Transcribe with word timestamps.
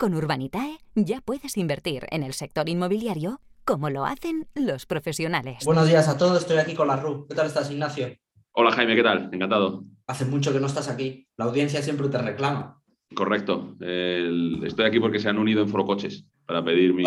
Con 0.00 0.14
Urbanitae 0.14 0.78
ya 0.94 1.20
puedes 1.20 1.58
invertir 1.58 2.06
en 2.10 2.22
el 2.22 2.32
sector 2.32 2.70
inmobiliario 2.70 3.42
como 3.66 3.90
lo 3.90 4.06
hacen 4.06 4.48
los 4.54 4.86
profesionales. 4.86 5.58
Buenos 5.66 5.88
días 5.88 6.08
a 6.08 6.16
todos, 6.16 6.38
estoy 6.40 6.56
aquí 6.56 6.72
con 6.74 6.88
la 6.88 6.96
RU. 6.96 7.26
¿Qué 7.28 7.34
tal 7.34 7.46
estás, 7.46 7.70
Ignacio? 7.70 8.08
Hola 8.52 8.72
Jaime, 8.72 8.96
¿qué 8.96 9.02
tal? 9.02 9.28
Encantado. 9.30 9.84
Hace 10.06 10.24
mucho 10.24 10.54
que 10.54 10.58
no 10.60 10.68
estás 10.68 10.88
aquí. 10.88 11.28
La 11.36 11.44
audiencia 11.44 11.82
siempre 11.82 12.08
te 12.08 12.16
reclama. 12.16 12.80
Correcto. 13.14 13.76
El- 13.80 14.62
estoy 14.64 14.86
aquí 14.86 14.98
porque 15.00 15.18
se 15.18 15.28
han 15.28 15.36
unido 15.36 15.60
en 15.60 15.68
Forocoches 15.68 16.24
para 16.46 16.64
pedir 16.64 16.94
mi, 16.94 17.04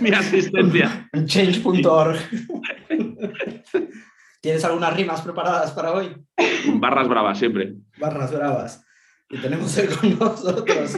mi 0.00 0.10
asistencia. 0.14 1.08
En 1.12 1.26
change.org. 1.26 2.18
¿Tienes 4.40 4.64
algunas 4.64 4.96
rimas 4.96 5.22
preparadas 5.22 5.72
para 5.72 5.90
hoy? 5.92 6.14
Barras 6.74 7.08
bravas 7.08 7.36
siempre. 7.36 7.74
Barras 7.98 8.32
bravas. 8.32 8.84
Y 9.28 9.38
tenemos 9.38 9.76
hoy 9.76 9.88
con 9.88 10.18
nosotros. 10.20 10.96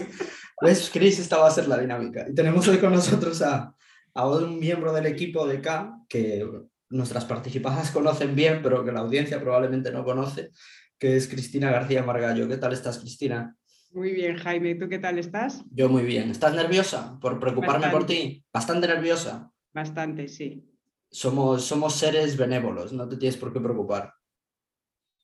¿Ves, 0.60 0.90
Chris? 0.92 1.18
Esta 1.18 1.38
va 1.38 1.48
a 1.48 1.50
ser 1.50 1.68
la 1.68 1.78
dinámica. 1.78 2.26
Y 2.28 2.34
tenemos 2.34 2.68
hoy 2.68 2.78
con 2.78 2.92
nosotros 2.92 3.40
a, 3.42 3.74
a 4.14 4.28
un 4.28 4.58
miembro 4.58 4.92
del 4.92 5.06
equipo 5.06 5.46
de 5.46 5.60
K 5.60 6.04
que 6.08 6.46
nuestras 6.90 7.24
participadas 7.24 7.90
conocen 7.90 8.34
bien, 8.34 8.60
pero 8.62 8.84
que 8.84 8.92
la 8.92 9.00
audiencia 9.00 9.40
probablemente 9.40 9.90
no 9.90 10.04
conoce, 10.04 10.50
que 10.98 11.16
es 11.16 11.28
Cristina 11.28 11.70
García 11.70 12.02
Margallo. 12.02 12.48
¿Qué 12.48 12.58
tal 12.58 12.72
estás, 12.72 12.98
Cristina? 12.98 13.56
Muy 13.92 14.12
bien, 14.12 14.36
Jaime. 14.36 14.74
¿Tú 14.74 14.88
qué 14.88 14.98
tal 14.98 15.18
estás? 15.18 15.64
Yo 15.72 15.88
muy 15.88 16.02
bien. 16.02 16.30
¿Estás 16.30 16.54
nerviosa 16.54 17.18
por 17.20 17.40
preocuparme 17.40 17.88
por 17.88 18.06
ti? 18.06 18.44
Bastante 18.52 18.86
nerviosa. 18.86 19.50
Bastante, 19.72 20.28
sí. 20.28 20.66
Somos, 21.10 21.64
somos 21.64 21.94
seres 21.94 22.36
benévolos, 22.36 22.92
no 22.92 23.08
te 23.08 23.16
tienes 23.16 23.36
por 23.36 23.52
qué 23.52 23.60
preocupar. 23.60 24.12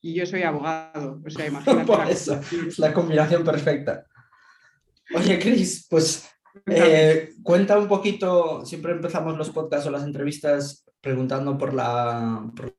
Y 0.01 0.13
yo 0.13 0.25
soy 0.25 0.43
abogado, 0.43 1.21
o 1.25 1.29
sea, 1.29 1.47
imagínate. 1.47 1.85
Por 1.85 2.09
eso, 2.09 2.39
es 2.67 2.79
la 2.79 2.93
combinación 2.93 3.43
perfecta. 3.43 4.05
Oye, 5.15 5.39
Cris, 5.39 5.87
pues 5.89 6.29
eh, 6.65 7.33
cuenta 7.43 7.77
un 7.79 7.87
poquito, 7.87 8.65
siempre 8.65 8.91
empezamos 8.91 9.37
los 9.37 9.49
podcasts 9.49 9.87
o 9.87 9.91
las 9.91 10.03
entrevistas 10.03 10.85
preguntando 11.01 11.57
por 11.57 11.73
la... 11.73 12.51
por- 12.55 12.75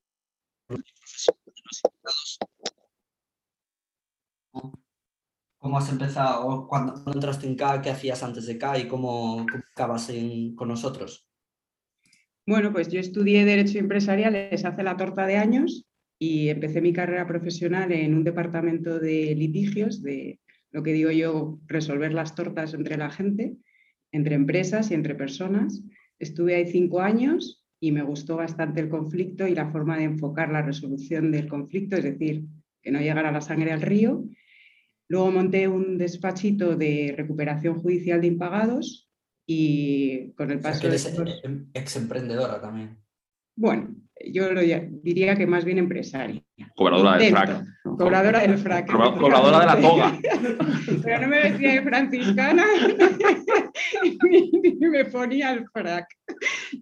¿Cómo 5.60 5.78
has 5.78 5.90
empezado? 5.90 6.66
¿Cuándo 6.68 7.02
entraste 7.12 7.46
en 7.46 7.56
K? 7.56 7.82
¿Qué 7.82 7.90
hacías 7.90 8.22
antes 8.22 8.46
de 8.46 8.58
K? 8.58 8.78
¿Y 8.78 8.88
cómo, 8.88 9.44
cómo 9.50 9.64
acabas 9.72 10.08
en- 10.10 10.54
con 10.54 10.68
nosotros? 10.68 11.26
Bueno, 12.46 12.72
pues 12.72 12.88
yo 12.88 13.00
estudié 13.00 13.44
Derecho 13.44 13.78
Empresariales 13.78 14.64
hace 14.64 14.82
la 14.82 14.96
torta 14.96 15.26
de 15.26 15.36
años 15.36 15.84
y 16.18 16.48
empecé 16.48 16.80
mi 16.80 16.92
carrera 16.92 17.26
profesional 17.26 17.92
en 17.92 18.14
un 18.14 18.24
departamento 18.24 18.98
de 18.98 19.34
litigios, 19.34 20.02
de 20.02 20.40
lo 20.70 20.82
que 20.82 20.92
digo 20.92 21.10
yo, 21.10 21.58
resolver 21.66 22.12
las 22.12 22.34
tortas 22.34 22.74
entre 22.74 22.96
la 22.96 23.10
gente, 23.10 23.56
entre 24.12 24.34
empresas 24.34 24.90
y 24.90 24.94
entre 24.94 25.14
personas. 25.14 25.82
Estuve 26.18 26.54
ahí 26.56 26.66
cinco 26.66 27.00
años 27.00 27.64
y 27.80 27.92
me 27.92 28.02
gustó 28.02 28.36
bastante 28.36 28.80
el 28.80 28.88
conflicto 28.88 29.46
y 29.46 29.54
la 29.54 29.70
forma 29.70 29.96
de 29.96 30.04
enfocar 30.04 30.50
la 30.50 30.62
resolución 30.62 31.30
del 31.30 31.48
conflicto, 31.48 31.96
es 31.96 32.04
decir, 32.04 32.44
que 32.82 32.90
no 32.90 33.00
llegara 33.00 33.30
la 33.32 33.40
sangre 33.40 33.72
al 33.72 33.82
río. 33.82 34.24
Luego 35.08 35.30
monté 35.30 35.68
un 35.68 35.96
despachito 35.96 36.76
de 36.76 37.14
recuperación 37.16 37.76
judicial 37.80 38.20
de 38.20 38.26
impagados 38.26 39.08
y 39.46 40.32
con 40.32 40.50
el 40.50 40.58
O 40.58 40.60
sea, 40.62 40.70
paso 40.72 40.82
que 40.82 40.88
de 40.88 40.94
eres 40.94 41.06
estos- 41.06 41.40
ex 41.72 41.96
emprendedora 41.96 42.60
también. 42.60 42.98
bueno, 43.56 43.94
yo 44.30 44.52
lo 44.52 44.60
diría 44.60 45.36
que 45.36 45.46
más 45.46 45.64
bien 45.64 45.78
empresaria. 45.78 46.42
Cobradora 46.76 47.18
frac. 47.20 47.64
Cobradora 47.98 48.40
del 48.40 48.58
frac. 48.58 48.90
Cobra- 48.90 49.12
cobradora 49.14 49.60
de 49.60 49.66
la 49.66 49.80
toga. 49.80 50.18
Pero 51.04 51.20
no 51.22 51.28
me 51.28 51.42
vestía 51.42 51.72
de 51.72 51.82
franciscana 51.82 52.64
ni, 54.22 54.50
ni 54.50 54.86
me 54.88 55.04
ponía 55.06 55.52
el 55.52 55.66
frac. 55.68 56.06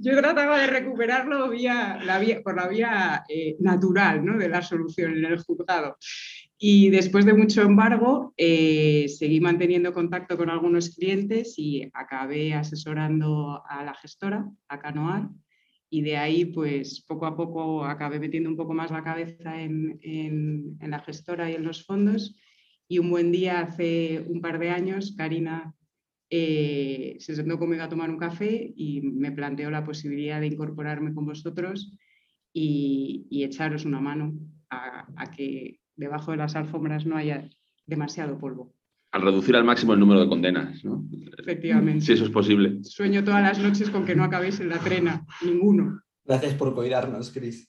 Yo 0.00 0.16
trataba 0.16 0.58
de 0.60 0.66
recuperarlo 0.68 1.50
vía, 1.50 1.98
la 2.04 2.18
vía- 2.18 2.42
por 2.42 2.56
la 2.56 2.68
vía 2.68 3.24
eh, 3.28 3.56
natural 3.60 4.24
¿no? 4.24 4.38
de 4.38 4.48
la 4.48 4.62
solución 4.62 5.16
en 5.16 5.24
el 5.24 5.38
juzgado. 5.38 5.96
Y 6.58 6.88
después 6.88 7.26
de 7.26 7.34
mucho 7.34 7.60
embargo, 7.62 8.32
eh, 8.36 9.06
seguí 9.08 9.40
manteniendo 9.40 9.92
contacto 9.92 10.38
con 10.38 10.48
algunos 10.48 10.88
clientes 10.94 11.54
y 11.58 11.86
acabé 11.92 12.54
asesorando 12.54 13.62
a 13.68 13.84
la 13.84 13.92
gestora, 13.94 14.46
a 14.68 14.78
Canoar, 14.78 15.28
y 15.90 16.02
de 16.02 16.16
ahí, 16.16 16.46
pues 16.46 17.04
poco 17.06 17.26
a 17.26 17.36
poco 17.36 17.84
acabé 17.84 18.18
metiendo 18.20 18.50
un 18.50 18.56
poco 18.56 18.74
más 18.74 18.90
la 18.90 19.04
cabeza 19.04 19.60
en, 19.62 19.98
en- 20.02 20.78
la 20.80 21.00
gestora 21.00 21.50
y 21.50 21.54
en 21.54 21.64
los 21.64 21.84
fondos. 21.84 22.36
Y 22.88 22.98
un 22.98 23.10
buen 23.10 23.32
día, 23.32 23.60
hace 23.60 24.24
un 24.28 24.40
par 24.40 24.58
de 24.58 24.70
años, 24.70 25.14
Karina 25.16 25.74
eh, 26.30 27.16
se 27.18 27.34
sentó 27.36 27.58
conmigo 27.58 27.82
a 27.82 27.88
tomar 27.88 28.10
un 28.10 28.18
café 28.18 28.72
y 28.76 29.00
me 29.02 29.32
planteó 29.32 29.70
la 29.70 29.84
posibilidad 29.84 30.40
de 30.40 30.48
incorporarme 30.48 31.14
con 31.14 31.26
vosotros 31.26 31.96
y, 32.52 33.26
y 33.30 33.44
echaros 33.44 33.84
una 33.84 34.00
mano 34.00 34.34
a 34.70 35.30
que 35.30 35.80
debajo 35.96 36.32
de 36.32 36.36
las 36.38 36.56
alfombras 36.56 37.06
no 37.06 37.16
haya 37.16 37.48
demasiado 37.86 38.38
polvo, 38.38 38.75
Al 39.16 39.22
reducir 39.22 39.56
al 39.56 39.64
máximo 39.64 39.94
el 39.94 40.00
número 40.00 40.20
de 40.20 40.28
condenas, 40.28 40.84
¿no? 40.84 41.02
efectivamente. 41.38 42.04
Si 42.04 42.12
eso 42.12 42.24
es 42.24 42.30
posible. 42.30 42.84
Sueño 42.84 43.24
todas 43.24 43.40
las 43.40 43.58
noches 43.58 43.88
con 43.88 44.04
que 44.04 44.14
no 44.14 44.24
acabéis 44.24 44.60
en 44.60 44.68
la 44.68 44.78
trena, 44.78 45.24
ninguno. 45.42 46.02
Gracias 46.22 46.52
por 46.54 46.74
cuidarnos, 46.74 47.30
Cris. 47.32 47.66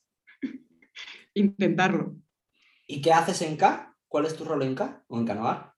Intentarlo. 1.33 2.17
¿Y 2.85 3.01
qué 3.01 3.13
haces 3.13 3.41
en 3.43 3.55
K? 3.55 3.95
¿Cuál 4.09 4.25
es 4.25 4.35
tu 4.35 4.43
rol 4.43 4.61
en 4.63 4.75
K 4.75 5.05
o 5.07 5.17
en 5.19 5.25
Canoar? 5.25 5.71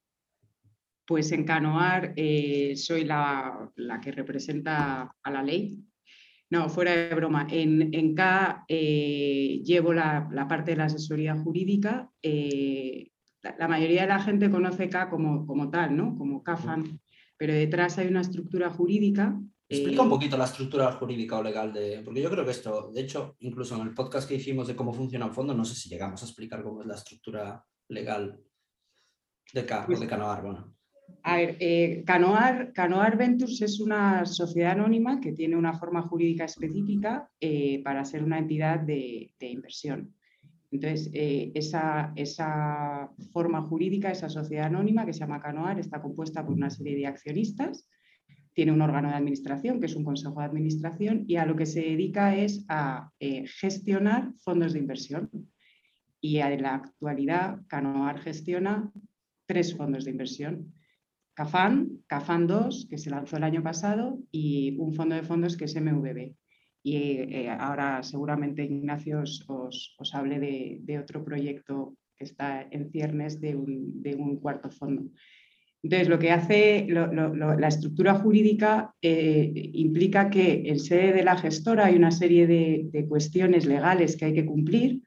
Pues 1.05 1.31
en 1.33 1.43
Canoar 1.43 2.13
eh, 2.15 2.73
soy 2.75 3.03
la, 3.03 3.71
la 3.75 3.99
que 3.99 4.11
representa 4.11 5.15
a 5.21 5.31
la 5.31 5.43
ley. 5.43 5.77
No, 6.49 6.67
fuera 6.69 6.95
de 6.95 7.13
broma. 7.13 7.45
En, 7.47 7.93
en 7.93 8.15
K 8.15 8.65
eh, 8.67 9.61
llevo 9.63 9.93
la, 9.93 10.27
la 10.31 10.47
parte 10.47 10.71
de 10.71 10.77
la 10.77 10.85
asesoría 10.85 11.35
jurídica. 11.35 12.09
eh, 12.23 13.11
la, 13.41 13.67
mayoría 13.67 14.01
de 14.01 14.07
la 14.07 14.21
gente 14.21 14.49
conoce 14.49 14.89
K 14.89 15.09
como, 15.09 15.45
como 15.45 15.69
tal, 15.69 15.95
¿no? 15.95 16.17
Como 16.17 16.43
CAFAN, 16.43 16.99
pero 17.37 17.53
detrás 17.53 17.97
hay 17.97 18.07
una 18.07 18.21
estructura 18.21 18.69
jurídica. 18.69 19.39
Explica 19.67 20.01
eh, 20.01 20.03
un 20.03 20.09
poquito 20.09 20.37
la 20.37 20.45
estructura 20.45 20.91
jurídica 20.93 21.37
o 21.37 21.43
legal 21.43 21.71
de... 21.71 22.01
Porque 22.03 22.21
yo 22.21 22.29
creo 22.29 22.43
que 22.43 22.51
esto, 22.51 22.91
de 22.91 23.01
hecho, 23.01 23.35
incluso 23.39 23.75
en 23.75 23.87
el 23.87 23.93
podcast 23.93 24.27
que 24.27 24.35
hicimos 24.35 24.67
de 24.67 24.75
cómo 24.75 24.93
funciona 24.93 25.25
el 25.25 25.31
fondo, 25.31 25.53
no 25.53 25.63
sé 25.63 25.75
si 25.75 25.89
llegamos 25.89 26.21
a 26.21 26.25
explicar 26.25 26.63
cómo 26.63 26.81
es 26.81 26.87
la 26.87 26.95
estructura 26.95 27.63
legal 27.87 28.39
de 29.53 29.65
K 29.65 29.83
o 29.83 29.85
Pues- 29.85 29.99
de 29.99 30.07
Canoar. 30.07 30.41
Bueno, 30.41 30.75
A 31.23 31.37
ver, 31.37 31.57
eh, 31.59 32.03
Canoar, 32.05 32.73
Canoar 32.73 33.17
Ventures 33.17 33.61
es 33.61 33.79
una 33.79 34.25
sociedad 34.25 34.73
anónima 34.73 35.19
que 35.19 35.33
tiene 35.33 35.55
una 35.55 35.73
forma 35.73 36.01
jurídica 36.01 36.45
específica 36.45 37.29
eh, 37.39 37.81
para 37.83 38.05
ser 38.05 38.23
una 38.23 38.37
entidad 38.37 38.79
de, 38.79 39.33
de 39.39 39.47
inversión. 39.47 40.13
Entonces, 40.71 41.09
eh, 41.13 41.51
esa, 41.55 42.13
esa 42.15 43.09
forma 43.31 43.61
jurídica, 43.63 44.11
esa 44.11 44.29
sociedad 44.29 44.67
anónima 44.67 45.05
que 45.05 45.13
se 45.13 45.19
llama 45.19 45.41
Canoar, 45.41 45.79
está 45.79 46.01
compuesta 46.01 46.45
por 46.45 46.53
una 46.53 46.69
serie 46.69 46.95
de 46.95 47.07
accionistas, 47.07 47.87
tiene 48.53 48.71
un 48.71 48.81
órgano 48.81 49.09
de 49.09 49.15
administración, 49.15 49.79
que 49.79 49.87
es 49.87 49.95
un 49.95 50.03
consejo 50.03 50.39
de 50.39 50.45
administración, 50.45 51.23
y 51.27 51.37
a 51.37 51.45
lo 51.45 51.55
que 51.55 51.65
se 51.65 51.81
dedica 51.81 52.35
es 52.35 52.65
a 52.67 53.09
eh, 53.19 53.45
gestionar 53.47 54.33
fondos 54.43 54.73
de 54.73 54.79
inversión. 54.79 55.29
Y 56.21 56.37
en 56.37 56.61
la 56.61 56.75
actualidad, 56.75 57.61
Canoar 57.67 58.19
gestiona 58.19 58.91
tres 59.45 59.75
fondos 59.75 60.05
de 60.05 60.11
inversión. 60.11 60.73
CAFAN, 61.33 62.03
CAFAN 62.07 62.47
2, 62.47 62.87
que 62.89 62.97
se 62.97 63.09
lanzó 63.09 63.37
el 63.37 63.43
año 63.43 63.63
pasado, 63.63 64.19
y 64.29 64.77
un 64.77 64.93
fondo 64.93 65.15
de 65.15 65.23
fondos 65.23 65.55
que 65.55 65.65
es 65.65 65.75
MVB. 65.81 66.35
Y 66.83 66.95
eh, 66.95 67.49
ahora 67.49 68.01
seguramente 68.03 68.63
Ignacio 68.63 69.21
os, 69.21 69.43
os- 69.47 69.95
hable 70.13 70.39
de, 70.39 70.77
de 70.81 70.99
otro 70.99 71.23
proyecto 71.23 71.95
que 72.17 72.23
está 72.25 72.65
en 72.71 72.89
ciernes 72.91 73.39
de 73.41 73.55
un, 73.55 74.01
de 74.01 74.15
un 74.15 74.39
cuarto 74.39 74.69
fondo. 74.69 75.03
Entonces, 75.81 76.09
lo 76.09 76.19
que 76.19 76.31
hace 76.31 76.87
la 76.89 77.67
estructura 77.69 78.15
jurídica 78.15 78.93
eh, 79.01 79.51
implica 79.73 80.29
que 80.29 80.63
en 80.65 80.77
sede 80.77 81.13
de 81.13 81.23
la 81.23 81.37
gestora 81.37 81.85
hay 81.85 81.95
una 81.95 82.11
serie 82.11 82.47
de, 82.47 82.89
de 82.91 83.05
cuestiones 83.07 83.65
legales 83.65 84.17
que 84.17 84.25
hay 84.25 84.33
que 84.33 84.45
cumplir. 84.45 85.01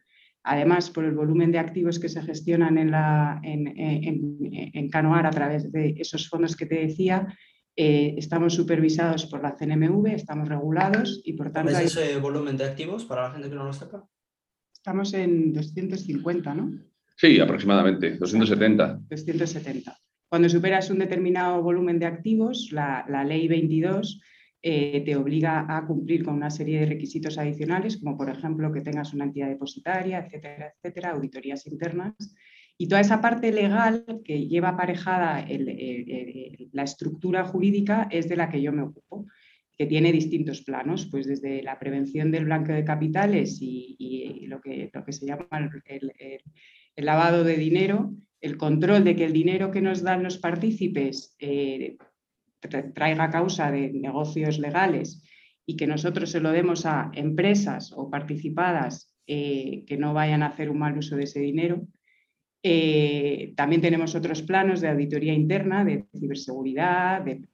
Además, 0.45 0.91
por 0.91 1.05
el 1.05 1.13
volumen 1.13 1.53
de 1.53 1.59
activos 1.59 1.99
que 2.01 2.09
se 2.09 2.23
gestionan 2.23 2.79
en, 2.79 2.91
la, 2.91 3.39
en, 3.45 3.69
en- 3.79 4.39
en 4.51 4.89
Canoar 4.89 5.27
a 5.27 5.31
través 5.31 5.71
de 5.71 5.95
esos 5.99 6.29
fondos 6.29 6.57
que 6.57 6.67
te 6.67 6.77
decía, 6.87 7.29
Eh, 7.75 8.15
estamos 8.19 8.55
supervisados 8.55 9.27
por 9.27 9.43
la 9.43 9.57
CNMV, 9.57 10.09
estamos 10.09 10.49
regulados 10.49 11.23
y 11.25 11.33
por 11.33 11.51
tanto... 11.51 11.73
¿Es 11.73 11.97
ese 11.97 12.19
volumen 12.19 12.57
de 12.57 12.65
activos 12.65 13.05
para 13.05 13.23
la 13.23 13.31
gente 13.31 13.49
que 13.49 13.55
no 13.55 13.65
lo 13.65 13.73
sepa? 13.73 14.07
Estamos 14.75 15.15
en 15.15 15.53
250, 15.53 16.55
¿no? 16.55 16.71
Sí, 17.17 17.41
aproximadamente, 17.41 18.17
270. 18.17 19.01
270. 19.09 19.97
Cuando 20.29 20.49
superas 20.49 20.91
un 20.91 20.99
determinado 20.99 21.63
volumen 21.63 21.99
de 21.99 22.07
activos, 22.07 22.71
la, 22.73 23.05
ley 23.25 23.49
22 23.49 24.21
eh, 24.63 25.03
te 25.05 25.17
obliga 25.17 25.67
a 25.69 25.87
cumplir 25.87 26.25
con 26.25 26.35
una 26.35 26.51
serie 26.51 26.81
de 26.81 26.87
requisitos 26.87 27.39
adicionales, 27.39 27.99
como 27.99 28.17
por 28.17 28.29
ejemplo 28.29 28.73
que 28.73 28.81
tengas 28.81 29.15
una 29.15 29.25
entidad 29.25 29.49
depositaria, 29.49 30.19
etcétera, 30.19 30.73
etcétera, 30.75 31.11
auditorías 31.11 31.67
internas. 31.67 32.15
Y 32.83 32.89
toda 32.89 33.01
esa 33.01 33.21
parte 33.21 33.53
legal 33.53 34.05
que 34.25 34.49
lleva 34.49 34.71
aparejada 34.71 35.47
la 36.73 36.83
estructura 36.83 37.45
jurídica 37.45 38.09
es 38.11 38.29
de 38.29 38.35
la 38.35 38.51
que 38.51 38.61
yo 38.61 38.73
me 38.73 38.83
ocupo, 38.83 39.29
que 39.79 39.87
tiene 39.87 40.11
distintos 40.11 40.63
planos, 40.63 41.07
pues 41.09 41.29
desde 41.29 41.63
la 41.63 41.79
prevención 41.79 42.33
del 42.33 42.47
blanqueo 42.47 42.75
de 42.75 42.85
capitales 42.85 43.59
y, 43.61 44.47
lo, 44.49 44.61
que, 44.61 44.91
lo, 44.93 45.05
que, 45.05 45.13
se 45.13 45.27
llama 45.27 45.47
el, 45.87 46.41
lavado 46.97 47.45
de 47.45 47.57
dinero, 47.57 48.17
el 48.41 48.57
control 48.57 49.05
de 49.05 49.15
que 49.15 49.27
el 49.27 49.33
dinero 49.33 49.71
que 49.71 49.81
nos 49.81 50.03
dan 50.03 50.25
los 50.25 50.39
partícipes 50.39 51.37
eh, 51.39 51.99
traiga 52.97 53.31
causa 53.31 53.71
de 53.71 53.93
negocios 53.93 54.59
legales 54.59 55.23
y 55.65 55.77
que 55.77 55.87
nosotros 55.87 56.33
se 56.33 56.41
lo 56.41 56.51
demos 56.51 56.85
a 56.85 57.13
empresas 57.15 57.93
o 57.95 58.11
participadas 58.11 59.15
eh, 59.29 59.85
que 59.87 59.97
no 59.97 60.15
vayan 60.15 60.43
a 60.43 60.49
hacer 60.49 60.69
un 60.69 60.81
mal 60.81 60.99
uso 60.99 61.15
de 61.15 61.23
ese 61.23 61.39
dinero 61.39 61.87
eh, 62.63 63.55
también 63.57 63.83
tenemos 63.83 64.15
otros 64.15 64.43
planos 64.43 64.81
de 64.81 64.89
auditoría 64.89 65.35
interna, 65.35 65.85
de 65.85 66.07
ciberseguridad, 66.17 67.23
de 67.23 67.49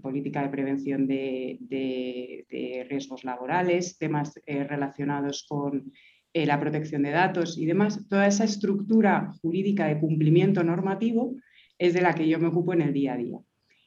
política 0.00 0.42
de 0.42 0.48
prevención 0.48 1.06
de, 1.06 2.86
riesgos 2.88 3.24
laborales, 3.24 3.98
temas 3.98 4.40
eh, 4.46 4.64
relacionados 4.64 5.46
con 5.48 5.92
eh, 6.32 6.46
la 6.46 6.60
protección 6.60 7.02
de 7.02 7.10
datos 7.10 7.58
y 7.58 7.66
demás. 7.66 8.08
Toda 8.08 8.26
esa 8.26 8.44
estructura 8.44 9.32
jurídica 9.42 9.86
de 9.86 9.98
cumplimiento 9.98 10.62
normativo 10.62 11.34
es 11.78 11.94
de 11.94 12.02
la 12.02 12.14
que 12.14 12.28
yo 12.28 12.38
me 12.38 12.48
ocupo 12.48 12.72
en 12.72 12.82
el 12.82 12.92
día 12.92 13.14
a 13.14 13.16
día. 13.16 13.38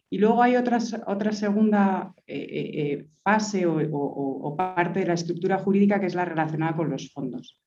Y 0.10 0.20
luego 0.20 0.42
hay 0.42 0.56
otra 0.56 0.80
segunda 0.80 2.14
fase 3.24 3.66
o 3.66 4.56
parte 4.56 5.02
de 5.02 5.06
la 5.06 5.16
estructura 5.16 5.58
jurídica 5.60 6.00
que 6.00 6.06
es 6.06 6.16
la 6.16 6.24
relacionada 6.24 6.78
con 6.78 6.90
los 6.90 7.12
fondos. 7.12 7.62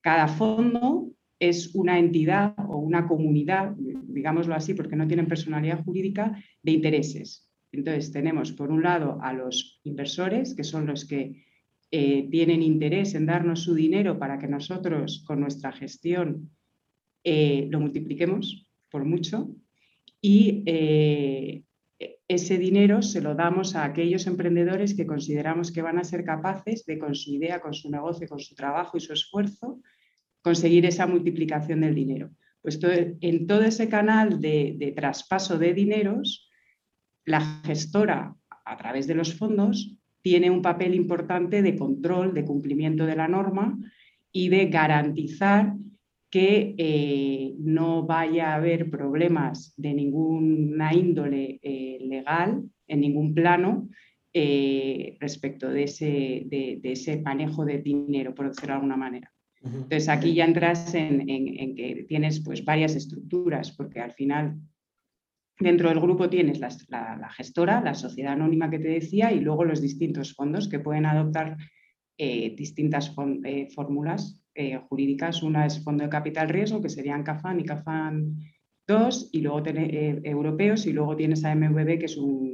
Cada 0.00 0.26
fondo 0.26 1.10
es 1.38 1.74
una 1.74 1.98
entidad 1.98 2.54
o 2.68 2.78
una 2.78 3.06
comunidad, 3.06 3.74
digámoslo 3.76 4.54
así, 4.54 4.74
porque 4.74 4.96
no 4.96 5.06
tienen 5.06 5.26
personalidad 5.26 5.84
jurídica, 5.84 6.42
de 6.62 6.72
intereses. 6.72 7.50
Entonces, 7.72 8.10
tenemos 8.12 8.52
por 8.52 8.70
un 8.70 8.82
lado 8.82 9.18
a 9.22 9.32
los 9.32 9.80
inversores, 9.84 10.54
que 10.54 10.64
son 10.64 10.86
los 10.86 11.04
que 11.04 11.44
eh, 11.90 12.28
tienen 12.30 12.62
interés 12.62 13.14
en 13.14 13.26
darnos 13.26 13.62
su 13.62 13.74
dinero 13.74 14.18
para 14.18 14.38
que 14.38 14.48
nosotros 14.48 15.24
con 15.26 15.40
nuestra 15.40 15.72
gestión 15.72 16.50
eh, 17.22 17.68
lo 17.70 17.80
multipliquemos 17.80 18.66
por 18.90 19.04
mucho. 19.04 19.54
Y 20.20 20.62
eh, 20.66 21.62
ese 22.28 22.58
dinero 22.58 23.02
se 23.02 23.20
lo 23.20 23.34
damos 23.34 23.76
a 23.76 23.84
aquellos 23.84 24.26
emprendedores 24.26 24.94
que 24.94 25.06
consideramos 25.06 25.70
que 25.70 25.82
van 25.82 25.98
a 25.98 26.04
ser 26.04 26.24
capaces 26.24 26.84
de 26.86 26.98
con 26.98 27.14
su 27.14 27.34
idea, 27.34 27.60
con 27.60 27.74
su 27.74 27.90
negocio, 27.90 28.26
con 28.28 28.40
su 28.40 28.54
trabajo 28.54 28.96
y 28.96 29.00
su 29.00 29.12
esfuerzo, 29.12 29.80
conseguir 30.46 30.86
esa 30.86 31.08
multiplicación 31.08 31.80
del 31.80 31.96
dinero. 31.96 32.30
Pues 32.62 32.78
en 33.20 33.48
todo 33.48 33.62
ese 33.62 33.88
canal 33.88 34.40
de, 34.40 34.92
traspaso 34.94 35.58
de 35.58 35.74
dineros, 35.74 36.48
la 37.24 37.40
gestora, 37.64 38.32
a 38.64 38.76
través 38.76 39.08
de 39.08 39.16
los 39.16 39.34
fondos, 39.34 39.98
tiene 40.22 40.48
un 40.48 40.62
papel 40.62 40.94
importante 40.94 41.62
de 41.62 41.74
control, 41.74 42.32
de 42.32 42.44
cumplimiento 42.44 43.06
de 43.06 43.16
la 43.16 43.26
norma 43.26 43.76
y 44.30 44.48
de 44.48 44.66
garantizar 44.66 45.74
que 46.30 46.76
eh, 46.78 47.54
no 47.58 48.06
vaya 48.06 48.52
a 48.52 48.54
haber 48.54 48.88
problemas 48.88 49.74
de 49.76 49.94
ninguna 49.94 50.94
índole 50.94 51.58
eh, 51.60 51.98
legal 52.02 52.62
en 52.86 53.00
ningún 53.00 53.34
plano 53.34 53.88
eh, 54.32 55.16
respecto 55.18 55.68
de 55.70 55.82
ese, 55.82 56.44
de 56.46 56.80
ese, 56.84 57.20
manejo 57.20 57.64
de 57.64 57.78
dinero, 57.78 58.32
por 58.32 58.46
decirlo 58.46 58.74
de 58.74 58.74
alguna 58.74 58.96
manera. 58.96 59.32
Entonces 59.62 60.08
aquí 60.08 60.34
ya 60.34 60.44
entras 60.44 60.94
en, 60.94 61.26
que 61.74 62.04
tienes 62.08 62.40
pues 62.40 62.64
varias 62.64 62.94
estructuras, 62.94 63.72
porque 63.72 64.00
al 64.00 64.12
final 64.12 64.56
dentro 65.58 65.88
del 65.88 66.00
grupo 66.00 66.28
tienes 66.28 66.60
la, 66.60 67.30
gestora, 67.30 67.80
la 67.80 67.94
sociedad 67.94 68.34
anónima 68.34 68.70
que 68.70 68.78
te 68.78 68.88
decía, 68.88 69.32
y 69.32 69.40
luego 69.40 69.64
los 69.64 69.80
distintos 69.80 70.34
fondos 70.34 70.68
que 70.68 70.78
pueden 70.78 71.06
adoptar 71.06 71.56
eh, 72.18 72.54
distintas 72.56 73.14
eh, 73.44 73.68
fórmulas 73.74 74.42
eh, 74.54 74.78
jurídicas. 74.88 75.42
Una 75.42 75.66
es 75.66 75.82
fondo 75.82 76.04
de 76.04 76.10
capital 76.10 76.48
riesgo, 76.48 76.80
que 76.80 76.88
serían 76.88 77.22
CAFAN 77.22 77.60
y 77.60 77.64
CAFAN 77.64 78.36
2, 78.86 79.30
y 79.32 79.40
luego 79.40 79.62
europeos, 79.66 80.86
y 80.86 80.92
luego 80.92 81.16
tienes 81.16 81.44
a 81.44 81.54
MVB, 81.54 81.98
que 81.98 82.06
es 82.06 82.16
un, 82.16 82.46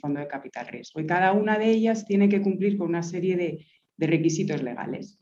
fondo 0.00 0.20
de 0.20 0.28
capital 0.28 0.66
riesgo. 0.68 1.00
Y 1.00 1.06
cada 1.06 1.32
una 1.32 1.58
de 1.58 1.70
ellas 1.70 2.06
tiene 2.06 2.28
que 2.28 2.42
cumplir 2.42 2.76
con 2.76 2.88
una 2.88 3.02
serie 3.02 3.36
de 3.96 4.06
requisitos 4.06 4.62
legales 4.62 5.18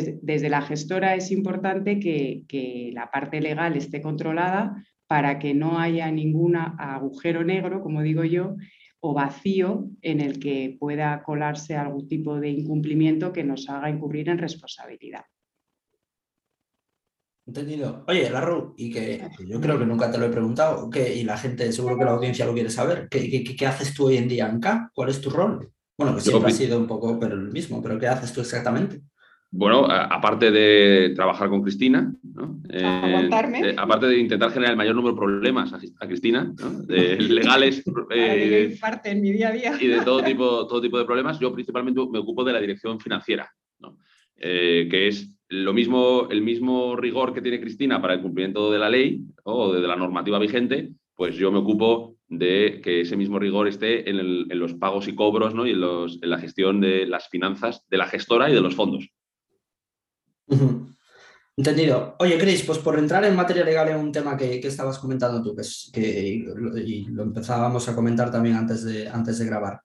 desde 0.00 0.48
la 0.48 0.62
gestora 0.62 1.14
es 1.14 1.30
importante 1.30 1.98
que, 1.98 2.90
la 2.92 3.10
parte 3.10 3.40
legal 3.40 3.76
esté 3.76 4.00
controlada 4.00 4.84
para 5.06 5.38
que 5.38 5.54
no 5.54 5.78
haya 5.78 6.10
ningún 6.10 6.56
agujero 6.56 7.44
negro, 7.44 7.82
como 7.82 8.02
digo 8.02 8.24
yo, 8.24 8.56
o 9.00 9.12
vacío 9.12 9.90
en 10.00 10.20
el 10.20 10.38
que 10.38 10.76
pueda 10.78 11.22
colarse 11.22 11.76
algún 11.76 12.08
tipo 12.08 12.40
de 12.40 12.50
incumplimiento 12.50 13.32
que 13.32 13.44
nos 13.44 13.68
haga 13.68 13.90
incurrir 13.90 14.28
en 14.28 14.38
responsabilidad. 14.38 15.24
Entendido. 17.46 18.04
Oye, 18.08 18.30
Larru, 18.30 18.74
y 18.78 18.90
que 18.90 19.28
yo 19.46 19.60
creo 19.60 19.78
que 19.78 19.84
nunca 19.84 20.10
te 20.10 20.16
lo 20.16 20.24
he 20.24 20.30
preguntado, 20.30 20.88
que, 20.88 21.14
y 21.14 21.24
la 21.24 21.36
gente, 21.36 21.70
seguro 21.72 21.98
que 21.98 22.04
la 22.06 22.12
audiencia 22.12 22.46
lo 22.46 22.54
quiere 22.54 22.70
saber, 22.70 23.06
¿qué, 23.10 23.44
qué, 23.44 23.66
haces 23.66 23.92
tú 23.92 24.06
hoy 24.06 24.16
en 24.16 24.28
día 24.28 24.48
en 24.48 24.60
K? 24.60 24.90
¿Cuál 24.94 25.10
es 25.10 25.20
tu 25.20 25.28
rol? 25.28 25.70
Bueno, 25.98 26.14
que 26.14 26.22
siempre 26.22 26.50
ha 26.50 26.54
sido 26.54 26.78
un 26.78 26.86
poco 26.86 27.18
pero 27.20 27.34
el 27.34 27.52
mismo, 27.52 27.82
pero 27.82 27.98
¿qué 27.98 28.08
haces 28.08 28.32
tú 28.32 28.40
exactamente? 28.40 29.02
Bueno, 29.56 29.86
aparte 29.88 30.50
de 30.50 31.10
trabajar 31.14 31.48
con 31.48 31.62
Cristina, 31.62 32.12
eh, 32.68 33.28
aparte 33.76 34.06
de 34.08 34.18
intentar 34.18 34.50
generar 34.50 34.72
el 34.72 34.76
mayor 34.76 34.96
número 34.96 35.14
de 35.14 35.18
problemas 35.20 35.72
a, 35.72 36.06
Cristina, 36.08 36.52
de 36.88 37.16
legales 37.20 37.84
eh, 38.10 38.76
en 39.04 39.22
mi 39.22 39.30
día 39.30 39.50
a 39.50 39.52
día. 39.52 39.78
y 39.80 39.86
de 39.86 40.00
todo 40.00 40.24
tipo, 40.24 40.66
todo 40.66 40.80
tipo 40.80 40.98
de 40.98 41.04
problemas, 41.04 41.38
yo 41.38 41.52
principalmente 41.52 42.00
me 42.10 42.18
ocupo 42.18 42.42
de 42.42 42.52
la 42.52 42.60
dirección 42.60 42.98
financiera, 42.98 43.48
eh, 44.36 44.88
que 44.90 45.06
es 45.06 45.38
lo 45.48 45.72
mismo, 45.72 46.26
el 46.32 46.42
mismo 46.42 46.96
rigor 46.96 47.32
que 47.32 47.40
tiene 47.40 47.60
Cristina 47.60 48.02
para 48.02 48.14
el 48.14 48.22
cumplimiento 48.22 48.72
de 48.72 48.78
la 48.80 48.90
ley 48.90 49.20
o 49.44 49.72
de, 49.72 49.86
la 49.86 49.94
normativa 49.94 50.40
vigente, 50.40 50.90
pues 51.14 51.36
yo 51.36 51.52
me 51.52 51.58
ocupo 51.58 52.16
de 52.26 52.80
que 52.82 53.02
ese 53.02 53.16
mismo 53.16 53.38
rigor 53.38 53.68
esté 53.68 54.10
en, 54.10 54.48
los 54.48 54.74
pagos 54.74 55.06
y 55.06 55.14
cobros 55.14 55.54
¿no? 55.54 55.64
y 55.64 55.70
en, 55.70 55.80
en 55.80 56.30
la 56.30 56.38
gestión 56.40 56.80
de 56.80 57.06
las 57.06 57.28
finanzas 57.28 57.86
de 57.88 57.98
la 57.98 58.08
gestora 58.08 58.50
y 58.50 58.54
de 58.54 58.60
los 58.60 58.74
fondos. 58.74 59.08
Entendido. 61.56 62.16
Oye, 62.18 62.36
Chris, 62.36 62.62
pues 62.62 62.78
por 62.78 62.98
entrar 62.98 63.24
en 63.24 63.36
materia 63.36 63.64
legal 63.64 63.88
en 63.88 63.98
un 63.98 64.10
tema 64.10 64.36
que, 64.36 64.58
estabas 64.58 64.98
comentando 64.98 65.40
tú, 65.40 65.54
que, 65.92 66.44
y 66.84 67.04
lo 67.06 67.22
empezábamos 67.22 67.88
a 67.88 67.94
comentar 67.94 68.30
también 68.32 68.56
antes 68.56 68.82
de, 68.84 69.08
antes 69.08 69.38
de 69.38 69.46
grabar. 69.46 69.80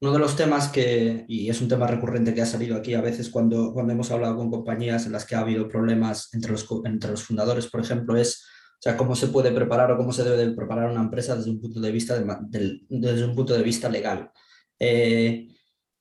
Uno 0.00 0.12
de 0.12 0.18
los 0.18 0.34
temas 0.34 0.68
que, 0.68 1.24
y 1.28 1.48
es 1.48 1.60
un 1.60 1.68
tema 1.68 1.86
recurrente 1.86 2.34
que 2.34 2.42
ha 2.42 2.46
salido 2.46 2.76
aquí 2.76 2.94
a 2.94 3.00
veces 3.00 3.28
cuando, 3.28 3.72
cuando 3.72 3.92
hemos 3.92 4.10
hablado 4.10 4.36
con 4.36 4.50
compañías 4.50 5.06
en 5.06 5.12
las 5.12 5.24
que 5.24 5.36
ha 5.36 5.40
habido 5.40 5.68
problemas 5.68 6.28
entre 6.34 6.50
los, 6.50 6.66
entre 6.84 7.12
los 7.12 7.22
fundadores, 7.22 7.68
por 7.68 7.80
ejemplo, 7.80 8.16
es 8.16 8.44
o 8.44 8.82
sea, 8.82 8.96
cómo 8.96 9.14
se 9.14 9.28
puede 9.28 9.52
preparar 9.52 9.92
o 9.92 9.96
cómo 9.96 10.12
se 10.12 10.24
debe 10.24 10.52
preparar 10.56 10.90
una 10.90 11.02
empresa 11.02 11.36
desde 11.36 11.50
un 11.50 11.60
punto 11.60 11.78
de 11.78 11.92
vista, 11.92 12.20
desde 12.48 13.24
un 13.24 13.36
punto 13.36 13.54
de 13.54 13.62
vista 13.62 13.88
legal. 13.88 14.28
Eh, 14.76 15.51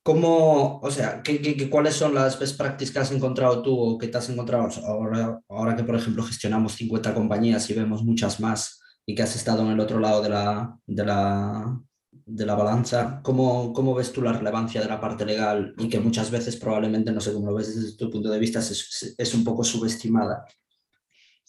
¿Cómo, 0.03 0.79
o 0.79 0.89
sea, 0.89 1.21
¿qué, 1.21 1.69
cuáles 1.69 1.93
son 1.95 2.15
las 2.15 2.39
best 2.39 2.57
practices 2.57 2.91
que 2.91 2.99
has 2.99 3.11
encontrado 3.11 3.61
tú 3.61 3.77
o 3.77 3.97
que 3.99 4.07
te 4.07 4.17
has 4.17 4.29
encontrado 4.29 4.67
ahora, 4.87 5.39
ahora 5.47 5.75
que, 5.75 5.83
por 5.83 5.95
ejemplo, 5.95 6.23
gestionamos 6.23 6.73
50 6.73 7.13
compañías 7.13 7.69
y 7.69 7.75
vemos 7.75 8.03
muchas 8.03 8.39
más 8.39 8.81
y 9.05 9.13
que 9.13 9.21
has 9.21 9.35
estado 9.35 9.61
en 9.61 9.69
el 9.71 9.79
otro 9.79 9.99
lado 9.99 10.23
de 10.23 10.29
la, 10.29 10.75
de 10.87 11.05
la, 11.05 11.79
de 12.11 12.45
la 12.47 12.55
balanza? 12.55 13.21
¿Cómo, 13.23 13.73
¿Cómo, 13.73 13.93
ves 13.93 14.11
tú 14.11 14.23
la 14.23 14.33
relevancia 14.33 14.81
de 14.81 14.87
la 14.87 14.99
parte 14.99 15.23
legal 15.23 15.75
y 15.77 15.87
que 15.87 15.99
muchas 15.99 16.31
veces 16.31 16.55
probablemente, 16.55 17.11
no 17.11 17.21
sé 17.21 17.31
cómo 17.31 17.51
lo 17.51 17.55
ves 17.55 17.75
desde 17.75 17.97
tu 17.97 18.09
punto 18.09 18.29
de 18.29 18.39
vista, 18.39 18.57
es, 18.57 19.15
es 19.15 19.33
un 19.35 19.43
poco 19.43 19.63
subestimada? 19.63 20.45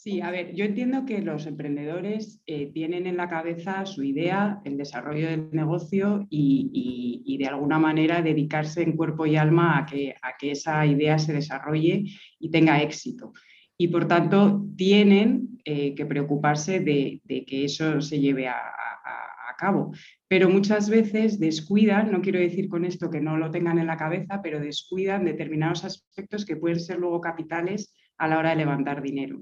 Sí, 0.02 0.20
a 0.20 0.32
ver, 0.32 0.52
yo 0.56 0.64
entiendo 0.64 1.04
que 1.06 1.22
los 1.22 1.46
emprendedores 1.46 2.42
eh, 2.46 2.72
tienen 2.72 3.06
en 3.06 3.16
la 3.16 3.28
cabeza 3.28 3.86
su 3.86 4.02
idea, 4.02 4.60
el 4.64 4.76
desarrollo 4.76 5.28
del 5.28 5.50
negocio 5.52 6.26
y, 6.28 7.36
de 7.38 7.46
alguna 7.46 7.78
manera 7.78 8.20
dedicarse 8.20 8.82
en 8.82 8.96
cuerpo 8.96 9.26
y 9.26 9.36
alma 9.36 9.78
a 9.78 9.86
que, 9.86 10.16
a 10.20 10.36
que 10.36 10.50
esa 10.50 10.84
idea 10.86 11.20
se 11.20 11.32
desarrolle 11.32 12.04
y 12.40 12.50
tenga 12.50 12.82
éxito. 12.82 13.32
Y 13.78 13.88
por 13.88 14.08
tanto, 14.08 14.66
tienen 14.76 15.60
eh, 15.64 15.94
que 15.94 16.04
preocuparse 16.04 16.80
de, 16.80 17.22
que 17.24 17.64
eso 17.64 18.00
se 18.00 18.18
lleve 18.18 18.48
a, 18.48 18.56
a 18.56 19.56
cabo. 19.56 19.92
Pero 20.26 20.50
muchas 20.50 20.90
veces 20.90 21.38
descuidan, 21.38 22.10
no 22.10 22.22
quiero 22.22 22.40
decir 22.40 22.68
con 22.68 22.84
esto 22.84 23.08
que 23.08 23.20
no 23.20 23.36
lo 23.36 23.52
tengan 23.52 23.78
en 23.78 23.86
la 23.86 23.96
cabeza, 23.96 24.40
pero 24.42 24.58
descuidan 24.58 25.24
determinados 25.24 25.84
aspectos 25.84 26.44
que 26.44 26.56
pueden 26.56 26.80
ser 26.80 26.98
luego 26.98 27.20
capitales 27.20 27.94
a 28.18 28.28
la 28.28 28.38
hora 28.38 28.50
de 28.50 28.56
levantar 28.56 29.02
dinero. 29.02 29.38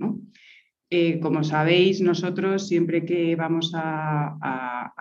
Eh, 0.93 1.21
como 1.21 1.45
sabéis, 1.45 2.01
nosotros 2.01 2.67
siempre 2.67 3.05
que 3.05 3.37
vamos 3.37 3.73
a, 3.75 4.93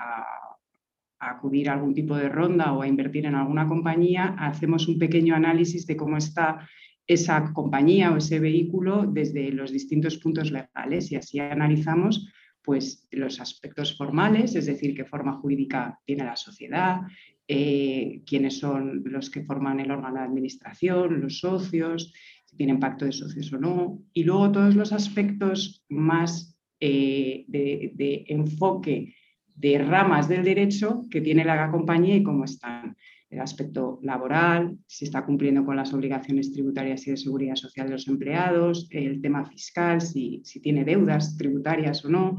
acudir 1.22 1.70
a 1.70 1.74
algún 1.74 1.94
tipo 1.94 2.16
de 2.16 2.30
ronda 2.30 2.74
o 2.74 2.82
a 2.82 2.88
invertir 2.88 3.26
en 3.26 3.36
alguna 3.36 3.68
compañía, 3.68 4.36
hacemos 4.38 4.88
un 4.88 4.98
pequeño 5.00 5.36
análisis 5.36 5.86
de 5.86 5.98
cómo 5.98 6.16
está 6.16 6.68
esa 7.08 7.52
compañía 7.54 8.14
o 8.14 8.18
ese 8.18 8.40
vehículo 8.40 9.06
desde 9.06 9.52
los 9.52 9.72
distintos 9.72 10.18
puntos 10.18 10.52
legales 10.52 11.12
y 11.12 11.16
así 11.16 11.40
analizamos 11.40 12.30
pues, 12.62 13.08
los 13.12 13.42
aspectos 13.42 13.98
formales, 13.98 14.56
es 14.56 14.68
decir, 14.68 14.96
qué 14.96 15.06
forma 15.06 15.34
jurídica 15.34 16.00
tiene 16.06 16.24
la 16.24 16.36
sociedad, 16.36 17.02
eh, 17.48 18.22
quiénes 18.28 18.60
son 18.60 19.02
los 19.06 19.32
que 19.32 19.44
forman 19.44 19.80
el 19.80 19.92
órgano 19.92 20.20
de 20.20 20.26
administración, 20.26 21.20
los 21.20 21.40
socios, 21.40 22.14
tienen 22.60 22.78
pacto 22.82 23.06
de 23.06 23.14
socios 23.14 23.54
o 23.54 23.58
no, 23.58 24.04
y 24.12 24.26
luego 24.26 24.52
todos 24.52 24.76
los 24.76 24.92
aspectos 24.92 25.86
más 25.88 26.60
eh, 26.82 27.46
de 27.48 28.26
enfoque 28.28 29.16
de 29.56 29.78
ramas 29.78 30.28
del 30.28 30.44
derecho 30.44 31.06
que 31.10 31.22
tiene 31.22 31.46
la 31.46 31.72
compañía 31.72 32.18
y 32.18 32.24
cómo 32.24 32.44
están. 32.44 32.98
El 33.30 33.40
aspecto 33.40 34.00
laboral, 34.04 34.78
si 34.88 35.06
está 35.06 35.26
cumpliendo 35.26 35.64
con 35.64 35.78
las 35.78 35.94
obligaciones 35.94 36.52
tributarias 36.52 37.08
y 37.08 37.12
de 37.12 37.18
seguridad 37.18 37.56
social 37.56 37.88
de 37.88 37.94
los 37.94 38.10
empleados, 38.10 38.90
el 38.92 39.22
tema 39.22 39.46
fiscal, 39.46 40.02
si, 40.02 40.44
tiene 40.62 40.84
deudas 40.84 41.38
tributarias 41.38 42.04
o 42.04 42.10
no, 42.10 42.38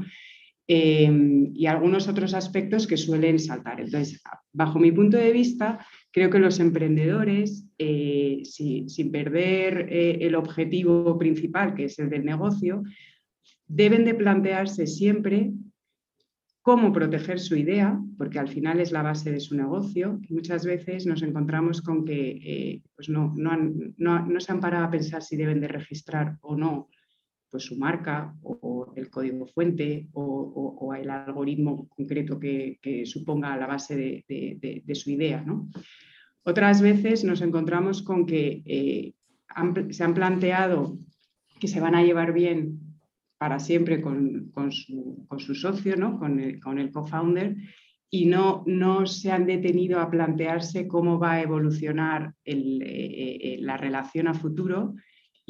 em, 0.67 1.51
y 1.55 1.65
algunos 1.65 2.07
otros 2.07 2.35
aspectos 2.35 2.85
que 2.85 2.97
suelen 2.97 3.39
saltar. 3.39 3.81
Entonces, 3.81 4.21
bajo 4.53 4.77
mi 4.77 4.91
punto 4.91 5.17
de 5.17 5.31
vista, 5.31 5.83
creo 6.11 6.29
que 6.29 6.39
los 6.39 6.59
emprendedores, 6.59 7.65
eh, 7.77 8.41
sin 8.45 9.11
perder 9.11 9.87
eh, 9.89 10.19
el 10.21 10.35
objetivo 10.35 11.17
principal, 11.17 11.73
que 11.73 11.85
es 11.85 11.97
el 11.99 12.09
del 12.09 12.25
negocio, 12.25 12.83
deben 13.67 14.03
de 14.05 14.13
plantearse 14.13 14.87
siempre 14.87 15.53
cómo 16.61 16.93
proteger 16.93 17.39
su 17.39 17.55
idea, 17.55 17.99
porque 18.17 18.37
al 18.37 18.47
final 18.47 18.79
es 18.79 18.91
la 18.91 19.01
base 19.01 19.31
de 19.31 19.39
su 19.39 19.55
negocio. 19.55 20.19
muchas 20.29 20.65
veces 20.65 21.05
nos 21.05 21.23
encontramos 21.23 21.81
con 21.81 22.05
que 22.05 22.39
eh, 22.43 22.81
pues 22.95 23.09
no, 23.09 23.33
no, 23.35 24.39
se 24.39 24.51
han 24.51 24.59
parado 24.59 24.85
a 24.85 24.91
pensar 24.91 25.23
si 25.23 25.37
deben 25.37 25.59
de 25.59 25.67
registrar 25.67 26.37
o 26.41 26.55
no 26.55 26.89
pues 27.51 27.65
su 27.65 27.77
marca 27.77 28.33
o, 28.41 28.93
el 28.95 29.09
código 29.09 29.45
fuente 29.45 30.07
o, 30.13 30.93
el 30.95 31.09
algoritmo 31.09 31.87
concreto 31.89 32.39
que, 32.39 33.03
suponga 33.05 33.57
la 33.57 33.67
base 33.67 34.23
de, 34.27 34.95
su 34.95 35.11
idea. 35.11 35.45
Otras 36.43 36.81
veces 36.81 37.23
nos 37.23 37.41
encontramos 37.41 38.01
con 38.01 38.25
que 38.25 38.63
eh, 38.65 39.13
se 39.91 40.03
han 40.03 40.13
planteado 40.13 40.97
que 41.61 41.67
se 41.67 41.79
van 41.79 41.93
a 41.93 42.03
llevar 42.03 42.33
bien 42.33 42.79
para 43.37 43.59
siempre 43.59 44.01
con, 44.01 44.51
su, 44.71 45.55
socio, 45.55 45.95
¿no? 45.95 46.19
con 46.19 46.39
el, 46.39 46.91
co-founder, 46.91 47.55
y 48.09 48.25
no, 48.25 48.63
no, 48.65 49.05
se 49.05 49.31
han 49.31 49.45
detenido 49.45 49.99
a 49.99 50.09
plantearse 50.09 50.87
cómo 50.87 51.17
va 51.17 51.33
a 51.33 51.41
evolucionar 51.41 52.33
eh, 52.43 52.55
eh, 52.55 53.57
la 53.61 53.77
relación 53.77 54.27
a 54.27 54.33
futuro 54.33 54.95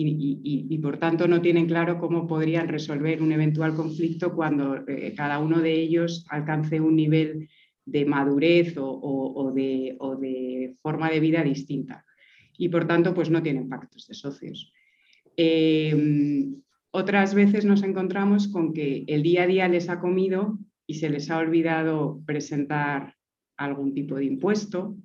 y, 0.10 0.78
por 0.80 0.98
tanto 0.98 1.28
no 1.28 1.42
tienen 1.42 1.68
claro 1.68 2.00
cómo 2.00 2.28
podrían 2.28 2.68
resolver 2.68 3.22
un 3.22 3.32
eventual 3.32 3.76
conflicto 3.76 4.34
cuando 4.34 4.88
eh, 4.88 5.14
cada 5.16 5.40
uno 5.40 5.60
de 5.60 5.74
ellos 5.74 6.26
alcance 6.30 6.80
un 6.80 6.96
nivel 6.96 7.50
de 7.86 8.06
madurez 8.06 8.76
o, 8.78 9.52
de, 9.54 10.76
forma 10.82 11.10
de 11.10 11.20
vida 11.20 11.44
distinta. 11.44 12.06
Y 12.58 12.70
por 12.70 12.88
tanto, 12.88 13.14
pues 13.14 13.30
no 13.30 13.42
tienen 13.42 13.70
pactos 13.70 14.08
de 14.08 14.14
socios. 14.14 14.72
Otras 16.94 17.34
veces 17.34 17.64
nos 17.64 17.84
encontramos 17.84 18.50
con 18.50 18.74
que 18.74 19.06
el 19.08 19.24
día 19.24 19.44
a 19.44 19.48
día 19.48 19.68
les 19.70 19.88
ha 19.88 20.02
comido 20.02 20.60
y 20.86 20.96
se 20.96 21.10
les 21.10 21.32
ha 21.32 21.38
olvidado 21.38 22.22
presentar 22.26 23.16
algún 23.56 23.94
tipo 23.94 24.16
de 24.16 24.26
impuesto 24.26 24.98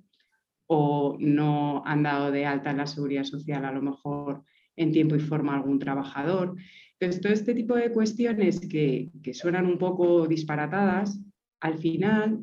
o 0.66 1.16
no 1.20 1.84
han 1.86 2.02
dado 2.02 2.32
de 2.32 2.44
alta 2.44 2.72
en 2.72 2.78
la 2.78 2.88
seguridad 2.88 3.22
social 3.22 3.64
a 3.64 3.70
lo 3.70 3.82
mejor 3.82 4.42
en 4.76 4.92
tiempo 4.92 5.16
y 5.16 5.20
forma 5.20 5.54
algún 5.54 5.78
trabajador. 5.78 6.56
Entonces, 6.98 7.20
todo 7.20 7.32
este 7.32 7.54
tipo 7.54 7.74
de 7.74 7.92
cuestiones 7.92 8.60
que, 8.60 9.10
suenan 9.32 9.66
un 9.66 9.78
poco 9.78 10.26
disparatadas, 10.26 11.20
al 11.60 11.78
final 11.78 12.40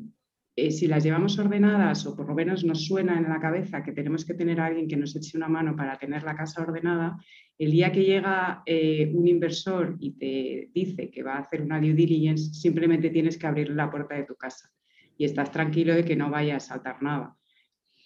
eh, 0.56 0.70
si 0.70 0.86
las 0.86 1.02
llevamos 1.02 1.36
ordenadas 1.38 2.06
o 2.06 2.14
por 2.14 2.28
lo 2.28 2.34
menos 2.34 2.64
nos 2.64 2.84
suena 2.84 3.18
en 3.18 3.28
la 3.28 3.40
cabeza 3.40 3.82
que 3.82 3.90
tenemos 3.90 4.24
que 4.24 4.34
tener 4.34 4.60
a 4.60 4.66
alguien 4.66 4.86
que 4.86 4.96
nos 4.96 5.16
eche 5.16 5.36
una 5.36 5.48
mano 5.48 5.74
para 5.74 5.98
tener 5.98 6.22
la 6.22 6.36
casa 6.36 6.62
ordenada, 6.62 7.18
el 7.58 7.72
día 7.72 7.90
que 7.90 8.04
llega 8.04 8.62
eh, 8.64 9.10
un 9.14 9.26
inversor 9.26 9.96
y 9.98 10.12
te 10.12 10.70
dice 10.72 11.10
que 11.10 11.24
va 11.24 11.34
a 11.34 11.40
hacer 11.40 11.62
una 11.62 11.80
due 11.80 11.94
diligence, 11.94 12.54
simplemente 12.54 13.10
tienes 13.10 13.36
que 13.36 13.46
abrir 13.48 13.70
la 13.70 13.90
puerta 13.90 14.14
de 14.14 14.24
tu 14.24 14.36
casa 14.36 14.70
y 15.16 15.24
estás 15.24 15.50
tranquilo 15.50 15.94
de 15.94 16.04
que 16.04 16.16
no 16.16 16.30
vaya 16.30 16.56
a 16.56 16.60
saltar 16.60 17.02
nada. 17.02 17.36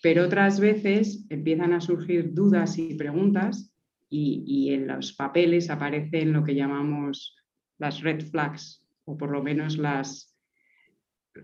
Pero 0.02 0.24
otras 0.24 0.60
veces 0.60 1.26
empiezan 1.28 1.72
a 1.72 1.80
surgir 1.80 2.32
dudas 2.32 2.78
y 2.78 2.94
preguntas 2.94 3.74
y, 4.08 4.42
y 4.46 4.74
en 4.74 4.86
los 4.86 5.12
papeles 5.12 5.70
aparecen 5.70 6.32
lo 6.32 6.44
que 6.44 6.54
llamamos 6.54 7.36
las 7.78 8.00
red 8.00 8.24
flags 8.24 8.84
o 9.04 9.16
por 9.16 9.30
lo 9.30 9.42
menos 9.42 9.78
las, 9.78 10.34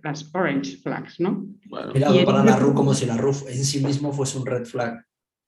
las 0.03 0.31
orange 0.35 0.77
flags, 0.79 1.21
¿no? 1.21 1.47
Bueno. 1.67 1.93
para 2.25 2.45
la 2.45 2.57
RU 2.57 2.75
como 2.75 2.95
si 2.95 3.07
la 3.07 3.17
RU 3.17 3.31
en 3.49 3.65
sí 3.65 3.85
mismo 3.85 4.13
fuese 4.13 4.39
un 4.39 4.47
red 4.47 4.65
flag. 4.65 5.05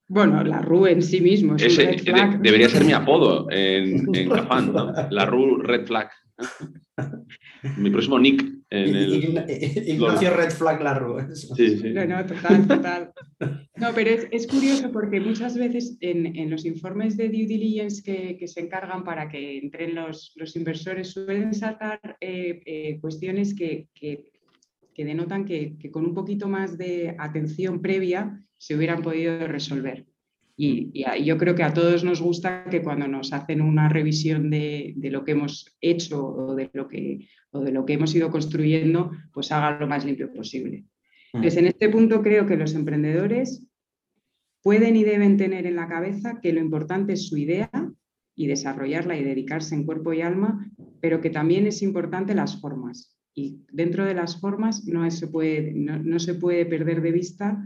Bueno, 0.09 0.43
la 0.45 0.61
RU 0.61 0.87
en 0.87 1.03
sí 1.03 1.21
mismo 1.21 1.57
es 1.57 1.79
un 1.79 1.85
red 1.85 1.99
flag. 1.99 2.41
debería 2.41 2.69
ser 2.69 2.85
mi 2.85 2.93
apodo 2.93 3.51
en, 3.51 4.07
en 4.15 4.31
Cafán, 4.31 4.73
¿no? 4.73 4.93
La 5.11 5.27
RU 5.27 5.59
red 5.59 5.87
flag. 5.87 6.11
Mi 7.79 7.91
próximo 7.91 8.19
nick. 8.19 8.43
En 8.69 8.97
el... 8.97 9.45
Ignacio 9.87 10.35
Red 10.35 10.51
Flag 10.51 10.83
la 10.83 10.95
RU. 10.95 11.35
Sí, 11.35 11.79
sí. 11.79 11.91
No, 11.93 12.05
no, 12.05 12.27
total, 12.27 12.67
total. 12.67 13.13
No, 13.77 13.89
pero 13.95 14.11
es, 14.11 14.27
es 14.33 14.47
curioso 14.47 14.91
porque 14.91 15.21
muchas 15.21 15.57
veces 15.57 15.97
en, 16.01 16.35
en, 16.35 16.51
los 16.51 16.65
informes 16.65 17.17
de 17.17 17.29
due 17.29 17.47
diligence 17.47 18.03
que, 18.03 18.37
que, 18.37 18.49
se 18.49 18.61
encargan 18.61 19.05
para 19.05 19.29
que 19.29 19.59
entren 19.59 19.95
los, 19.95 20.33
los 20.35 20.57
inversores 20.57 21.13
suelen 21.13 21.55
saltar 21.55 22.01
eh, 22.21 22.61
eh, 22.67 22.99
cuestiones 23.01 23.55
que, 23.55 23.89
que 23.95 24.33
que 24.97 25.05
denotan 25.05 25.45
que, 25.45 25.77
con 25.93 26.07
un 26.07 26.15
poquito 26.15 26.49
más 26.49 26.79
de 26.79 27.15
atención 27.19 27.83
previa 27.83 28.43
se 28.57 28.75
hubieran 28.75 29.03
podido 29.03 29.47
resolver. 29.47 30.07
Y, 30.57 31.05
yo 31.25 31.37
creo 31.37 31.55
que 31.55 31.63
a 31.63 31.75
todos 31.75 32.03
nos 32.05 32.21
gusta 32.21 32.65
que 32.71 32.83
cuando 32.83 33.07
nos 33.07 33.33
hacen 33.33 33.61
una 33.61 33.89
revisión 33.89 34.51
de, 34.51 34.95
lo 35.11 35.25
que 35.25 35.33
hemos 35.33 35.77
hecho 35.81 36.27
o 36.27 36.55
de 36.55 36.71
lo 36.73 36.89
que, 36.89 37.29
de 37.53 37.73
lo 37.73 37.85
que 37.85 37.95
hemos 37.95 38.15
ido 38.15 38.31
construyendo, 38.31 39.11
pues 39.33 39.53
haga 39.53 39.79
lo 39.79 39.87
más 39.87 40.05
limpio 40.05 40.33
posible. 40.33 40.85
Mm. 41.33 41.37
Entonces, 41.37 41.57
en 41.59 41.67
este 41.67 41.89
punto 41.89 42.23
creo 42.23 42.47
que 42.47 42.57
los 42.57 42.75
emprendedores 42.75 43.67
pueden 44.63 44.97
y 44.97 45.05
deben 45.05 45.37
tener 45.37 45.67
en 45.67 45.77
la 45.77 45.89
cabeza 45.89 46.41
que 46.41 46.53
lo 46.53 46.61
importante 46.61 47.13
es 47.13 47.29
su 47.29 47.37
idea 47.37 47.71
y 48.35 48.47
desarrollarla 48.47 49.17
y 49.17 49.25
dedicarse 49.25 49.75
en 49.75 49.85
cuerpo 49.85 50.13
y 50.13 50.23
alma, 50.23 50.71
pero 51.01 51.21
que 51.21 51.31
también 51.31 51.67
es 51.67 51.83
importante 51.83 52.35
las 52.35 52.61
formas 52.61 53.17
y 53.37 53.61
dentro 53.71 54.07
de 54.07 54.15
las 54.15 54.41
formas 54.41 54.87
no 54.87 55.09
se 55.11 55.29
puede, 55.29 55.73
no, 55.75 56.19
se 56.19 56.35
puede 56.35 56.65
perder 56.65 57.03
de 57.03 57.13
vista 57.13 57.63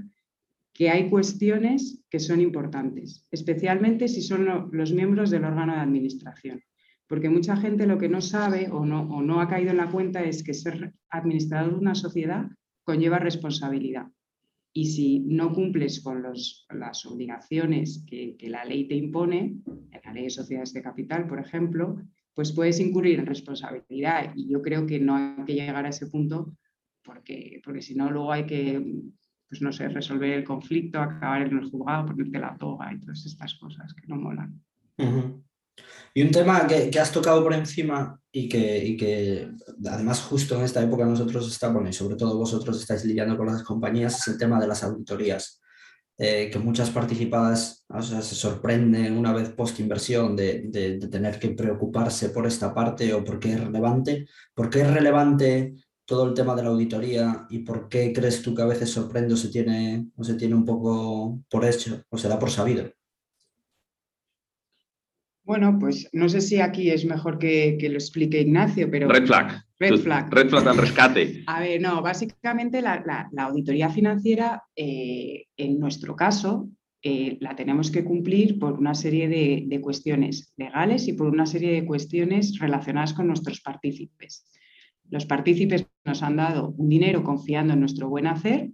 que 0.72 0.90
hay 0.90 1.10
cuestiones 1.10 2.02
que 2.10 2.20
son 2.20 2.40
importantes, 2.40 3.26
especialmente 3.30 4.08
si 4.08 4.22
son 4.22 4.70
los 4.72 4.92
miembros 4.92 5.30
del 5.30 5.44
órgano 5.44 5.74
de 5.74 5.80
administración. 5.80 6.62
Porque 7.06 7.28
mucha 7.28 7.56
gente 7.56 7.86
lo 7.86 7.98
que 7.98 8.08
no 8.08 8.20
sabe 8.20 8.68
o 8.70 8.84
no, 8.86 9.02
o 9.02 9.20
no 9.20 9.40
ha 9.40 9.48
caído 9.48 9.72
en 9.72 9.78
la 9.78 9.90
cuenta 9.90 10.22
es 10.22 10.44
que 10.44 10.54
ser 10.54 10.94
administrador 11.08 11.72
de 11.72 11.80
una 11.80 11.94
sociedad 11.94 12.48
conlleva 12.84 13.18
responsabilidad. 13.18 14.06
Y 14.72 14.86
si 14.86 15.18
no 15.18 15.52
cumples 15.52 16.00
con 16.00 16.22
los, 16.22 16.66
las 16.70 17.04
obligaciones 17.04 18.04
que, 18.08 18.36
que, 18.36 18.48
la 18.48 18.64
ley 18.64 18.86
te 18.86 18.94
impone, 18.94 19.56
en 19.66 20.00
la 20.04 20.12
ley 20.12 20.24
de 20.24 20.30
sociedades 20.30 20.72
de 20.72 20.82
capital, 20.82 21.26
por 21.26 21.40
ejemplo, 21.40 21.96
pues 22.34 22.52
puedes 22.52 22.78
incurrir 22.78 23.18
en 23.18 23.26
responsabilidad. 23.26 24.32
Y 24.36 24.48
yo 24.48 24.62
creo 24.62 24.86
que 24.86 25.00
no 25.00 25.16
hay 25.16 25.44
que 25.44 25.54
llegar 25.54 25.84
a 25.84 25.88
ese 25.88 26.06
punto 26.06 26.56
porque, 27.02 27.60
porque 27.64 27.82
si 27.82 27.94
no, 27.94 28.10
luego 28.10 28.30
hay 28.32 28.46
que, 28.46 29.02
pues 29.50 29.60
no 29.60 29.72
sé, 29.72 29.88
resolver 29.88 30.30
el 30.30 30.44
conflicto, 30.44 31.00
acabar 31.00 31.42
en 31.42 31.58
el 31.58 31.68
juzgado, 31.68 32.06
ponerte 32.06 32.38
la 32.38 32.56
toga 32.56 32.94
y 32.94 33.00
todas 33.00 33.26
estas 33.26 33.54
cosas 33.54 33.92
que 33.92 34.06
no 34.06 34.14
molan. 34.14 34.62
Y 36.14 36.22
un 36.22 36.30
tema 36.30 36.68
que, 36.68 36.98
has 37.00 37.10
tocado 37.10 37.42
por 37.42 37.52
encima 37.52 38.16
y 38.30 38.48
que, 38.48 38.84
y 38.84 38.96
que, 38.96 39.50
además 39.84 40.20
justo 40.22 40.56
en 40.56 40.62
esta 40.62 40.80
época 40.80 41.04
nosotros 41.04 41.48
estamos, 41.48 41.88
y 41.88 41.92
sobre 41.92 42.14
todo 42.14 42.38
vosotros 42.38 42.80
estáis 42.80 43.04
lidiando 43.04 43.36
con 43.36 43.48
las 43.48 43.64
compañías, 43.64 44.18
es 44.20 44.28
el 44.28 44.38
tema 44.38 44.60
de 44.60 44.68
las 44.68 44.84
auditorías. 44.84 45.60
Eh, 46.22 46.50
que 46.50 46.58
muchas 46.58 46.90
participadas 46.90 47.86
se 48.02 48.34
sorprenden 48.34 49.16
una 49.16 49.32
vez 49.32 49.48
post 49.48 49.80
inversión 49.80 50.36
de, 50.36 50.64
de, 50.66 50.98
tener 51.08 51.38
que 51.38 51.48
preocuparse 51.48 52.28
por 52.28 52.46
esta 52.46 52.74
parte 52.74 53.14
o 53.14 53.24
por 53.24 53.40
qué 53.40 53.54
es 53.54 53.60
relevante. 53.60 54.28
¿Por 54.54 54.68
qué 54.68 54.82
es 54.82 54.92
relevante 54.92 55.72
todo 56.10 56.26
el 56.26 56.34
tema 56.34 56.56
de 56.56 56.64
la 56.64 56.70
auditoría 56.70 57.46
y 57.50 57.60
por 57.60 57.88
qué 57.88 58.12
crees 58.12 58.42
tú 58.42 58.52
que 58.52 58.62
a 58.62 58.66
veces 58.66 58.90
sorprende 58.90 59.34
o 59.34 59.36
se 59.36 59.48
tiene, 59.48 60.08
o 60.16 60.24
se 60.24 60.34
tiene 60.34 60.56
un 60.56 60.64
poco 60.64 61.40
por 61.48 61.64
hecho 61.64 62.02
o 62.08 62.18
se 62.18 62.26
da 62.26 62.36
por 62.36 62.50
sabido? 62.50 62.90
Bueno, 65.44 65.78
pues 65.78 66.08
no 66.12 66.28
sé 66.28 66.40
si 66.40 66.60
aquí 66.60 66.90
es 66.90 67.04
mejor 67.04 67.38
que, 67.38 67.78
lo 67.88 67.94
explique 67.94 68.40
Ignacio, 68.40 68.90
pero... 68.90 69.08
Red 69.08 69.26
flag. 69.26 69.64
Red 69.78 70.00
flag. 70.00 70.34
Red 70.34 70.48
flag 70.48 70.68
al 70.68 70.78
rescate. 70.78 71.44
A 71.46 71.60
ver, 71.60 71.80
no, 71.80 72.02
básicamente 72.02 72.82
la, 72.82 73.30
auditoría 73.38 73.88
financiera, 73.88 74.64
eh, 74.74 75.44
en 75.56 75.78
nuestro 75.78 76.16
caso, 76.16 76.68
eh, 77.04 77.38
la 77.40 77.54
tenemos 77.54 77.92
que 77.92 78.02
cumplir 78.02 78.58
por 78.58 78.72
una 78.72 78.94
serie 78.96 79.28
de, 79.28 79.80
cuestiones 79.80 80.52
legales 80.56 81.06
y 81.06 81.12
por 81.12 81.28
una 81.28 81.46
serie 81.46 81.72
de 81.72 81.86
cuestiones 81.86 82.58
relacionadas 82.58 83.14
con 83.14 83.28
nuestros 83.28 83.60
partícipes. 83.60 84.44
Los 85.10 85.26
partícipes 85.26 85.86
nos 86.04 86.22
han 86.22 86.36
dado 86.36 86.74
un 86.76 86.88
dinero 86.88 87.22
confiando 87.22 87.74
en 87.74 87.80
nuestro 87.80 88.08
buen 88.08 88.26
hacer 88.26 88.70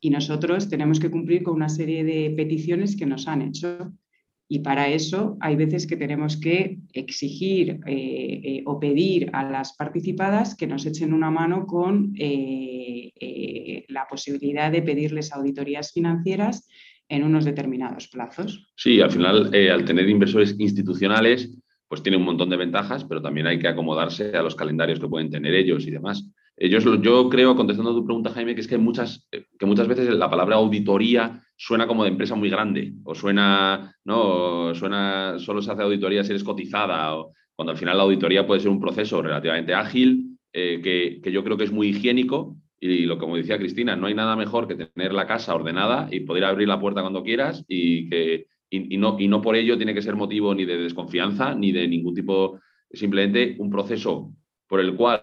y 0.00 0.10
nosotros 0.10 0.68
tenemos 0.68 1.00
que 1.00 1.10
cumplir 1.10 1.42
con 1.42 1.54
una 1.54 1.68
serie 1.68 2.04
de 2.04 2.32
peticiones 2.36 2.96
que 2.96 3.06
nos 3.06 3.26
han 3.26 3.42
hecho. 3.42 3.92
Y 4.50 4.60
para 4.60 4.88
eso 4.88 5.36
hay 5.40 5.56
veces 5.56 5.86
que 5.86 5.96
tenemos 5.96 6.38
que 6.38 6.78
exigir 6.92 7.80
eh, 7.86 8.40
eh, 8.44 8.62
o 8.64 8.78
pedir 8.80 9.28
a 9.32 9.42
las 9.50 9.74
participadas 9.76 10.54
que 10.54 10.66
nos 10.66 10.86
echen 10.86 11.12
una 11.12 11.30
mano 11.30 11.66
con 11.66 12.14
la 13.88 14.06
posibilidad 14.08 14.70
de 14.70 14.82
pedirles 14.82 15.32
auditorías 15.32 15.92
financieras 15.92 16.68
en 17.08 17.24
unos 17.24 17.44
determinados 17.44 18.08
plazos. 18.08 18.70
Sí, 18.76 19.00
al 19.00 19.10
final, 19.10 19.54
eh, 19.54 19.70
al 19.70 19.84
tener 19.84 20.08
inversores 20.08 20.54
institucionales, 20.58 21.50
pues 21.88 22.02
tiene 22.02 22.18
un 22.18 22.24
montón 22.24 22.50
de 22.50 22.56
ventajas, 22.56 23.04
pero 23.04 23.22
también 23.22 23.46
hay 23.46 23.58
que 23.58 23.68
acomodarse 23.68 24.36
a 24.36 24.42
los 24.42 24.54
calendarios 24.54 25.00
que 25.00 25.08
pueden 25.08 25.30
tener 25.30 25.54
ellos 25.54 25.86
y 25.86 25.90
demás. 25.90 26.30
Ellos, 26.56 26.84
yo 27.00 27.28
creo, 27.28 27.56
contestando 27.56 27.92
a 27.92 27.94
tu 27.94 28.04
pregunta, 28.04 28.30
Jaime, 28.30 28.54
que 28.54 28.60
es 28.60 28.68
que 28.68 28.78
muchas, 28.78 29.26
eh, 29.32 29.46
que 29.58 29.66
muchas 29.66 29.88
veces 29.88 30.08
la 30.10 30.28
palabra 30.28 30.56
auditoría 30.56 31.42
suena 31.56 31.86
como 31.86 32.04
de 32.04 32.10
empresa 32.10 32.34
muy 32.34 32.50
grande, 32.50 32.92
o 33.04 33.14
suena, 33.14 33.94
no, 34.04 34.74
suena, 34.74 35.38
solo 35.38 35.62
se 35.62 35.70
hace 35.70 35.82
auditoría 35.82 36.24
si 36.24 36.30
eres 36.30 36.44
cotizada, 36.44 37.16
o 37.16 37.32
cuando 37.54 37.72
al 37.72 37.78
final 37.78 37.96
la 37.96 38.02
auditoría 38.02 38.46
puede 38.46 38.60
ser 38.60 38.70
un 38.70 38.80
proceso 38.80 39.22
relativamente 39.22 39.74
ágil, 39.74 40.38
eh, 40.52 40.80
que, 40.82 41.20
que 41.22 41.32
yo 41.32 41.44
creo 41.44 41.56
que 41.56 41.64
es 41.64 41.72
muy 41.72 41.88
higiénico 41.88 42.56
y 42.80 43.06
lo 43.06 43.18
como 43.18 43.36
decía 43.36 43.58
Cristina, 43.58 43.96
no 43.96 44.06
hay 44.06 44.14
nada 44.14 44.36
mejor 44.36 44.68
que 44.68 44.74
tener 44.74 45.12
la 45.12 45.26
casa 45.26 45.54
ordenada 45.54 46.08
y 46.10 46.20
poder 46.20 46.44
abrir 46.44 46.68
la 46.68 46.80
puerta 46.80 47.00
cuando 47.00 47.22
quieras 47.22 47.64
y 47.68 48.08
que 48.08 48.46
y, 48.70 48.96
no, 48.98 49.16
y 49.18 49.28
no 49.28 49.40
por 49.40 49.56
ello 49.56 49.76
tiene 49.76 49.94
que 49.94 50.02
ser 50.02 50.16
motivo 50.16 50.54
ni 50.54 50.64
de 50.64 50.76
desconfianza 50.76 51.54
ni 51.54 51.72
de 51.72 51.88
ningún 51.88 52.14
tipo, 52.14 52.60
simplemente 52.92 53.56
un 53.58 53.70
proceso 53.70 54.32
por 54.68 54.80
el 54.80 54.94
cual 54.94 55.22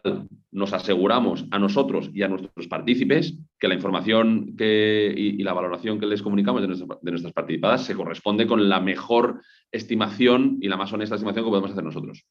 nos 0.52 0.74
aseguramos 0.74 1.46
a 1.52 1.60
nosotros 1.60 2.10
y 2.14 2.24
a 2.24 2.28
nuestros 2.28 2.68
partícipes 2.68 3.38
que 3.60 3.68
la 3.68 3.76
información 3.76 4.56
que, 4.58 5.14
y, 5.16 5.44
la 5.44 5.54
valoración 5.54 6.00
que 6.00 6.08
les 6.08 6.24
comunicamos 6.24 6.62
de, 6.62 7.12
nuestras 7.12 7.34
participadas 7.34 7.86
se 7.86 7.94
corresponde 7.94 8.48
con 8.48 8.68
la 8.68 8.80
mejor 8.80 9.42
estimación 9.72 10.58
y 10.62 10.68
la 10.68 10.78
más 10.78 10.92
honesta 10.92 11.16
estimación 11.16 11.46
que 11.46 11.50
podemos 11.50 11.72
hacer 11.72 11.84
nosotros. 11.84 12.26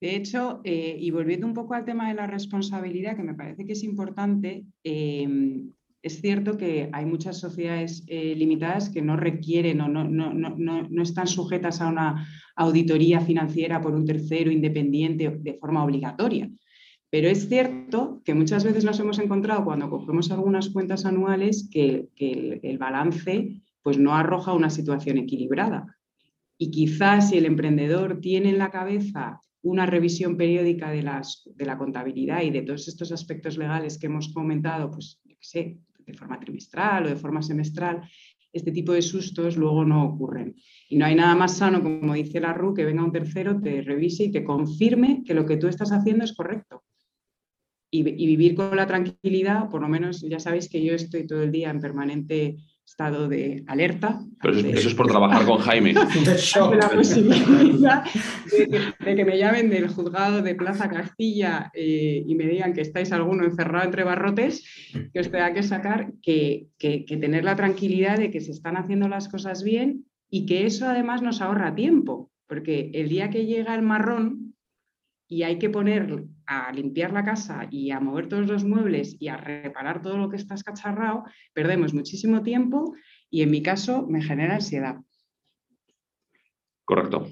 De 0.00 0.16
hecho, 0.16 0.60
eh, 0.64 0.96
y 0.98 1.12
volviendo 1.12 1.46
un 1.46 1.54
poco 1.54 1.74
al 1.74 1.84
tema 1.84 2.08
de 2.08 2.14
la 2.14 2.26
responsabilidad, 2.26 3.16
que 3.16 3.22
me 3.22 3.34
parece 3.34 3.64
que 3.64 3.74
es 3.74 3.84
importante, 3.84 4.64
em, 4.82 5.70
es 6.02 6.20
cierto 6.20 6.56
que 6.56 6.90
hay 6.92 7.06
muchas 7.06 7.38
sociedades 7.38 8.04
eh, 8.08 8.34
limitadas 8.34 8.90
que 8.90 9.02
no 9.02 9.16
requieren 9.16 9.80
o 9.80 9.88
no, 9.88 11.02
están 11.02 11.28
sujetas 11.28 11.80
a 11.80 11.88
una 11.88 12.26
auditoría 12.56 13.20
financiera 13.20 13.80
por 13.80 13.94
un 13.94 14.04
tercero 14.04 14.50
independiente 14.50 15.30
de 15.30 15.54
forma 15.54 15.84
obligatoria. 15.84 16.50
Pero 17.08 17.28
es 17.28 17.48
cierto 17.48 18.20
que 18.24 18.34
muchas 18.34 18.64
veces 18.64 18.84
nos 18.84 18.98
hemos 18.98 19.18
encontrado 19.20 19.64
cuando 19.64 19.90
cogemos 19.90 20.32
algunas 20.32 20.70
cuentas 20.70 21.04
anuales 21.04 21.68
que, 21.70 22.08
el, 22.16 22.78
balance 22.78 23.62
pues, 23.82 23.98
no 23.98 24.14
arroja 24.14 24.54
una 24.54 24.70
situación 24.70 25.18
equilibrada. 25.18 25.98
Y 26.58 26.70
quizás 26.70 27.30
si 27.30 27.38
el 27.38 27.46
emprendedor 27.46 28.20
tiene 28.20 28.50
en 28.50 28.58
la 28.58 28.70
cabeza 28.70 29.40
una 29.62 29.86
revisión 29.86 30.36
periódica 30.36 30.90
de, 30.90 31.04
de 31.54 31.64
la 31.64 31.78
contabilidad 31.78 32.42
y 32.42 32.50
de 32.50 32.62
todos 32.62 32.88
estos 32.88 33.12
aspectos 33.12 33.56
legales 33.56 33.98
que 33.98 34.06
hemos 34.06 34.32
comentado, 34.32 34.90
pues, 34.90 35.20
sé, 35.38 35.78
de 36.06 36.14
forma 36.14 36.38
trimestral 36.38 37.06
o 37.06 37.08
de 37.08 37.16
forma 37.16 37.42
semestral, 37.42 38.02
este 38.52 38.70
tipo 38.70 38.92
de 38.92 39.02
sustos 39.02 39.56
luego 39.56 39.84
no 39.84 40.04
ocurren. 40.04 40.54
Y 40.88 40.96
no 40.96 41.06
hay 41.06 41.14
nada 41.14 41.34
más 41.34 41.56
sano, 41.56 41.82
como 41.82 42.14
dice 42.14 42.40
la 42.40 42.52
RU, 42.52 42.74
que 42.74 42.84
venga 42.84 43.04
un 43.04 43.12
tercero, 43.12 43.60
te 43.60 43.82
revise 43.82 44.24
y 44.24 44.30
te 44.30 44.44
confirme 44.44 45.22
que 45.24 45.34
lo 45.34 45.46
que 45.46 45.56
tú 45.56 45.68
estás 45.68 45.90
haciendo 45.92 46.24
es 46.24 46.34
correcto. 46.34 46.84
Y, 47.94 48.02
vivir 48.02 48.54
con 48.54 48.74
la 48.74 48.86
tranquilidad, 48.86 49.68
por 49.68 49.82
lo 49.82 49.88
menos 49.88 50.22
ya 50.22 50.38
sabéis 50.38 50.70
que 50.70 50.82
yo 50.82 50.94
estoy 50.94 51.26
todo 51.26 51.42
el 51.42 51.52
día 51.52 51.68
en 51.68 51.78
permanente 51.78 52.56
estado 52.92 53.26
de 53.26 53.64
alerta. 53.68 54.20
Pero 54.42 54.54
eso, 54.54 54.88
es 54.88 54.94
por 54.94 55.06
trabajar 55.06 55.46
con 55.46 55.58
Jaime. 55.58 55.94
de 55.94 56.76
la 56.76 56.90
posibilidad 56.90 58.04
de, 58.04 59.16
que 59.16 59.24
me 59.24 59.38
llamen 59.38 59.70
del 59.70 59.88
juzgado 59.88 60.42
de 60.42 60.54
Plaza 60.54 60.90
Castilla 60.90 61.70
eh, 61.72 62.22
y 62.26 62.34
me 62.34 62.46
digan 62.46 62.74
que 62.74 62.82
estáis 62.82 63.10
alguno 63.12 63.44
encerrado 63.44 63.86
entre 63.86 64.04
barrotes, 64.04 64.62
que 65.12 65.20
os 65.20 65.30
tenga 65.30 65.54
que 65.54 65.62
sacar, 65.62 66.12
que, 66.20 66.66
que, 66.78 67.06
que 67.06 67.16
tener 67.16 67.44
la 67.44 67.56
tranquilidad 67.56 68.18
de 68.18 68.30
que 68.30 68.42
se 68.42 68.50
están 68.50 68.76
haciendo 68.76 69.08
las 69.08 69.28
cosas 69.28 69.64
bien 69.64 70.04
y 70.30 70.44
que 70.44 70.66
eso 70.66 70.86
además 70.86 71.22
nos 71.22 71.40
ahorra 71.40 71.74
tiempo, 71.74 72.30
porque 72.46 72.90
el 72.92 73.08
día 73.08 73.30
que 73.30 73.46
llega 73.46 73.74
el 73.74 73.82
marrón 73.82 74.54
y 75.28 75.44
hay 75.44 75.58
que 75.58 75.70
poner 75.70 76.24
a 76.46 76.72
limpiar 76.72 77.12
la 77.12 77.24
casa 77.24 77.66
y 77.70 77.90
a 77.90 78.00
mover 78.00 78.28
todos 78.28 78.46
los 78.46 78.64
muebles 78.64 79.16
y 79.18 79.28
a 79.28 79.36
reparar 79.36 80.02
todo 80.02 80.18
lo 80.18 80.28
que 80.28 80.36
está 80.36 80.54
escacharrado, 80.54 81.24
perdemos 81.52 81.94
muchísimo 81.94 82.42
tiempo 82.42 82.94
y 83.30 83.42
en 83.42 83.50
mi 83.50 83.62
caso 83.62 84.06
me 84.08 84.22
genera 84.22 84.54
ansiedad. 84.54 84.96
Correcto. 86.84 87.28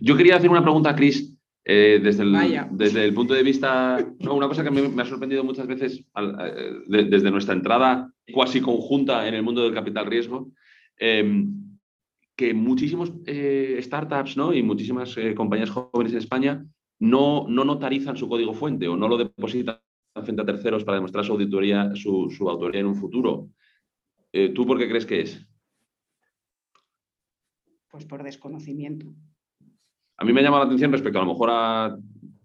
Yo 0.00 0.16
quería 0.16 0.36
hacer 0.36 0.50
una 0.50 0.62
pregunta 0.62 0.90
a 0.90 0.96
Cris 0.96 1.34
eh, 1.64 2.00
desde, 2.02 2.24
el, 2.24 2.36
desde 2.72 3.04
el 3.04 3.14
punto 3.14 3.32
de 3.32 3.42
vista, 3.42 3.98
una 4.20 4.48
cosa 4.48 4.62
que 4.62 4.70
me, 4.70 5.02
ha 5.02 5.06
sorprendido 5.06 5.42
muchas 5.44 5.66
veces 5.66 6.04
eh, 6.16 7.06
desde 7.08 7.30
nuestra 7.30 7.54
entrada 7.54 8.12
cuasi 8.32 8.60
conjunta 8.60 9.26
en 9.26 9.34
el 9.34 9.42
mundo 9.42 9.62
del 9.62 9.72
capital 9.72 10.06
riesgo, 10.06 10.50
em, 10.98 11.78
que 12.36 12.52
muchísimos 12.52 13.12
eh, 13.26 13.78
startups 13.80 14.36
¿no? 14.36 14.52
y 14.52 14.62
muchísimas 14.62 15.16
compañías 15.34 15.70
jóvenes 15.70 16.12
en 16.12 16.18
España 16.18 16.66
no, 16.98 17.46
no 17.48 17.64
notarizan 17.64 18.16
su 18.16 18.28
código 18.28 18.54
fuente 18.54 18.88
o 18.88 18.96
no 18.96 19.08
lo 19.08 19.16
depositan 19.16 19.78
frente 20.22 20.42
a 20.42 20.46
terceros 20.46 20.84
para 20.84 20.96
demostrar 20.96 21.24
su 21.24 21.32
auditoría, 21.32 21.94
su, 21.94 22.30
autoría 22.48 22.80
en 22.80 22.86
un 22.86 22.94
futuro. 22.94 23.48
Eh, 24.32 24.50
¿Tú 24.50 24.66
por 24.66 24.78
qué 24.78 24.88
crees 24.88 25.06
que 25.06 25.20
es? 25.22 25.46
Pues 27.90 28.04
por 28.04 28.22
desconocimiento. 28.22 29.06
A 30.16 30.24
mí 30.24 30.32
me 30.32 30.42
llama 30.42 30.58
la 30.58 30.64
atención 30.64 30.92
respecto 30.92 31.18
a 31.18 31.24
lo 31.24 31.32
mejor 31.32 31.48
a 31.52 31.96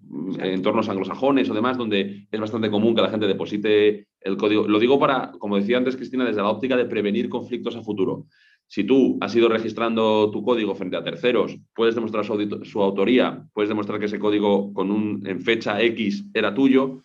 mm, 0.01 0.41
entornos 0.41 0.89
anglosajones 0.89 1.49
o 1.49 1.53
demás, 1.53 1.77
donde 1.77 2.27
es 2.31 2.39
bastante 2.39 2.71
común 2.71 2.95
que 2.95 3.01
la 3.01 3.09
gente 3.09 3.27
deposite 3.27 4.07
el 4.21 4.37
código. 4.37 4.67
Lo 4.67 4.79
digo 4.79 4.99
para, 4.99 5.31
como 5.31 5.57
decía 5.57 5.77
antes 5.77 5.95
Cristina, 5.95 6.25
desde 6.25 6.41
la 6.41 6.49
óptica 6.49 6.75
de 6.75 6.85
prevenir 6.85 7.29
conflictos 7.29 7.75
a 7.75 7.83
futuro. 7.83 8.25
Si 8.69 8.83
tú 8.83 9.17
has 9.19 9.35
ido 9.35 9.49
registrando 9.49 10.29
tu 10.29 10.43
código 10.43 10.75
frente 10.75 10.95
a 10.95 11.03
terceros, 11.03 11.57
puedes 11.73 11.95
demostrar 11.95 12.23
su, 12.23 12.81
autoría, 12.83 13.43
puedes 13.51 13.67
demostrar 13.67 13.99
que 13.99 14.05
ese 14.05 14.19
código 14.19 14.71
con 14.73 14.91
un, 14.91 15.25
en 15.25 15.41
fecha 15.41 15.81
X 15.81 16.25
era 16.35 16.53
tuyo. 16.53 17.01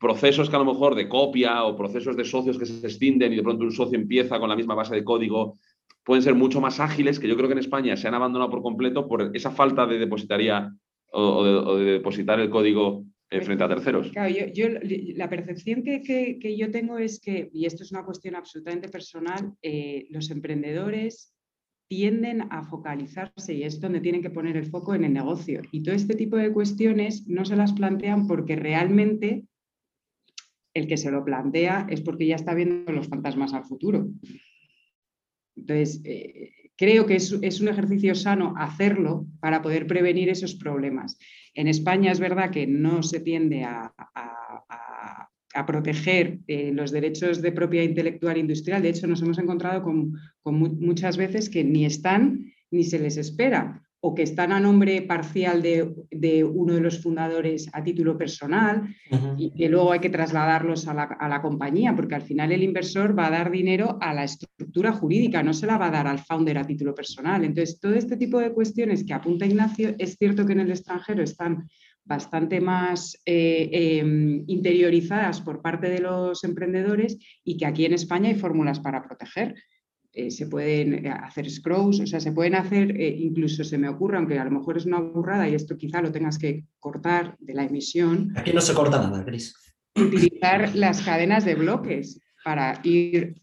Procesos 0.00 0.50
que 0.50 0.56
a 0.56 0.58
lo 0.58 0.64
mejor 0.64 0.96
de 0.96 1.08
copia 1.08 1.62
o 1.62 1.76
procesos 1.76 2.16
de 2.16 2.24
socios 2.24 2.58
que 2.58 2.66
se 2.66 2.84
extienden 2.84 3.32
y 3.32 3.36
de 3.36 3.42
pronto 3.44 3.62
un 3.62 3.70
socio 3.70 3.96
empieza 3.96 4.40
con 4.40 4.48
la 4.48 4.56
misma 4.56 4.74
base 4.74 4.96
de 4.96 5.04
código, 5.04 5.58
pueden 6.02 6.24
ser 6.24 6.34
mucho 6.34 6.60
más 6.60 6.80
ágiles, 6.80 7.20
que 7.20 7.28
yo 7.28 7.36
creo 7.36 7.46
que 7.46 7.52
en 7.52 7.60
España 7.60 7.96
se 7.96 8.08
han 8.08 8.14
abandonado 8.14 8.50
por 8.50 8.62
completo 8.62 9.06
por 9.06 9.30
esa 9.32 9.52
falta 9.52 9.86
de 9.86 9.96
depositaría 9.96 10.74
o 11.12 11.76
de 11.76 11.84
depositar 11.84 12.40
el 12.40 12.50
código 12.50 13.04
eh, 13.30 13.40
frente 13.42 13.64
a 13.64 13.68
terceros. 13.68 14.10
Claro, 14.10 14.34
yo, 14.52 14.66
la 15.14 15.28
percepción 15.28 15.82
que, 15.82 16.56
yo 16.58 16.70
tengo 16.70 16.98
es 16.98 17.20
que, 17.20 17.50
y 17.52 17.66
esto 17.66 17.84
es 17.84 17.92
una 17.92 18.04
cuestión 18.04 18.34
absolutamente 18.34 18.88
personal, 18.88 19.54
eh, 19.62 20.06
los 20.10 20.30
emprendedores 20.30 21.32
tienden 21.88 22.42
a 22.50 22.62
focalizarse 22.62 23.54
y 23.54 23.64
es 23.64 23.80
donde 23.80 24.00
tienen 24.00 24.22
que 24.22 24.30
poner 24.30 24.56
el 24.56 24.66
foco 24.66 24.94
en 24.94 25.04
el 25.04 25.12
negocio. 25.12 25.62
Y 25.72 25.82
todo 25.82 25.94
este 25.94 26.14
tipo 26.14 26.36
de 26.36 26.52
cuestiones 26.52 27.26
no 27.26 27.44
se 27.44 27.56
las 27.56 27.72
plantean 27.72 28.26
porque 28.26 28.54
realmente 28.54 29.44
el 30.74 30.86
que 30.86 30.96
se 30.96 31.10
lo 31.10 31.24
plantea 31.24 31.86
es 31.90 32.00
porque 32.00 32.26
ya 32.26 32.36
está 32.36 32.54
viendo 32.54 32.92
los 32.92 33.08
fantasmas 33.08 33.54
al 33.54 33.64
futuro. 33.64 34.08
Entonces, 35.56 36.00
eh, 36.04 36.52
creo 36.76 37.06
que 37.06 37.16
es, 37.16 37.60
un 37.60 37.68
ejercicio 37.68 38.14
sano 38.14 38.54
hacerlo 38.56 39.26
para 39.40 39.60
poder 39.60 39.86
prevenir 39.86 40.28
esos 40.28 40.54
problemas. 40.54 41.18
En 41.54 41.68
España 41.68 42.12
es 42.12 42.20
verdad 42.20 42.50
que 42.50 42.66
no 42.66 43.02
se 43.02 43.20
tiende 43.20 43.64
a, 43.64 43.92
proteger 45.66 46.38
eh, 46.46 46.70
los 46.72 46.90
derechos 46.90 47.42
de 47.42 47.52
propiedad 47.52 47.84
intelectual 47.84 48.36
e 48.36 48.40
industrial. 48.40 48.82
De 48.82 48.90
hecho, 48.90 49.06
nos 49.06 49.20
hemos 49.20 49.38
encontrado 49.38 49.82
con, 49.82 50.14
muchas 50.44 51.16
veces 51.16 51.50
que 51.50 51.64
ni 51.64 51.84
están 51.84 52.52
ni 52.70 52.84
se 52.84 52.98
les 52.98 53.16
espera, 53.16 53.82
o 54.02 54.14
que 54.14 54.22
están 54.22 54.52
a 54.52 54.60
nombre 54.60 55.02
parcial 55.02 55.60
de, 55.62 56.44
uno 56.44 56.74
de 56.74 56.80
los 56.80 57.02
fundadores 57.02 57.68
a 57.72 57.84
título 57.84 58.16
personal 58.16 58.88
y 59.36 59.50
que 59.50 59.68
luego 59.68 59.92
hay 59.92 60.00
que 60.00 60.08
trasladarlos 60.08 60.88
a 60.88 60.94
la, 60.94 61.42
compañía, 61.42 61.94
porque 61.94 62.14
al 62.14 62.22
final 62.22 62.52
el 62.52 62.62
inversor 62.62 63.18
va 63.18 63.26
a 63.26 63.30
dar 63.30 63.50
dinero 63.50 63.98
a 64.00 64.14
la 64.14 64.24
estructura 64.24 64.92
jurídica, 64.92 65.42
no 65.42 65.52
se 65.52 65.66
la 65.66 65.78
va 65.78 65.88
a 65.88 65.90
dar 65.90 66.06
al 66.06 66.18
founder 66.18 66.58
a 66.58 66.66
título 66.66 66.94
personal. 66.94 67.44
Entonces, 67.44 67.78
todo 67.78 67.94
este 67.94 68.16
tipo 68.16 68.38
de 68.38 68.52
cuestiones 68.52 69.04
que 69.04 69.12
apunta 69.12 69.46
Ignacio, 69.46 69.94
es 69.98 70.16
cierto 70.16 70.46
que 70.46 70.52
en 70.52 70.60
el 70.60 70.70
extranjero 70.70 71.22
están 71.22 71.68
bastante 72.04 72.60
más 72.60 73.20
eh, 73.24 73.68
em, 73.72 74.44
interiorizadas 74.46 75.40
por 75.40 75.60
parte 75.60 75.88
de 75.88 76.00
los 76.00 76.42
emprendedores 76.44 77.18
y 77.44 77.56
que 77.56 77.66
aquí 77.66 77.84
en 77.84 77.94
España 77.94 78.30
hay 78.30 78.34
fórmulas 78.34 78.80
para 78.80 79.02
proteger. 79.02 79.54
Eh, 80.12 80.32
se 80.32 80.48
pueden 80.48 81.06
eh, 81.06 81.08
hacer 81.08 81.48
scrolls, 81.48 82.00
o 82.00 82.06
sea, 82.06 82.18
se 82.18 82.32
pueden 82.32 82.56
hacer, 82.56 83.00
eh, 83.00 83.14
incluso 83.16 83.62
se 83.62 83.78
me 83.78 83.88
ocurre, 83.88 84.16
aunque 84.16 84.40
a 84.40 84.44
lo 84.44 84.50
mejor 84.50 84.76
es 84.76 84.84
una 84.84 84.98
burrada 84.98 85.48
y 85.48 85.54
esto 85.54 85.76
quizá 85.76 86.02
lo 86.02 86.10
tengas 86.10 86.36
que 86.36 86.64
cortar 86.80 87.36
de 87.38 87.54
la 87.54 87.62
emisión. 87.62 88.32
Aquí 88.34 88.52
no 88.52 88.60
se 88.60 88.74
corta 88.74 89.00
nada, 89.00 89.24
Cris. 89.24 89.54
Utilizar 89.94 90.74
las 90.74 91.02
cadenas 91.02 91.44
de 91.44 91.54
bloques 91.54 92.20
para 92.42 92.80
ir. 92.82 93.36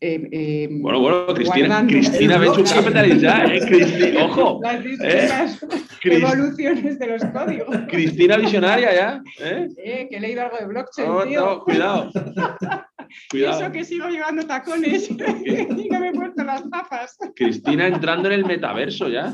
bueno, 0.82 0.99
bueno, 0.99 1.34
Cristina, 1.34 1.88
Cristina 1.88 2.38
Venture 2.38 2.69
Capitalist 2.69 3.21
ya, 3.21 3.45
¿eh? 3.45 3.62
Cristina, 3.67 4.25
ojo. 4.25 4.60
Las 4.62 5.62
evoluciones 6.03 6.99
de 6.99 7.08
los 7.08 7.23
códigos. 7.25 7.77
Cristina 7.88 8.38
Visionaria 8.38 8.93
ya. 8.93 9.21
¿eh? 9.39 10.08
que 10.10 10.17
he 10.17 10.19
leído 10.19 10.41
algo 10.41 10.58
de 10.58 10.65
blockchain. 10.65 11.30
tío. 11.30 11.45
No, 11.45 11.63
cuidado. 11.63 12.12
Eso 13.33 13.71
que 13.71 13.83
sigo 13.83 14.07
llevando 14.07 14.45
tacones 14.45 15.09
y 15.09 15.89
no 15.89 15.99
me 15.99 16.09
he 16.09 16.13
puesto 16.13 16.43
las 16.43 16.69
gafas. 16.69 17.17
Cristina 17.35 17.87
entrando 17.87 18.27
en 18.27 18.33
el 18.33 18.45
metaverso 18.45 19.07
ya. 19.09 19.33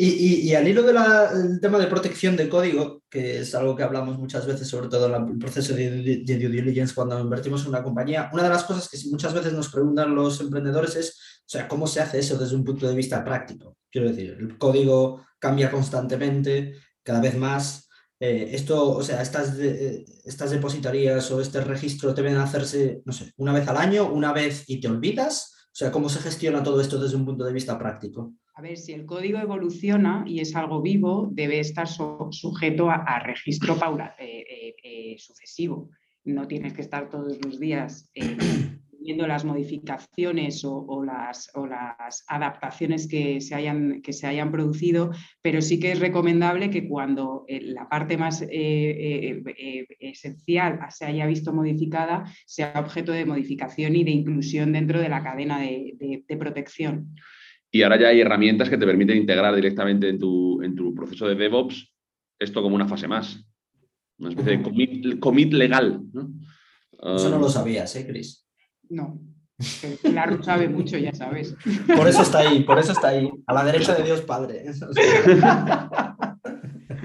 Y, 0.00 0.54
al 0.54 0.68
hilo 0.68 0.84
del 0.84 1.60
tema 1.60 1.76
de 1.76 1.88
protección 1.88 2.36
de 2.36 2.48
código, 2.48 3.02
que 3.10 3.40
es 3.40 3.52
algo 3.56 3.74
que 3.74 3.82
hablamos 3.82 4.16
muchas 4.16 4.46
veces, 4.46 4.68
sobre 4.68 4.86
todo 4.86 5.12
en 5.12 5.28
el 5.28 5.38
proceso 5.38 5.74
de, 5.74 6.22
due 6.24 6.48
diligence 6.48 6.94
cuando 6.94 7.18
invertimos 7.18 7.62
en 7.62 7.70
una 7.70 7.82
compañía, 7.82 8.30
una 8.32 8.44
de 8.44 8.48
las 8.48 8.62
cosas 8.62 8.88
que 8.88 8.96
muchas 9.10 9.34
veces 9.34 9.52
nos 9.54 9.72
preguntan 9.72 10.14
los 10.14 10.40
emprendedores 10.40 10.94
es, 10.94 11.40
o 11.40 11.48
sea, 11.48 11.66
¿cómo 11.66 11.88
se 11.88 12.00
hace 12.00 12.20
eso 12.20 12.38
desde 12.38 12.54
un 12.54 12.62
punto 12.62 12.88
de 12.88 12.94
vista 12.94 13.24
práctico? 13.24 13.76
Quiero 13.90 14.08
decir, 14.08 14.36
el 14.38 14.56
código 14.56 15.26
cambia 15.40 15.68
constantemente, 15.68 16.74
cada 17.02 17.20
vez 17.20 17.36
más, 17.36 17.87
eh, 18.20 18.50
esto, 18.52 18.96
o 18.96 19.02
sea, 19.02 19.22
estas, 19.22 19.56
estas 19.58 20.50
depositarías 20.50 21.30
o 21.30 21.40
este 21.40 21.60
registro 21.60 22.12
deben 22.14 22.36
hacerse, 22.36 23.02
no 23.04 23.12
sé, 23.12 23.32
una 23.36 23.52
vez 23.52 23.68
al 23.68 23.76
año, 23.76 24.10
una 24.12 24.32
vez 24.32 24.64
y 24.66 24.80
te 24.80 24.88
olvidas. 24.88 25.54
O 25.66 25.76
sea, 25.78 25.92
¿cómo 25.92 26.08
se 26.08 26.18
gestiona 26.20 26.62
todo 26.62 26.80
esto 26.80 26.98
desde 26.98 27.16
un 27.16 27.24
punto 27.24 27.44
de 27.44 27.52
vista 27.52 27.78
práctico? 27.78 28.34
A 28.58 28.60
ver, 28.60 28.76
si 28.76 28.92
el 28.92 29.06
código 29.06 29.38
evoluciona 29.38 30.24
y 30.26 30.40
es 30.40 30.56
algo 30.56 30.82
vivo, 30.82 31.28
debe 31.30 31.60
estar 31.60 31.86
sujeto 31.86 32.90
a, 32.90 33.20
registro 33.20 33.78
paula, 33.78 34.16
eh, 34.18 34.74
eh, 34.82 35.14
sucesivo. 35.16 35.90
No 36.24 36.48
tienes 36.48 36.72
que 36.72 36.80
estar 36.80 37.08
todos 37.08 37.38
los 37.44 37.60
días 37.60 38.10
viendo 39.08 39.26
las 39.26 39.46
modificaciones 39.46 40.62
o, 40.66 41.02
las, 41.02 41.50
las, 41.66 42.24
adaptaciones 42.28 43.08
que 43.08 43.40
se, 43.40 43.54
hayan, 43.54 44.02
que 44.02 44.12
se 44.12 44.26
hayan 44.26 44.52
producido, 44.52 45.12
pero 45.40 45.62
sí 45.62 45.80
que 45.80 45.92
es 45.92 45.98
recomendable 45.98 46.68
que 46.68 46.86
cuando 46.86 47.46
eh, 47.48 47.62
la 47.62 47.88
parte 47.88 48.18
más 48.18 48.42
eh, 48.42 48.48
eh, 48.50 49.86
esencial 49.98 50.80
se 50.90 51.06
haya 51.06 51.26
visto 51.26 51.54
modificada, 51.54 52.30
sea 52.44 52.74
objeto 52.76 53.12
de 53.12 53.24
modificación 53.24 53.96
y 53.96 54.04
de 54.04 54.10
inclusión 54.10 54.74
dentro 54.74 55.00
de 55.00 55.08
la 55.08 55.22
cadena 55.22 55.58
de, 55.58 56.36
protección. 56.38 57.16
Y 57.72 57.84
ahora 57.84 57.98
ya 57.98 58.08
hay 58.08 58.20
herramientas 58.20 58.68
que 58.68 58.76
te 58.76 58.84
permiten 58.84 59.16
integrar 59.16 59.54
directamente 59.54 60.10
en 60.10 60.18
tu, 60.18 60.60
en 60.62 60.74
tu 60.74 60.94
proceso 60.94 61.26
de 61.26 61.34
DevOps 61.34 61.94
esto 62.38 62.62
como 62.62 62.76
una 62.76 62.86
fase 62.86 63.08
más, 63.08 63.42
una 64.18 64.28
especie 64.28 64.58
de 64.58 65.18
commit, 65.18 65.54
legal. 65.54 66.02
Eso 66.92 67.30
no 67.30 67.38
lo 67.38 67.48
sabías, 67.48 67.96
¿eh, 67.96 68.06
Chris? 68.06 68.47
No. 68.88 69.18
Claro, 70.02 70.42
sabe 70.42 70.68
mucho, 70.68 70.96
ya 70.98 71.12
sabes. 71.12 71.56
Por 71.96 72.06
eso 72.06 72.22
está 72.22 72.38
ahí, 72.38 72.62
por 72.62 72.78
eso 72.78 72.92
está 72.92 73.08
ahí, 73.08 73.28
a 73.46 73.54
la 73.54 73.64
derecha 73.64 73.94
de 73.94 74.04
Dios 74.04 74.22
Padre. 74.22 74.64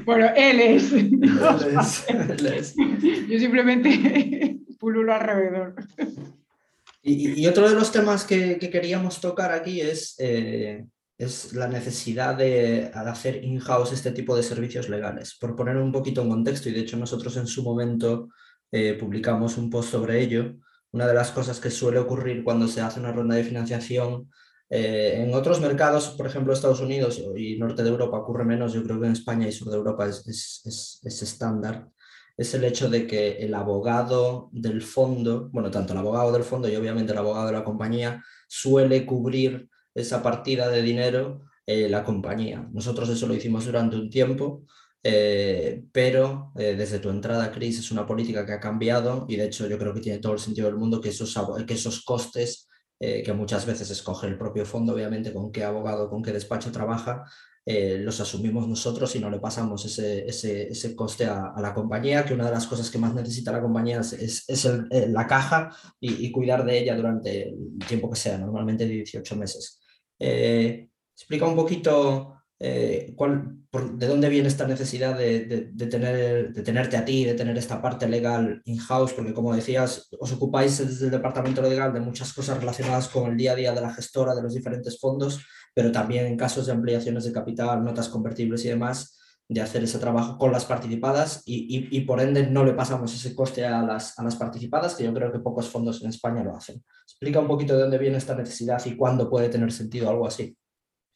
Bueno, 0.06 0.28
él 0.36 0.60
es. 0.60 0.92
Yo 0.92 3.40
simplemente 3.40 4.60
pululo 4.80 5.14
alrededor. 5.14 5.76
Y, 7.02 7.46
otro 7.48 7.70
de 7.70 7.76
los 7.76 7.92
temas 7.92 8.26
que, 8.26 8.58
queríamos 8.60 9.22
tocar 9.22 9.52
aquí 9.52 9.82
es, 9.82 10.16
eh, 10.20 10.86
es 11.18 11.54
la 11.54 11.68
necesidad 11.68 12.36
de, 12.36 12.92
hacer 12.94 13.44
in-house 13.44 13.94
este 13.94 14.12
tipo 14.12 14.36
de 14.36 14.44
servicios 14.44 14.90
legales. 14.90 15.36
Por 15.40 15.56
poner 15.56 15.78
un 15.78 15.92
poquito 15.92 16.22
en 16.22 16.30
contexto, 16.30 16.70
y 16.70 16.74
de 16.74 16.82
hecho 16.82 16.98
nosotros 16.98 17.36
en 17.38 17.48
su 17.48 17.64
momento 17.64 18.30
eh, 18.72 18.96
publicamos 19.00 19.58
un 19.58 19.70
post 19.70 19.92
sobre 19.92 20.22
ello, 20.22 20.56
una 20.94 21.08
de 21.08 21.14
las 21.14 21.32
cosas 21.32 21.60
que 21.60 21.72
suele 21.72 22.00
ocurrir 22.00 22.44
cuando 22.44 22.68
se 22.68 22.82
hace 22.82 23.00
una 23.00 23.12
ronda 23.12 23.36
de 23.36 23.44
financiación 23.44 24.30
eh, 24.70 25.24
en 25.24 25.34
otros 25.34 25.60
mercados, 25.60 26.10
por 26.10 26.26
ejemplo 26.26 26.54
Estados 26.54 26.80
Unidos 26.80 27.22
y 27.36 27.58
norte 27.58 27.84
de 27.84 27.90
Europa 27.90 28.18
ocurre 28.18 28.46
menos, 28.46 28.74
yo 28.74 28.84
creo 28.84 29.00
que 29.00 29.08
en 29.08 29.12
España 29.14 29.48
y 29.48 29.52
sur 29.52 29.70
de 29.70 29.78
Europa 29.78 30.08
es, 30.08 31.02
es, 31.04 31.22
estándar, 31.22 31.90
es 32.38 32.54
el 32.54 32.64
hecho 32.64 32.90
de 32.90 33.06
que 33.06 33.38
el 33.38 33.54
abogado 33.56 34.50
del 34.52 34.82
fondo, 34.82 35.50
bueno, 35.52 35.70
tanto 35.70 35.94
el 35.94 36.00
abogado 36.00 36.32
del 36.32 36.44
fondo 36.44 36.70
y 36.70 36.76
obviamente 36.76 37.12
el 37.12 37.18
abogado 37.18 37.48
de 37.48 37.54
la 37.54 37.64
compañía, 37.64 38.24
suele 38.48 39.06
cubrir 39.06 39.70
esa 39.94 40.24
partida 40.24 40.70
de 40.70 40.82
dinero 40.82 41.44
eh, 41.66 41.90
la 41.90 42.04
compañía. 42.04 42.68
Nosotros 42.72 43.10
eso 43.10 43.28
lo 43.28 43.36
hicimos 43.36 43.66
durante 43.66 43.96
un 43.96 44.10
tiempo, 44.10 44.64
eh, 45.06 45.84
pero 45.92 46.54
eh, 46.58 46.76
desde 46.78 47.00
tu 47.00 47.10
entrada, 47.10 47.52
Cris, 47.52 47.80
es 47.80 47.92
una 47.92 48.08
política 48.08 48.46
que 48.46 48.54
ha 48.54 48.60
cambiado 48.62 49.26
y 49.28 49.36
de 49.36 49.46
hecho 49.46 49.68
yo 49.68 49.78
creo 49.78 49.94
que 49.94 50.00
tiene 50.00 50.20
todo 50.20 50.32
el 50.32 50.40
sentido 50.40 50.68
del 50.68 50.78
mundo 50.78 51.02
que 51.02 51.10
esos, 51.10 51.38
que 51.68 51.74
esos 51.74 52.06
costes, 52.06 52.70
eh, 53.00 53.22
que 53.22 53.34
muchas 53.34 53.66
veces 53.66 53.90
escoge 53.92 54.28
el 54.28 54.38
propio 54.38 54.66
fondo, 54.66 54.94
obviamente, 54.94 55.34
con 55.34 55.52
qué 55.52 55.66
abogado, 55.66 56.10
con 56.10 56.24
qué 56.24 56.32
despacho 56.32 56.72
trabaja, 56.72 57.26
los 57.66 58.20
asumimos 58.20 58.68
nosotros 58.68 59.16
y 59.16 59.20
no 59.20 59.30
le 59.30 59.40
pasamos 59.40 59.86
ese, 59.86 60.28
ese, 60.28 60.68
ese 60.68 60.94
coste 60.98 61.26
a, 61.26 61.54
la 61.62 61.74
compañía, 61.74 62.26
que 62.26 62.34
una 62.34 62.46
de 62.46 62.52
las 62.52 62.68
cosas 62.68 62.90
que 62.90 62.98
más 62.98 63.14
necesita 63.14 63.54
la 63.54 63.62
compañía 63.62 64.02
es, 64.02 64.44
es 64.50 64.66
la 64.92 65.26
caja 65.26 65.70
y, 65.98 66.26
y, 66.26 66.32
cuidar 66.32 66.66
de 66.66 66.80
ella 66.80 66.94
durante 66.94 67.50
el 67.50 67.80
tiempo 67.88 68.10
que 68.10 68.18
sea, 68.18 68.38
normalmente 68.38 68.86
18 68.86 69.36
meses. 69.38 69.80
explica 70.20 71.46
un 71.46 71.56
poquito 71.56 72.43
eh, 72.66 73.14
¿de 73.14 74.08
dónde 74.08 74.30
viene 74.30 74.48
esta 74.48 74.66
necesidad 74.66 75.18
de, 75.18 75.74
tener, 75.90 76.54
de 76.54 76.62
tenerte 76.62 76.96
a 76.96 77.04
ti, 77.04 77.26
de 77.26 77.34
tener 77.34 77.58
esta 77.58 77.82
parte 77.82 78.08
legal 78.08 78.62
in-house? 78.64 79.12
Porque 79.12 79.34
como 79.34 79.54
decías, 79.54 80.08
os 80.18 80.32
ocupáis 80.32 80.78
desde 80.78 81.06
el 81.06 81.12
departamento 81.12 81.62
legal 81.62 81.92
de 81.92 82.00
muchas 82.00 82.32
cosas 82.32 82.58
relacionadas 82.58 83.10
con 83.10 83.30
el 83.30 83.38
día 83.38 83.52
a 83.52 83.56
día 83.56 83.74
de 83.74 83.82
la 83.82 83.94
gestora 83.94 84.34
de 84.34 84.44
los 84.44 84.54
diferentes 84.54 84.98
fondos, 84.98 85.46
pero 85.74 85.92
también 85.92 86.26
en 86.26 86.38
casos 86.38 86.66
de 86.68 86.72
ampliaciones 86.72 87.26
de 87.26 87.34
capital, 87.34 87.84
notas 87.84 88.08
convertibles 88.08 88.64
y 88.64 88.70
demás, 88.70 89.20
de 89.50 89.60
hacer 89.60 89.84
ese 89.84 90.00
trabajo 90.00 90.38
con 90.38 90.54
las 90.54 90.64
participadas 90.64 91.44
y, 91.46 92.00
por 92.02 92.22
ende 92.22 92.48
no 92.48 92.64
le 92.64 92.74
pasamos 92.74 93.14
ese 93.14 93.36
coste 93.36 93.66
a 93.66 93.82
las, 93.82 94.18
a 94.18 94.24
las 94.24 94.38
participadas, 94.38 94.96
que 94.96 95.04
yo 95.04 95.14
creo 95.14 95.34
que 95.34 95.40
pocos 95.40 95.68
fondos 95.68 96.02
en 96.02 96.10
España 96.10 96.46
lo 96.46 96.56
hacen. 96.56 96.82
Explica 97.06 97.42
un 97.42 97.48
poquito 97.48 97.76
de 97.76 97.82
dónde 97.82 97.98
viene 97.98 98.18
esta 98.18 98.36
necesidad 98.36 98.82
y 98.86 98.96
cuándo 98.96 99.30
puede 99.30 99.50
tener 99.50 99.70
sentido 99.74 100.10
algo 100.10 100.26
así. 100.26 100.56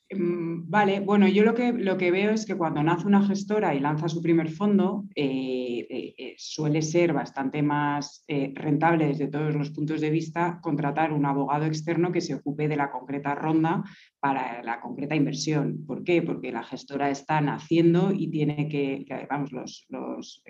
Mm, 0.09 0.69
vale, 0.69 1.01
bueno, 1.01 1.27
yo 1.27 1.43
lo 1.43 1.53
que, 1.53 1.73
lo 1.73 1.97
que 1.97 2.11
veo 2.11 2.31
es 2.31 2.45
que 2.45 2.55
cuando 2.55 2.81
nace 2.81 3.05
una 3.05 3.27
gestora 3.27 3.75
y 3.75 3.81
lanza 3.81 4.07
su 4.07 4.21
primer 4.21 4.49
fondo, 4.49 5.03
eh, 5.15 5.85
eh, 5.89 6.13
eh, 6.17 6.35
suele 6.37 6.81
ser 6.81 7.11
bastante 7.11 7.61
más 7.61 8.23
rentable 8.27 9.07
desde 9.07 9.27
todos 9.27 9.53
los 9.53 9.71
puntos 9.71 9.99
de 9.99 10.09
vista 10.09 10.59
contratar 10.61 11.11
un 11.11 11.25
abogado 11.25 11.65
externo 11.65 12.11
que 12.11 12.21
se 12.21 12.35
ocupe 12.35 12.69
de 12.69 12.77
la 12.77 12.89
concreta 12.89 13.35
ronda 13.35 13.83
para 14.19 14.63
la 14.63 14.79
concreta 14.79 15.15
inversión. 15.15 15.85
¿Por 15.85 16.03
qué? 16.03 16.21
Porque 16.21 16.51
la 16.53 16.63
gestora 16.63 17.09
está 17.09 17.41
naciendo 17.41 18.13
y 18.13 18.29
tiene 18.29 18.69
que, 18.69 19.05
vamos, 19.29 19.51
los, 19.51 19.85
los 19.89 20.41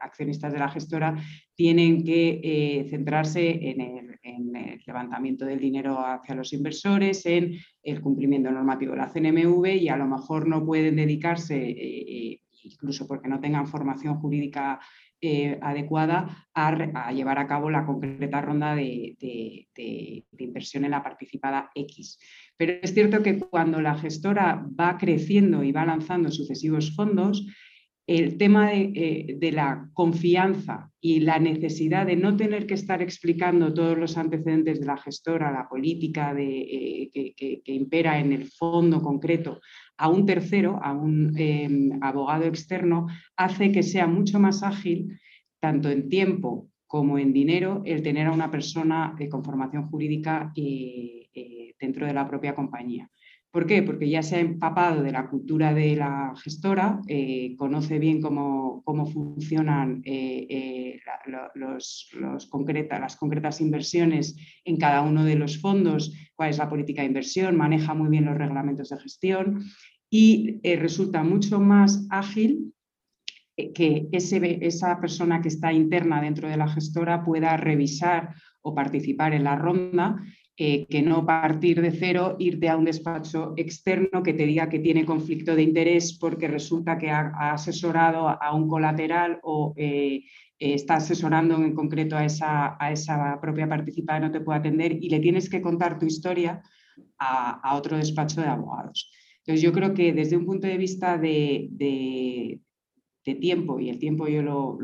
accionistas 0.00 0.52
de 0.52 0.58
la 0.58 0.68
gestora 0.68 1.16
tienen 1.54 2.04
que 2.04 2.86
centrarse 2.90 3.70
en 3.70 3.80
el 3.80 4.82
levantamiento 4.86 5.44
del 5.44 5.60
dinero 5.60 5.98
hacia 6.04 6.34
los 6.34 6.52
inversores, 6.52 7.24
en 7.26 7.54
el 7.84 8.00
cumplimiento 8.00 8.50
normativo 8.50 8.92
de 8.92 8.98
la 8.98 9.12
CNMV 9.12 9.66
y 9.76 9.88
a 9.88 9.96
lo 9.96 10.06
mejor 10.06 10.48
no 10.48 10.64
pueden 10.64 10.96
dedicarse, 10.96 11.56
eh, 11.56 12.04
eh, 12.08 12.40
incluso 12.64 13.06
porque 13.06 13.28
no 13.28 13.40
tengan 13.40 13.66
formación 13.66 14.16
jurídica 14.20 14.80
eh, 15.20 15.58
adecuada, 15.62 16.48
a, 16.54 17.12
llevar 17.12 17.38
a 17.38 17.46
cabo 17.46 17.70
la 17.70 17.86
concreta 17.86 18.42
ronda 18.42 18.74
de, 18.74 19.16
de, 19.18 20.24
inversión 20.38 20.84
en 20.84 20.90
la 20.90 21.02
participada 21.02 21.70
X. 21.74 22.18
Pero 22.56 22.74
es 22.82 22.92
cierto 22.92 23.22
que 23.22 23.38
cuando 23.38 23.80
la 23.80 23.96
gestora 23.96 24.66
va 24.78 24.98
creciendo 24.98 25.62
y 25.62 25.72
va 25.72 25.86
lanzando 25.86 26.30
sucesivos 26.30 26.94
fondos, 26.94 27.46
el 28.06 28.36
tema 28.36 28.70
de, 28.70 28.92
eh, 29.40 29.52
la 29.52 29.88
confianza 29.94 30.90
y 31.00 31.20
la 31.20 31.38
necesidad 31.38 32.06
de 32.06 32.16
no 32.16 32.36
tener 32.36 32.66
que 32.66 32.74
estar 32.74 33.00
explicando 33.00 33.72
todos 33.72 33.96
los 33.96 34.18
antecedentes 34.18 34.80
de 34.80 34.86
la 34.86 34.98
gestora, 34.98 35.50
la 35.50 35.68
política 35.68 36.34
de, 36.34 37.10
eh, 37.14 37.34
que, 37.34 37.62
impera 37.66 38.18
en 38.18 38.32
el 38.32 38.46
fondo 38.50 39.00
concreto 39.00 39.60
a 39.96 40.08
un 40.08 40.26
tercero, 40.26 40.78
a 40.82 40.92
un 40.92 41.32
em, 41.38 41.98
abogado 42.02 42.44
externo, 42.44 43.06
hace 43.36 43.72
que 43.72 43.82
sea 43.82 44.06
mucho 44.06 44.38
más 44.38 44.62
ágil, 44.62 45.18
tanto 45.60 45.88
en 45.88 46.08
tiempo 46.08 46.68
como 46.86 47.18
en 47.18 47.32
dinero, 47.32 47.82
el 47.86 48.02
tener 48.02 48.26
a 48.26 48.32
una 48.32 48.50
persona 48.50 49.16
con 49.30 49.44
formación 49.44 49.88
jurídica 49.88 50.52
dentro 51.80 52.06
de 52.06 52.14
la 52.14 52.28
propia 52.28 52.54
compañía. 52.54 53.10
¿Por 53.54 53.68
qué? 53.68 53.84
Porque 53.84 54.10
ya 54.10 54.20
se 54.24 54.34
ha 54.34 54.40
empapado 54.40 55.04
de 55.04 55.12
la 55.12 55.28
cultura 55.28 55.72
de 55.72 55.94
la 55.94 56.34
gestora, 56.42 57.00
eh, 57.06 57.54
conoce 57.56 58.00
bien 58.00 58.20
cómo, 58.20 58.82
funcionan 59.12 60.02
eh, 60.04 60.44
eh, 60.50 61.00
los, 61.54 62.10
las 62.18 62.46
concretas 63.16 63.60
inversiones 63.60 64.36
en 64.64 64.76
cada 64.76 65.02
uno 65.02 65.24
de 65.24 65.36
los 65.36 65.60
fondos, 65.60 66.12
cuál 66.34 66.50
es 66.50 66.58
la 66.58 66.68
política 66.68 67.02
de 67.02 67.06
inversión, 67.06 67.56
maneja 67.56 67.94
muy 67.94 68.08
bien 68.08 68.24
los 68.24 68.36
reglamentos 68.36 68.88
de 68.88 68.98
gestión 68.98 69.62
y 70.10 70.58
resulta 70.74 71.22
mucho 71.22 71.60
más 71.60 72.08
ágil 72.10 72.74
que 73.56 74.08
esa 74.10 75.00
persona 75.00 75.40
que 75.40 75.48
está 75.48 75.72
interna 75.72 76.20
dentro 76.20 76.48
de 76.48 76.56
la 76.56 76.66
gestora 76.66 77.22
pueda 77.22 77.56
revisar 77.56 78.34
o 78.62 78.74
participar 78.74 79.32
en 79.32 79.44
la 79.44 79.54
ronda 79.54 80.20
eh, 80.56 80.86
que 80.86 81.02
no 81.02 81.26
partir 81.26 81.82
de 81.82 81.90
cero, 81.90 82.36
irte 82.38 82.68
a 82.68 82.76
un 82.76 82.84
despacho 82.84 83.54
externo 83.56 84.22
que 84.22 84.34
te 84.34 84.46
diga 84.46 84.68
que 84.68 84.78
tiene 84.78 85.04
conflicto 85.04 85.56
de 85.56 85.64
interés 85.64 86.16
porque 86.16 86.46
resulta 86.46 86.96
que 86.96 87.10
ha, 87.10 87.32
asesorado 87.52 88.28
a 88.28 88.54
un 88.54 88.68
colateral 88.68 89.40
o 89.42 89.74
eh, 89.76 90.22
está 90.58 90.96
asesorando 90.96 91.56
en 91.56 91.74
concreto 91.74 92.16
a 92.16 92.24
esa, 92.24 92.76
a 92.78 92.92
esa 92.92 93.40
propia 93.40 93.68
participada 93.68 94.20
no 94.20 94.30
te 94.30 94.40
puede 94.40 94.60
atender 94.60 94.92
y 94.92 95.08
le 95.10 95.18
tienes 95.18 95.50
que 95.50 95.60
contar 95.60 95.98
tu 95.98 96.06
historia 96.06 96.62
a, 97.18 97.76
otro 97.76 97.96
despacho 97.96 98.40
de 98.40 98.46
abogados. 98.46 99.10
Entonces 99.38 99.60
yo 99.60 99.72
creo 99.72 99.92
que 99.92 100.12
desde 100.12 100.36
un 100.36 100.46
punto 100.46 100.68
de 100.68 100.78
vista 100.78 101.18
de, 101.18 102.60
tiempo, 103.24 103.80
y 103.80 103.90
el 103.90 103.98
tiempo 103.98 104.28
yo 104.28 104.42
lo 104.42 104.78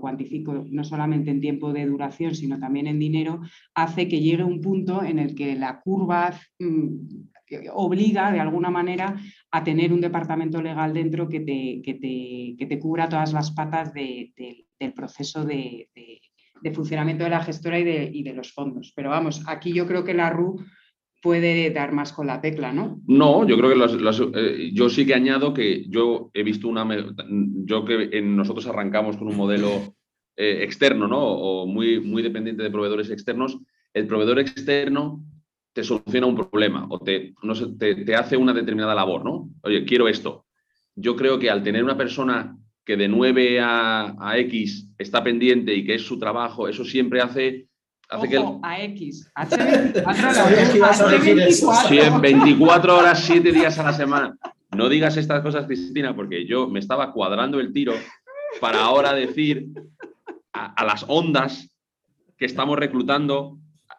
cuantifico 0.00 0.64
no 0.68 0.84
solamente 0.84 1.30
en 1.30 1.40
tiempo 1.40 1.72
de 1.72 1.86
duración, 1.86 2.34
sino 2.34 2.58
también 2.58 2.86
en 2.86 2.98
dinero, 2.98 3.40
hace 3.74 4.08
que 4.08 4.20
llegue 4.20 4.44
un 4.44 4.60
punto 4.60 5.02
en 5.02 5.18
el 5.18 5.34
que 5.34 5.56
la 5.56 5.80
curva 5.80 6.38
mm, 6.58 6.86
obliga 7.72 8.30
de 8.30 8.40
alguna 8.40 8.70
manera 8.70 9.16
a 9.50 9.64
tener 9.64 9.92
un 9.92 10.00
departamento 10.00 10.62
legal 10.62 10.92
dentro 10.92 11.28
que 11.28 11.40
te, 11.40 11.80
que 11.82 12.66
te, 12.66 12.78
cubra 12.78 13.08
todas 13.08 13.32
las 13.32 13.50
patas 13.50 13.92
del 13.92 14.32
proceso 14.94 15.44
de, 15.44 15.88
funcionamiento 16.74 17.24
de 17.24 17.30
la 17.30 17.42
gestora 17.42 17.78
y 17.78 17.84
de, 17.84 18.10
y 18.12 18.22
de, 18.22 18.34
los 18.34 18.52
fondos. 18.52 18.92
Pero 18.94 19.10
vamos, 19.10 19.42
aquí 19.46 19.72
yo 19.72 19.86
creo 19.86 20.04
que 20.04 20.14
la 20.14 20.30
RU 20.30 20.56
puede 21.20 21.70
dar 21.70 21.92
más 21.92 22.12
con 22.12 22.26
la 22.26 22.40
tecla, 22.40 22.72
¿no? 22.72 23.00
No, 23.06 23.46
yo 23.46 23.56
creo 23.56 23.70
que 23.70 24.34
eh, 24.34 24.70
yo 24.72 24.88
sí 24.88 25.04
que 25.04 25.14
añado 25.14 25.52
que 25.52 25.84
yo 25.88 26.30
he 26.32 26.42
visto 26.42 26.68
una, 26.68 26.86
yo 27.64 27.84
que 27.84 28.22
nosotros 28.22 28.66
arrancamos 28.66 29.16
con 29.16 29.28
un 29.28 29.36
modelo 29.36 29.94
eh, 30.36 30.62
externo, 30.62 31.08
¿no? 31.08 31.18
O 31.20 31.66
muy, 31.66 32.00
muy 32.00 32.22
dependiente 32.22 32.62
de 32.62 32.70
proveedores 32.70 33.10
externos. 33.10 33.58
El 33.92 34.06
proveedor 34.06 34.38
externo 34.38 35.24
te 35.72 35.82
soluciona 35.82 36.26
un 36.26 36.36
problema 36.36 36.86
o 36.88 37.00
te, 37.00 37.34
no 37.42 37.54
te, 37.76 38.14
hace 38.14 38.36
una 38.36 38.52
determinada 38.52 38.94
labor, 38.94 39.24
¿no? 39.24 39.50
Oye, 39.62 39.84
quiero 39.84 40.08
esto. 40.08 40.46
Yo 40.94 41.16
creo 41.16 41.38
que 41.38 41.50
al 41.50 41.62
tener 41.62 41.82
una 41.82 41.96
persona 41.96 42.56
que 42.84 42.96
de 42.96 43.08
9 43.08 43.60
a, 43.60 44.14
a 44.18 44.38
X 44.38 44.88
está 44.96 45.22
pendiente 45.22 45.74
y 45.74 45.84
que 45.84 45.94
es 45.94 46.02
su 46.02 46.18
trabajo, 46.18 46.68
eso 46.68 46.84
siempre 46.84 47.20
hace 47.20 47.68
Hace 48.10 48.38
Ojo, 48.38 48.58
a 48.62 48.82
X, 48.84 49.30
H24. 49.34 52.20
24 52.20 52.96
horas, 52.96 53.22
7 53.24 53.52
días 53.52 53.78
a 53.78 53.82
la 53.82 53.92
semana. 53.92 54.34
No 54.74 54.88
digas 54.88 55.18
estas 55.18 55.42
cosas, 55.42 55.66
Cristina, 55.66 56.16
porque 56.16 56.46
yo 56.46 56.68
me 56.68 56.78
estaba 56.78 57.12
cuadrando 57.12 57.60
el 57.60 57.70
tiro 57.72 57.92
para 58.60 58.82
ahora 58.82 59.12
decir 59.12 59.68
a, 60.52 60.84
las 60.84 61.04
ondas 61.08 61.68
que 62.36 62.46
estamos 62.46 62.78
reclutando 62.78 63.58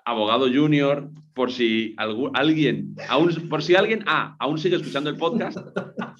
abogado 0.10 0.48
junior, 0.52 1.10
por 1.39 1.54
si 1.54 1.95
alguien, 1.98 2.95
aún, 3.08 3.48
por 3.48 3.63
si 3.63 3.74
alguien 3.74 4.04
A, 4.08 4.36
aún 4.39 4.58
sigue 4.58 4.76
escuchando 4.76 5.10
el 5.10 5.15
podcast, 5.15 5.58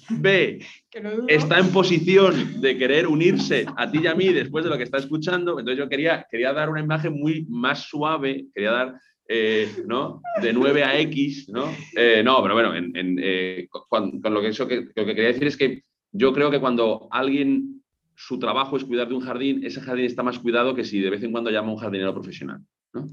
B, 0.08 0.64
está 1.28 1.58
en 1.58 1.68
posición 1.72 2.60
de 2.62 2.78
querer 2.78 3.06
unirse 3.06 3.66
a 3.76 3.90
ti 3.90 4.00
y 4.02 4.06
a 4.06 4.14
mí 4.14 4.32
después 4.32 4.64
de 4.64 4.70
lo 4.70 4.78
que 4.78 4.84
está 4.84 4.96
escuchando. 4.96 5.58
Entonces 5.58 5.78
yo 5.78 5.90
quería, 5.90 6.26
quería 6.30 6.54
dar 6.54 6.70
una 6.70 6.80
imagen 6.80 7.12
muy 7.12 7.44
más 7.50 7.82
suave, 7.82 8.46
quería 8.54 8.70
dar, 8.70 9.00
eh, 9.28 9.68
¿no? 9.86 10.22
De 10.40 10.54
9 10.54 10.84
a 10.84 10.98
X, 11.00 11.50
¿no? 11.50 11.70
Eh, 11.94 12.22
no, 12.24 12.42
pero 12.42 12.54
bueno, 12.54 12.72
eh, 12.74 13.68
con, 13.70 14.22
lo, 14.22 14.40
que 14.40 14.48
eso 14.48 14.66
que, 14.66 14.86
lo 14.96 15.04
que 15.04 15.14
quería 15.14 15.32
decir 15.32 15.48
es 15.48 15.56
que 15.58 15.82
yo 16.12 16.32
creo 16.32 16.50
que 16.50 16.60
cuando 16.60 17.08
alguien, 17.10 17.82
su 18.14 18.38
trabajo 18.38 18.78
es 18.78 18.84
cuidar 18.84 19.08
de 19.08 19.14
un 19.16 19.20
jardín, 19.20 19.64
ese 19.64 19.82
jardín 19.82 20.06
está 20.06 20.22
más 20.22 20.38
cuidado 20.38 20.74
que 20.74 20.84
si 20.84 20.98
de 21.00 21.10
vez 21.10 21.22
en 21.22 21.32
cuando 21.32 21.50
llama 21.50 21.68
a 21.68 21.72
un 21.72 21.78
jardinero 21.78 22.14
profesional, 22.14 22.62
¿no? 22.94 23.06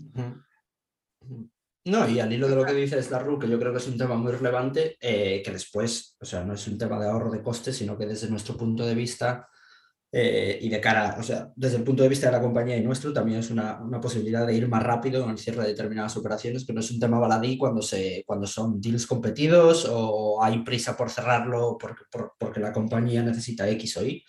No, 1.85 2.07
y 2.07 2.19
al 2.19 2.31
hilo 2.33 2.49
de 2.49 2.55
lo 2.55 2.65
que 2.65 2.73
dices, 2.73 3.09
Darru, 3.09 3.39
que 3.39 3.47
yo 3.47 3.57
creo 3.57 3.71
que 3.71 3.77
es 3.77 3.87
un 3.87 3.97
tema 3.97 4.15
muy 4.15 4.31
relevante, 4.33 4.97
eh, 4.99 5.41
que 5.43 5.51
después, 5.51 6.17
o 6.19 6.25
sea, 6.25 6.43
no 6.43 6.53
es 6.53 6.67
un 6.67 6.77
tema 6.77 6.99
de 6.99 7.07
ahorro 7.07 7.31
de 7.31 7.41
costes, 7.41 7.77
sino 7.77 7.97
que 7.97 8.05
desde 8.05 8.29
nuestro 8.29 8.57
punto 8.57 8.85
de 8.85 8.93
vista 8.93 9.47
eh, 10.11 10.59
y 10.61 10.67
de 10.67 10.81
cara, 10.81 11.15
o 11.19 11.23
sea, 11.23 11.51
desde 11.55 11.77
el 11.77 11.83
punto 11.83 12.03
de 12.03 12.09
vista 12.09 12.27
de 12.27 12.33
la 12.33 12.41
compañía 12.41 12.77
y 12.77 12.83
nuestro, 12.83 13.13
también 13.13 13.39
es 13.39 13.51
una, 13.51 13.79
posibilidad 14.01 14.45
de 14.45 14.55
ir 14.55 14.67
más 14.67 14.83
rápido 14.83 15.23
en 15.23 15.31
el 15.31 15.37
cierre 15.37 15.63
de 15.63 15.69
determinadas 15.69 16.17
operaciones, 16.17 16.65
que 16.65 16.73
no 16.73 16.81
es 16.81 16.91
un 16.91 16.99
tema 16.99 17.19
baladí 17.19 17.57
cuando, 17.57 17.81
se, 17.81 18.23
cuando 18.25 18.47
son 18.47 18.81
deals 18.81 19.07
competidos 19.07 19.87
o 19.89 20.43
hay 20.43 20.59
prisa 20.63 20.97
por 20.97 21.09
cerrarlo 21.09 21.77
porque, 21.79 22.03
porque 22.37 22.59
la 22.59 22.73
compañía 22.73 23.21
necesita 23.23 23.69
X 23.69 23.97
o 23.97 24.05
Y, 24.05 24.23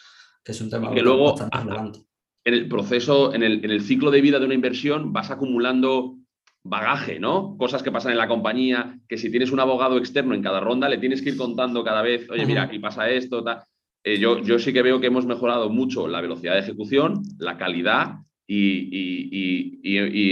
que 0.44 0.52
es 0.52 0.60
un 0.60 0.70
tema 0.70 0.92
que 0.92 1.02
luego, 1.02 1.30
bastante 1.30 1.58
relevante. 1.58 2.00
En 2.44 2.54
el 2.54 2.68
proceso, 2.68 3.34
en 3.34 3.42
el, 3.42 3.64
en 3.64 3.70
el 3.70 3.82
ciclo 3.82 4.10
de 4.10 4.20
vida 4.20 4.38
de 4.38 4.46
una 4.46 4.54
inversión, 4.54 5.12
vas 5.12 5.30
acumulando 5.30 6.18
bagaje, 6.64 7.18
¿no? 7.18 7.56
Cosas 7.56 7.82
que 7.82 7.92
pasan 7.92 8.12
en 8.12 8.18
la 8.18 8.28
compañía, 8.28 8.98
que 9.08 9.18
si 9.18 9.30
tienes 9.30 9.50
un 9.50 9.60
abogado 9.60 9.98
externo 9.98 10.34
en 10.34 10.42
cada 10.42 10.60
ronda, 10.60 10.88
le 10.88 10.98
tienes 10.98 11.22
que 11.22 11.30
ir 11.30 11.36
contando 11.36 11.84
cada 11.84 12.02
vez, 12.02 12.28
oye, 12.30 12.46
mira, 12.46 12.64
aquí 12.64 12.78
pasa 12.78 13.08
esto, 13.10 13.42
tal. 13.42 13.62
Eh, 14.04 14.18
yo, 14.18 14.40
yo 14.40 14.58
sí 14.58 14.72
que 14.72 14.82
veo 14.82 15.00
que 15.00 15.08
hemos 15.08 15.26
mejorado 15.26 15.70
mucho 15.70 16.08
la 16.08 16.20
velocidad 16.20 16.54
de 16.54 16.60
ejecución, 16.60 17.22
la 17.38 17.56
calidad 17.56 18.16
y, 18.46 19.80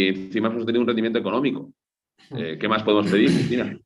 encima 0.09 0.49
hemos 0.49 0.65
tenido 0.65 0.81
un 0.81 0.87
rendimiento 0.87 1.19
económico. 1.19 1.73
Eh, 2.37 2.57
¿Qué 2.61 2.69
más 2.69 2.83
podemos 2.83 3.11
pedir, 3.11 3.31
Cristina? 3.31 3.79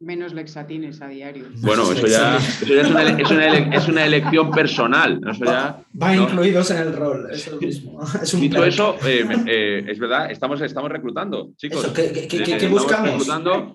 Menos 0.00 0.34
lexatines 0.34 1.00
a 1.00 1.08
diario. 1.08 1.46
Bueno, 1.56 1.90
eso 1.90 2.06
ya, 2.06 2.36
es, 2.36 3.88
una, 3.88 4.04
elección 4.04 4.50
personal. 4.50 5.20
va, 5.22 6.14
incluidos 6.14 6.70
en 6.70 6.78
el 6.78 6.92
rol, 6.92 7.28
eso 7.30 7.56
mismo. 7.56 8.00
Es 8.22 8.34
un 8.34 8.40
Dicho 8.40 8.64
eso, 8.64 8.96
eh, 9.06 9.26
eh, 9.46 9.84
es 9.88 9.98
verdad, 9.98 10.30
estamos, 10.30 10.60
estamos 10.60 10.90
reclutando, 10.90 11.50
chicos. 11.56 11.86
¿qué, 11.88 12.28
eh, 12.30 12.68
buscamos? 12.68 13.10
reclutando, 13.10 13.74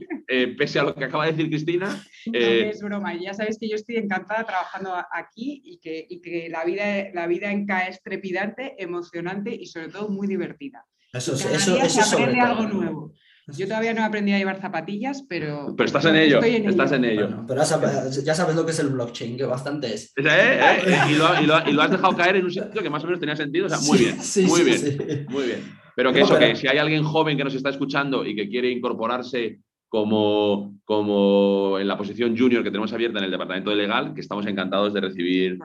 pese 0.57 0.79
a 0.79 0.83
lo 0.83 0.95
que 0.95 1.05
acaba 1.05 1.25
de 1.25 1.31
decir 1.31 1.49
Cristina. 1.49 1.87
No, 2.25 2.37
es 2.37 2.81
broma, 2.81 3.15
ya 3.15 3.33
sabéis 3.33 3.57
que 3.59 3.67
yo 3.67 3.75
estoy 3.75 3.95
encantada 3.97 4.43
trabajando 4.45 4.93
aquí 5.11 5.61
y 5.65 5.79
que, 5.79 6.05
y 6.07 6.21
que 6.21 6.49
la, 6.49 6.63
vida, 6.65 7.09
la 7.13 7.27
vida 7.27 7.51
en 7.51 7.65
CA 7.65 7.87
es 7.87 8.01
trepidante, 8.03 8.75
emocionante 8.77 9.53
y 9.53 9.65
sobre 9.65 9.89
todo 9.89 10.09
muy 10.09 10.27
divertida. 10.27 10.85
Eso, 11.13 11.33
eso, 11.33 11.75
eso, 11.77 12.01
se 12.03 12.15
aprende 12.15 12.39
algo 12.39 12.67
nuevo. 12.67 13.13
Yo 13.57 13.67
todavía 13.67 13.93
no 13.93 14.03
aprendí 14.03 14.33
a 14.33 14.37
llevar 14.37 14.59
zapatillas, 14.59 15.23
pero. 15.27 15.73
Pero 15.75 15.87
estás 15.87 16.05
en 16.05 16.15
ello. 16.15 16.41
estás 16.41 16.91
en 16.91 17.05
ello. 17.05 17.45
pero 17.47 17.61
ya 17.61 18.35
sabes, 18.35 18.55
lo 18.55 18.65
que 18.65 18.71
es 18.71 18.79
el 18.79 18.89
blockchain, 18.89 19.37
que 19.37 19.43
bastante 19.43 19.93
es. 19.93 20.13
¿Eh? 20.17 20.23
¿Eh? 20.25 20.95
Y, 21.11 21.15
lo, 21.15 21.81
has 21.81 21.91
dejado 21.91 22.15
caer 22.15 22.37
en 22.37 22.45
un 22.45 22.51
sitio 22.51 22.81
que 22.81 22.89
más 22.89 23.03
o 23.03 23.07
menos 23.07 23.19
tenía 23.19 23.35
sentido. 23.35 23.67
O 23.67 23.69
sea, 23.69 23.79
muy 23.79 23.97
bien. 23.97 24.17
muy 24.47 24.63
bien. 24.63 25.25
Muy 25.29 25.43
bien. 25.45 25.81
Pero 25.95 26.13
que 26.13 26.21
eso, 26.21 26.37
que 26.37 26.55
si 26.55 26.67
hay 26.67 26.77
alguien 26.77 27.03
joven 27.03 27.37
que 27.37 27.43
nos 27.43 27.53
está 27.53 27.69
escuchando 27.69 28.25
y 28.25 28.35
que 28.35 28.49
quiere 28.49 28.69
incorporarse 28.71 29.59
como, 29.91 30.79
como 30.85 31.77
en 31.77 31.85
la 31.85 31.97
posición 31.97 32.37
junior 32.37 32.63
que 32.63 32.71
tenemos 32.71 32.93
abierta 32.93 33.19
en 33.19 33.25
el 33.25 33.31
departamento 33.31 33.71
de 33.71 33.75
legal, 33.75 34.13
que 34.13 34.21
estamos 34.21 34.47
encantados 34.47 34.93
de 34.93 35.01
recibir 35.01 35.59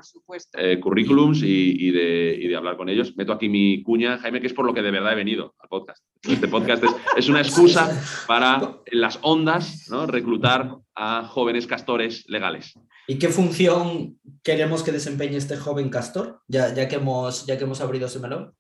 eh, 0.55 0.81
currículums 0.81 1.45
y, 1.45 1.93
de, 1.93 2.57
hablar 2.57 2.77
con 2.77 2.89
ellos. 2.89 3.17
Meto 3.17 3.33
aquí 3.33 3.49
mi 3.49 3.85
cuña, 3.85 4.19
Jaime, 4.19 4.41
que 4.41 4.49
es 4.49 4.53
por 4.53 4.67
lo 4.67 4.75
que 4.75 4.83
de 4.83 4.91
verdad 4.91 5.13
he 5.13 5.15
venido 5.15 5.55
al 5.61 5.69
podcast. 5.69 6.05
Este 6.29 6.49
podcast 6.49 6.83
es, 7.17 7.29
una 7.29 7.41
excusa 7.41 8.03
para 8.27 8.81
en 8.87 9.01
las 9.01 9.21
ondas 9.23 9.87
¿no? 9.91 10.09
reclutar 10.09 10.75
a 10.97 11.23
jóvenes 11.29 11.69
castores 11.69 12.29
legales. 12.29 12.75
¿Y 13.07 13.21
qué 13.21 13.29
función 13.29 14.19
queremos 14.43 14.83
que 14.83 14.91
desempeñe 14.91 15.37
este 15.37 15.57
joven 15.57 15.89
castor, 15.89 16.41
ya, 16.49 16.75
ya, 16.75 16.89
que, 16.89 16.97
hemos, 16.97 17.47
ya 17.47 17.57
que 17.57 17.63
hemos 17.63 17.81
abrido 17.81 18.07
ese 18.07 18.19
melón? 18.19 18.53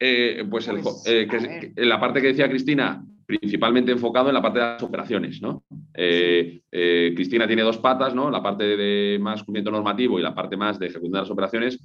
Eh, 0.00 0.44
pues, 0.50 0.66
el, 0.66 0.80
pues, 0.80 1.04
eh, 1.06 1.72
la 1.76 2.00
parte 2.00 2.20
que 2.20 2.28
decía 2.28 2.48
Cristina, 2.48 3.00
principalmente 3.26 3.92
enfocado 3.92 4.28
en 4.28 4.34
la 4.34 4.42
parte 4.42 4.58
de 4.58 4.64
las 4.64 4.82
operaciones. 4.82 5.40
¿no? 5.40 5.64
Eh, 5.94 6.60
eh, 6.70 7.12
Cristina 7.14 7.46
tiene 7.46 7.62
dos 7.62 7.78
patas, 7.78 8.14
¿no? 8.14 8.30
la 8.30 8.42
parte 8.42 8.76
de 8.76 9.18
más 9.18 9.42
cumplimiento 9.42 9.70
normativo 9.70 10.18
y 10.18 10.22
la 10.22 10.34
parte 10.34 10.56
más 10.56 10.78
de 10.78 10.86
ejecución 10.86 11.12
de 11.12 11.18
las 11.20 11.30
operaciones. 11.30 11.78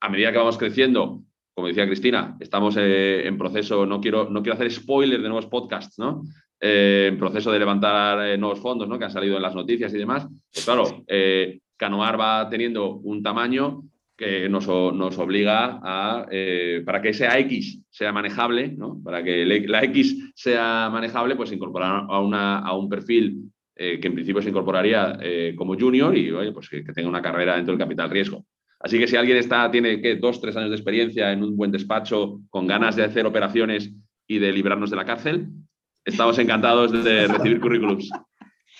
A 0.00 0.08
medida 0.08 0.32
que 0.32 0.38
vamos 0.38 0.58
creciendo, 0.58 1.22
como 1.54 1.68
decía 1.68 1.86
Cristina, 1.86 2.36
estamos 2.40 2.76
en 2.76 3.38
proceso, 3.38 3.86
no 3.86 4.00
quiero, 4.00 4.28
no 4.28 4.42
quiero 4.42 4.54
hacer 4.54 4.70
spoilers 4.70 5.22
de 5.22 5.28
nuevos 5.28 5.46
podcasts, 5.46 5.98
¿no? 5.98 6.24
en 6.60 7.18
proceso 7.18 7.52
de 7.52 7.58
levantar 7.58 8.38
nuevos 8.38 8.60
fondos 8.60 8.88
¿no? 8.88 8.98
que 8.98 9.04
han 9.04 9.10
salido 9.10 9.36
en 9.36 9.42
las 9.42 9.54
noticias 9.54 9.92
y 9.94 9.98
demás. 9.98 10.26
Pues 10.52 10.64
claro, 10.64 11.04
Canoar 11.76 12.20
va 12.20 12.48
teniendo 12.48 12.96
un 12.96 13.22
tamaño 13.22 13.82
que 14.16 14.48
nos, 14.48 14.68
obliga 14.68 15.80
a, 15.82 16.26
eh, 16.30 16.82
para 16.86 17.02
que 17.02 17.08
ese 17.10 17.26
X 17.26 17.80
sea 17.90 18.12
manejable, 18.12 18.68
¿no? 18.68 19.00
para 19.02 19.22
que 19.24 19.44
la 19.44 19.82
X 19.84 20.32
sea 20.34 20.88
manejable, 20.90 21.34
pues 21.36 21.52
incorporar 21.52 22.04
a, 22.08 22.20
una, 22.20 22.60
a 22.60 22.76
un 22.76 22.88
perfil 22.88 23.50
eh, 23.74 23.98
que 23.98 24.06
en 24.06 24.14
principio 24.14 24.40
se 24.40 24.50
incorporaría 24.50 25.18
eh, 25.20 25.54
como 25.56 25.76
junior 25.76 26.16
y 26.16 26.30
pues 26.52 26.68
que, 26.68 26.82
tenga 26.82 27.08
una 27.08 27.22
carrera 27.22 27.56
dentro 27.56 27.72
del 27.72 27.84
capital 27.84 28.10
riesgo. 28.10 28.44
Así 28.78 28.98
que 28.98 29.08
si 29.08 29.16
alguien 29.16 29.38
está, 29.38 29.70
tiene 29.70 30.00
¿qué? 30.00 30.16
dos, 30.16 30.40
tres 30.40 30.56
años 30.56 30.70
de 30.70 30.76
experiencia 30.76 31.32
en 31.32 31.42
un 31.42 31.56
buen 31.56 31.72
despacho, 31.72 32.40
con 32.50 32.66
ganas 32.66 32.96
de 32.96 33.04
hacer 33.04 33.26
operaciones 33.26 33.92
y 34.28 34.38
de 34.38 34.52
librarnos 34.52 34.90
de 34.90 34.96
la 34.96 35.06
cárcel, 35.06 35.48
estamos 36.04 36.38
encantados 36.38 36.92
de 36.92 37.26
recibir 37.26 37.60
currículums. 37.60 38.10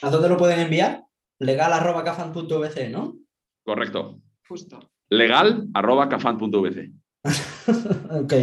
¿A 0.03 0.11
dónde 0.11 0.29
lo 0.29 0.37
pueden 0.37 0.61
enviar? 0.61 1.03
legal.cafan.vc, 1.40 2.90
¿no? 2.90 3.16
Correcto. 3.64 4.20
Justo 4.47 4.93
legal.cafan.vc. 5.16 6.92
ok. 8.11 8.35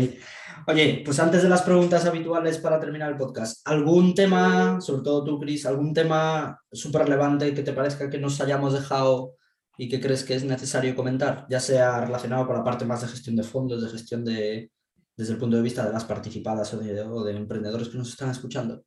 Oye, 0.68 1.02
pues 1.04 1.20
antes 1.20 1.42
de 1.42 1.50
las 1.50 1.64
preguntas 1.64 2.06
habituales 2.06 2.60
para 2.60 2.80
terminar 2.80 3.12
el 3.12 3.18
podcast, 3.18 3.68
¿algún 3.68 4.14
tema, 4.14 4.80
sobre 4.80 5.02
todo 5.02 5.24
tú, 5.24 5.40
Cris, 5.40 5.66
algún 5.66 5.94
tema 5.94 6.60
súper 6.72 7.04
relevante 7.04 7.54
que 7.54 7.64
te 7.64 7.74
parezca 7.74 8.10
que 8.10 8.20
nos 8.20 8.40
hayamos 8.42 8.74
dejado 8.74 9.36
y 9.78 9.90
que 9.90 10.00
crees 10.00 10.24
que 10.24 10.36
es 10.36 10.44
necesario 10.44 10.96
comentar, 10.96 11.48
ya 11.50 11.60
sea 11.60 12.02
relacionado 12.02 12.46
con 12.46 12.56
la 12.56 12.64
parte 12.64 12.86
más 12.86 13.02
de 13.02 13.08
gestión 13.08 13.36
de 13.36 13.44
fondos, 13.44 13.82
de 13.82 13.90
gestión 13.90 14.24
de, 14.24 14.72
desde 15.18 15.34
el 15.34 15.40
punto 15.40 15.58
de 15.58 15.64
vista 15.64 15.86
de 15.86 15.94
las 15.94 16.06
participadas 16.06 16.74
o 16.74 17.24
de 17.24 17.32
emprendedores 17.36 17.90
que 17.90 17.98
nos 17.98 18.10
están 18.10 18.30
escuchando? 18.30 18.84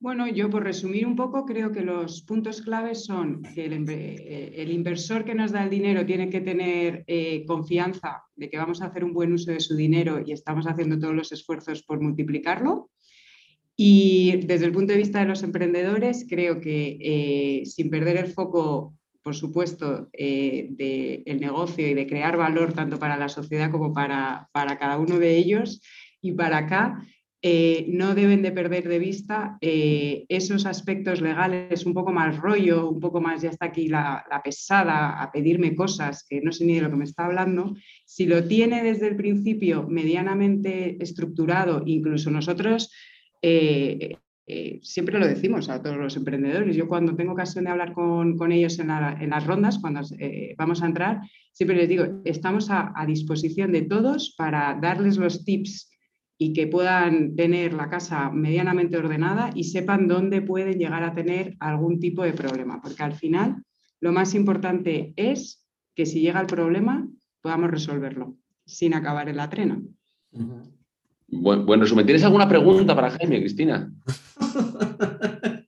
Bueno, 0.00 0.28
yo 0.28 0.48
por 0.48 0.62
resumir 0.62 1.04
un 1.08 1.16
poco, 1.16 1.44
creo 1.44 1.72
que 1.72 1.80
los 1.80 2.22
puntos 2.22 2.62
claves 2.62 3.04
son 3.04 3.42
que 3.42 3.64
el, 3.64 3.84
eh, 3.88 4.66
inversor 4.70 5.24
que 5.24 5.34
nos 5.34 5.50
da 5.50 5.64
el 5.64 5.70
dinero 5.70 6.06
tiene 6.06 6.30
que 6.30 6.40
tener 6.40 7.02
eh, 7.08 7.44
confianza 7.46 8.22
de 8.36 8.48
que 8.48 8.58
vamos 8.58 8.80
a 8.80 8.86
hacer 8.86 9.02
un 9.02 9.12
buen 9.12 9.32
uso 9.32 9.50
de 9.50 9.58
su 9.58 9.74
dinero 9.74 10.22
y 10.24 10.30
estamos 10.30 10.66
haciendo 10.66 11.00
todos 11.00 11.16
los 11.16 11.32
esfuerzos 11.32 11.82
por 11.82 12.00
multiplicarlo. 12.00 12.90
Y 13.74 14.36
desde 14.46 14.66
el 14.66 14.72
punto 14.72 14.92
de 14.92 15.00
vista 15.00 15.18
de 15.18 15.26
los 15.26 15.42
emprendedores, 15.42 16.26
creo 16.28 16.60
que 16.60 16.98
eh, 17.00 17.66
sin 17.66 17.90
perder 17.90 18.18
el 18.18 18.28
foco, 18.28 18.94
por 19.20 19.34
supuesto, 19.34 20.08
del 20.12 21.40
negocio 21.40 21.88
y 21.88 21.94
de 21.94 22.06
crear 22.06 22.36
valor 22.36 22.72
tanto 22.72 23.00
para 23.00 23.16
la 23.16 23.28
sociedad 23.28 23.72
como 23.72 23.92
para, 23.92 24.48
para 24.52 24.78
cada 24.78 24.96
uno 24.96 25.18
de 25.18 25.36
ellos 25.36 25.80
y 26.20 26.32
para 26.32 26.58
acá, 26.58 27.04
eh, 27.40 27.86
no 27.88 28.16
deben 28.16 28.42
de 28.42 28.50
perder 28.50 28.88
de 28.88 28.98
vista 28.98 29.58
eh, 29.60 30.26
esos 30.28 30.66
aspectos 30.66 31.20
legales, 31.20 31.86
un 31.86 31.94
poco 31.94 32.10
más 32.10 32.36
rollo, 32.36 32.90
un 32.90 32.98
poco 32.98 33.20
más 33.20 33.42
ya 33.42 33.50
está 33.50 33.66
aquí 33.66 33.86
la, 33.86 34.24
pesada 34.42 35.22
a 35.22 35.30
pedirme 35.30 35.76
cosas 35.76 36.26
que 36.28 36.40
no 36.40 36.50
sé 36.50 36.64
ni 36.64 36.74
de 36.74 36.80
lo 36.80 36.90
que 36.90 36.96
me 36.96 37.04
está 37.04 37.26
hablando. 37.26 37.76
Si 38.04 38.26
lo 38.26 38.42
tiene 38.42 38.82
desde 38.82 39.06
el 39.06 39.14
principio 39.14 39.86
medianamente 39.88 41.00
estructurado, 41.00 41.84
incluso 41.86 42.28
nosotros 42.32 42.92
eh, 43.40 44.16
siempre 44.82 45.20
lo 45.20 45.28
decimos 45.28 45.68
a 45.68 45.80
todos 45.80 45.96
los 45.96 46.16
emprendedores. 46.16 46.74
Yo 46.74 46.88
cuando 46.88 47.14
tengo 47.14 47.34
ocasión 47.34 47.66
de 47.66 47.70
hablar 47.70 47.92
con, 47.92 48.50
ellos 48.50 48.80
en, 48.80 48.88
las 48.88 49.46
rondas, 49.46 49.78
cuando 49.78 50.00
vamos 50.56 50.82
a 50.82 50.86
entrar, 50.86 51.20
siempre 51.52 51.76
les 51.76 51.88
digo, 51.88 52.20
estamos 52.24 52.68
a 52.70 53.04
disposición 53.06 53.70
de 53.70 53.82
todos 53.82 54.34
para 54.36 54.76
darles 54.80 55.18
los 55.18 55.44
tips 55.44 55.88
y 56.38 56.52
que 56.52 56.68
puedan 56.68 57.34
tener 57.34 57.74
la 57.74 57.90
casa 57.90 58.30
medianamente 58.30 58.96
ordenada 58.96 59.50
y 59.54 59.64
sepan 59.64 60.06
dónde 60.06 60.40
pueden 60.40 60.78
llegar 60.78 61.02
a 61.02 61.12
tener 61.12 61.56
algún 61.58 61.98
tipo 61.98 62.22
de 62.22 62.32
problema, 62.32 62.80
porque 62.80 63.02
al 63.02 63.14
final 63.14 63.64
lo 64.00 64.12
más 64.12 64.34
importante 64.34 65.12
es 65.16 65.66
que 65.96 66.06
si 66.06 66.20
llega 66.20 66.40
el 66.40 66.46
problema 66.46 67.08
podamos 67.42 67.70
resolverlo 67.70 68.36
sin 68.64 68.94
acabar 68.94 69.28
en 69.28 69.36
la 69.36 69.50
trena. 69.50 69.82
Bueno, 71.26 71.64
bueno, 71.64 71.82
resumen, 71.82 72.06
¿tienes 72.06 72.22
alguna 72.22 72.48
pregunta 72.48 72.94
para 72.94 73.10
Jaime, 73.10 73.40
Cristina? 73.40 73.92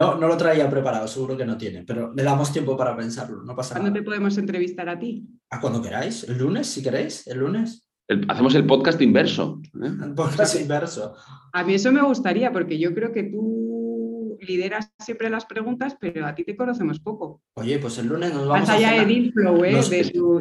No, 0.00 0.16
no 0.16 0.28
lo 0.28 0.36
traía 0.38 0.70
preparado, 0.70 1.06
seguro 1.06 1.36
que 1.36 1.44
no 1.44 1.58
tiene, 1.58 1.84
pero 1.84 2.10
le 2.14 2.22
damos 2.22 2.50
tiempo 2.50 2.74
para 2.74 2.96
pensarlo, 2.96 3.42
no 3.42 3.54
pasa 3.54 3.74
¿Cuándo 3.74 3.92
te 3.92 4.02
podemos 4.02 4.38
entrevistar 4.38 4.88
a 4.88 4.98
ti? 4.98 5.28
A 5.50 5.60
cuando 5.60 5.82
queráis, 5.82 6.24
el 6.24 6.38
lunes, 6.38 6.68
si 6.68 6.82
queréis, 6.82 7.26
el 7.26 7.40
lunes 7.40 7.89
hacemos 8.28 8.54
el 8.54 8.66
podcast 8.66 9.00
inverso. 9.00 9.60
¿eh? 9.82 9.90
El 10.04 10.14
podcast 10.14 10.60
inverso. 10.60 11.14
A 11.52 11.64
mí 11.64 11.74
eso 11.74 11.92
me 11.92 12.02
gustaría, 12.02 12.52
porque 12.52 12.78
yo 12.78 12.94
creo 12.94 13.12
que 13.12 13.24
tú 13.24 14.38
lideras 14.40 14.92
siempre 14.98 15.28
las 15.30 15.44
preguntas, 15.44 15.96
pero 16.00 16.26
a 16.26 16.34
ti 16.34 16.44
te 16.44 16.56
conocemos 16.56 17.00
poco. 17.00 17.42
Oye, 17.54 17.78
pues 17.78 17.98
el 17.98 18.06
lunes 18.06 18.32
nos 18.32 18.48
vamos 18.48 18.68
a 18.68 18.74
allá 18.74 18.92
de 18.92 19.06
Dealflow, 19.06 19.64
¿eh? 19.64 19.80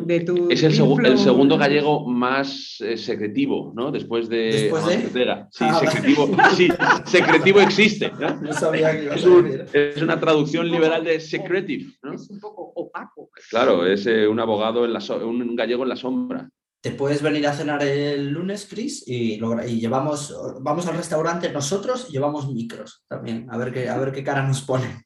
de, 0.06 0.20
tu, 0.22 0.50
Es 0.50 0.64
el, 0.64 0.74
segundo 0.74 1.58
gallego 1.58 2.08
más 2.08 2.78
eh, 2.80 2.98
secretivo, 2.98 3.74
¿no? 3.76 3.92
Después 3.92 4.30
de... 4.30 4.70
¿Después 4.72 4.86
de? 5.14 5.46
Sí, 5.52 5.66
ah, 5.68 5.80
secretivo, 5.80 6.30
sí, 6.56 6.70
secretivo 7.06 7.60
existe. 7.60 8.12
¿no? 8.42 8.54
sabía 8.54 8.92
que 8.92 9.10
es, 9.14 9.26
es, 9.74 10.02
una 10.02 10.20
traducción 10.20 10.70
liberal 10.70 11.04
de 11.04 11.20
secretive. 11.20 11.92
¿no? 12.04 12.14
Es 12.14 12.30
un 12.30 12.40
poco 12.40 12.72
opaco. 12.76 13.30
Claro, 13.50 13.86
es 13.86 14.06
eh, 14.08 14.28
un 14.28 14.40
abogado, 14.40 14.86
en 14.86 14.94
la 14.94 15.00
un 15.24 15.56
gallego 15.56 15.84
en 15.84 15.90
la 15.90 15.96
sombra 15.96 16.50
te 16.82 16.92
puedes 16.92 17.22
venir 17.22 17.46
a 17.48 17.54
cenar 17.54 17.84
el 17.84 18.30
lunes, 18.30 18.68
Chris, 18.70 19.04
y, 19.06 19.34
y, 19.34 19.80
llevamos, 19.80 20.36
vamos 20.62 20.88
al 20.88 20.96
restaurante 20.96 21.52
nosotros 21.52 22.08
y 22.10 22.14
llevamos 22.14 22.52
micros 22.52 23.04
también, 23.08 23.48
a 23.50 23.58
ver 23.58 23.74
qué, 23.74 23.90
a 23.90 23.98
ver 23.98 24.12
qué 24.12 24.24
cara 24.24 24.48
nos 24.48 24.62
pone. 24.62 25.06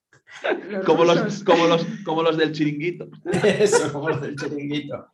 como, 0.86 1.04
los, 1.06 1.44
como, 1.44 1.68
los, 1.68 1.86
como 2.04 2.24
los 2.24 2.38
del 2.38 2.52
chiringuito. 2.52 3.08
Eso, 3.44 3.92
como 3.92 4.10
los 4.10 4.22
del 4.22 4.36
chiringuito. 4.36 5.08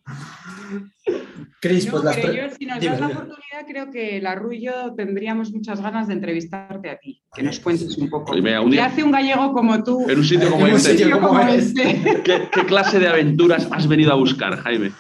Chris, 1.62 1.88
pues 1.88 2.04
las 2.04 2.16
yo, 2.16 2.44
si 2.58 2.66
nos 2.66 2.82
das 2.82 3.00
la 3.00 3.08
oportunidad, 3.08 3.66
creo 3.68 3.92
que 3.92 4.22
la 4.22 4.32
Arrullo 4.32 4.94
tendríamos 4.96 5.52
muchas 5.52 5.82
ganas 5.82 6.08
de 6.08 6.14
entrevistarte 6.14 6.90
a 6.90 6.98
ti, 6.98 7.22
que 7.34 7.44
nos 7.44 7.60
cuentes 7.60 7.98
un 7.98 8.10
poco. 8.10 8.32
¿Qué 8.32 8.82
hace 8.82 9.04
un 9.04 9.12
gallego 9.12 9.52
como 9.52 9.84
tú? 9.84 10.10
En 10.10 10.20
un 10.20 10.26
sitio 10.26 10.50
como, 10.52 10.68
este. 10.68 11.10
como 11.10 11.40
este. 11.42 12.22
¿Qué, 12.24 12.48
¿Qué 12.50 12.66
clase 12.66 13.00
de 13.00 13.10
aventuras 13.10 13.68
has 13.72 13.88
venido 13.88 14.14
a 14.14 14.16
buscar, 14.16 14.56
Jaime? 14.58 14.92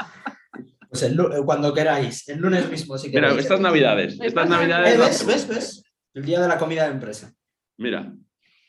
Pues 0.89 1.04
el, 1.04 1.19
eh, 1.19 1.41
cuando 1.45 1.73
queráis, 1.73 2.28
el 2.30 2.39
lunes 2.39 2.69
mismo, 2.69 2.97
si 2.97 3.12
queréis. 3.12 3.34
Mira, 3.34 3.41
estas 3.41 3.60
navidades, 3.60 4.17
estas 4.19 4.49
navidades... 4.49 4.97
¿Ves, 4.97 5.25
ves, 5.25 5.47
ves? 5.47 5.84
El 6.13 6.25
día 6.25 6.41
de 6.41 6.47
la 6.47 6.58
comida 6.58 6.86
de 6.86 6.91
empresa. 6.91 7.32
Mira. 7.78 8.12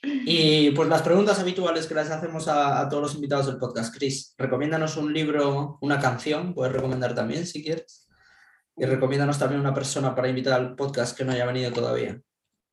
Y 0.02 0.70
pues 0.70 0.88
las 0.88 1.02
preguntas 1.02 1.40
habituales 1.40 1.86
que 1.86 1.94
les 1.94 2.10
hacemos 2.10 2.48
a, 2.48 2.88
todos 2.88 3.02
los 3.02 3.14
invitados 3.14 3.46
del 3.46 3.58
podcast. 3.58 3.94
Chris, 3.94 4.34
recomiéndanos 4.38 4.96
un 4.96 5.12
libro, 5.12 5.78
una 5.80 5.98
canción, 5.98 6.54
puedes 6.54 6.72
recomendar 6.72 7.14
también 7.14 7.46
si 7.46 7.62
quieres. 7.62 8.08
Y 8.76 8.84
recomiéndanos 8.84 9.38
también 9.38 9.60
una 9.60 9.74
persona 9.74 10.14
para 10.14 10.28
invitar 10.28 10.54
al 10.54 10.74
podcast 10.74 11.16
que 11.16 11.24
no 11.24 11.32
haya 11.32 11.44
venido 11.44 11.70
todavía. 11.70 12.18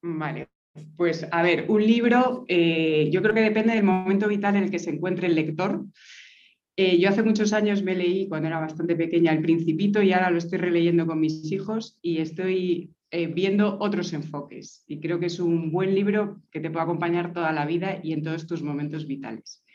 Vale, 0.02 0.50
pues 0.96 1.28
a 1.30 1.42
ver, 1.42 1.66
un 1.68 1.86
libro, 1.86 2.46
eh, 2.48 3.10
yo 3.12 3.22
creo 3.22 3.34
que 3.34 3.42
depende 3.42 3.74
del 3.74 3.84
momento 3.84 4.28
vital 4.28 4.56
en 4.56 4.64
el 4.64 4.72
que 4.72 4.80
se 4.80 4.92
encuentre 4.92 5.28
el 5.28 5.36
lector. 5.36 5.84
Eh, 6.80 7.00
yo 7.00 7.10
hace 7.10 7.24
muchos 7.24 7.54
años 7.54 7.82
me 7.82 7.96
leí, 7.96 8.28
cuando 8.28 8.50
era 8.50 8.60
bastante 8.60 8.96
pequeña, 8.96 9.34
El 9.34 9.42
Principito 9.42 10.04
y 10.04 10.14
ahora 10.14 10.30
lo 10.30 10.38
estoy 10.38 10.60
releyendo 10.60 11.08
con 11.08 11.20
mis 11.20 11.52
hijos 11.52 11.98
y 12.04 12.20
estoy 12.20 12.94
eh, 13.10 13.26
viendo 13.26 13.80
otros 13.80 14.14
enfoques. 14.14 14.84
Y 14.88 15.00
creo 15.00 15.20
que 15.20 15.26
es 15.26 15.40
un 15.40 15.72
buen 15.72 15.96
libro 15.96 16.40
que 16.52 16.60
te 16.60 16.70
puede 16.70 16.84
acompañar 16.84 17.34
toda 17.34 17.52
la 17.52 17.66
vida 17.66 18.00
y 18.04 18.14
en 18.14 18.22
todos 18.22 18.46
tus 18.46 18.62
momentos 18.62 19.08
vitales. 19.08 19.66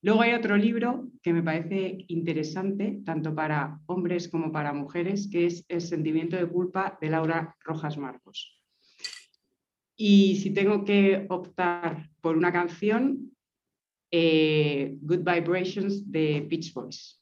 Luego 0.00 0.22
hay 0.22 0.32
otro 0.32 0.56
libro 0.56 1.10
que 1.22 1.34
me 1.34 1.42
parece 1.42 2.06
interesante, 2.08 3.02
tanto 3.04 3.34
para 3.34 3.80
hombres 3.84 4.26
como 4.26 4.50
para 4.50 4.72
mujeres, 4.72 5.28
que 5.30 5.44
es 5.44 5.66
El 5.68 5.82
sentimiento 5.82 6.36
de 6.36 6.46
culpa 6.46 6.96
de 7.02 7.10
Laura 7.10 7.54
Rojas 7.64 7.98
Marcos. 7.98 8.58
Y 9.94 10.36
si 10.36 10.54
tengo 10.54 10.84
que 10.86 11.26
optar 11.28 12.08
por 12.22 12.38
una 12.38 12.52
canción, 12.52 13.35
eh, 14.10 14.96
Good 15.00 15.24
Vibrations 15.24 16.10
de 16.10 16.46
Beach 16.48 16.72
Boys. 16.72 17.20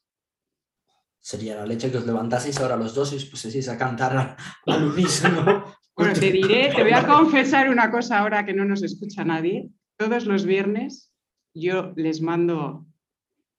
Sería 1.20 1.56
la 1.56 1.66
leche 1.66 1.90
que 1.90 1.96
os 1.96 2.06
levantaseis 2.06 2.60
ahora 2.60 2.76
los 2.76 2.94
dos 2.94 3.12
y 3.12 3.16
os 3.16 3.24
pusieseis 3.24 3.68
a 3.68 3.78
cantar 3.78 4.36
al 4.66 4.84
unísono. 4.84 5.64
bueno, 5.96 6.12
te 6.12 6.30
diré, 6.30 6.70
te 6.74 6.82
voy 6.82 6.92
a 6.92 7.06
confesar 7.06 7.70
una 7.70 7.90
cosa 7.90 8.18
ahora 8.18 8.44
que 8.44 8.52
no 8.52 8.64
nos 8.64 8.82
escucha 8.82 9.24
nadie. 9.24 9.70
Todos 9.96 10.26
los 10.26 10.44
viernes 10.44 11.12
yo 11.54 11.92
les 11.96 12.20
mando 12.20 12.86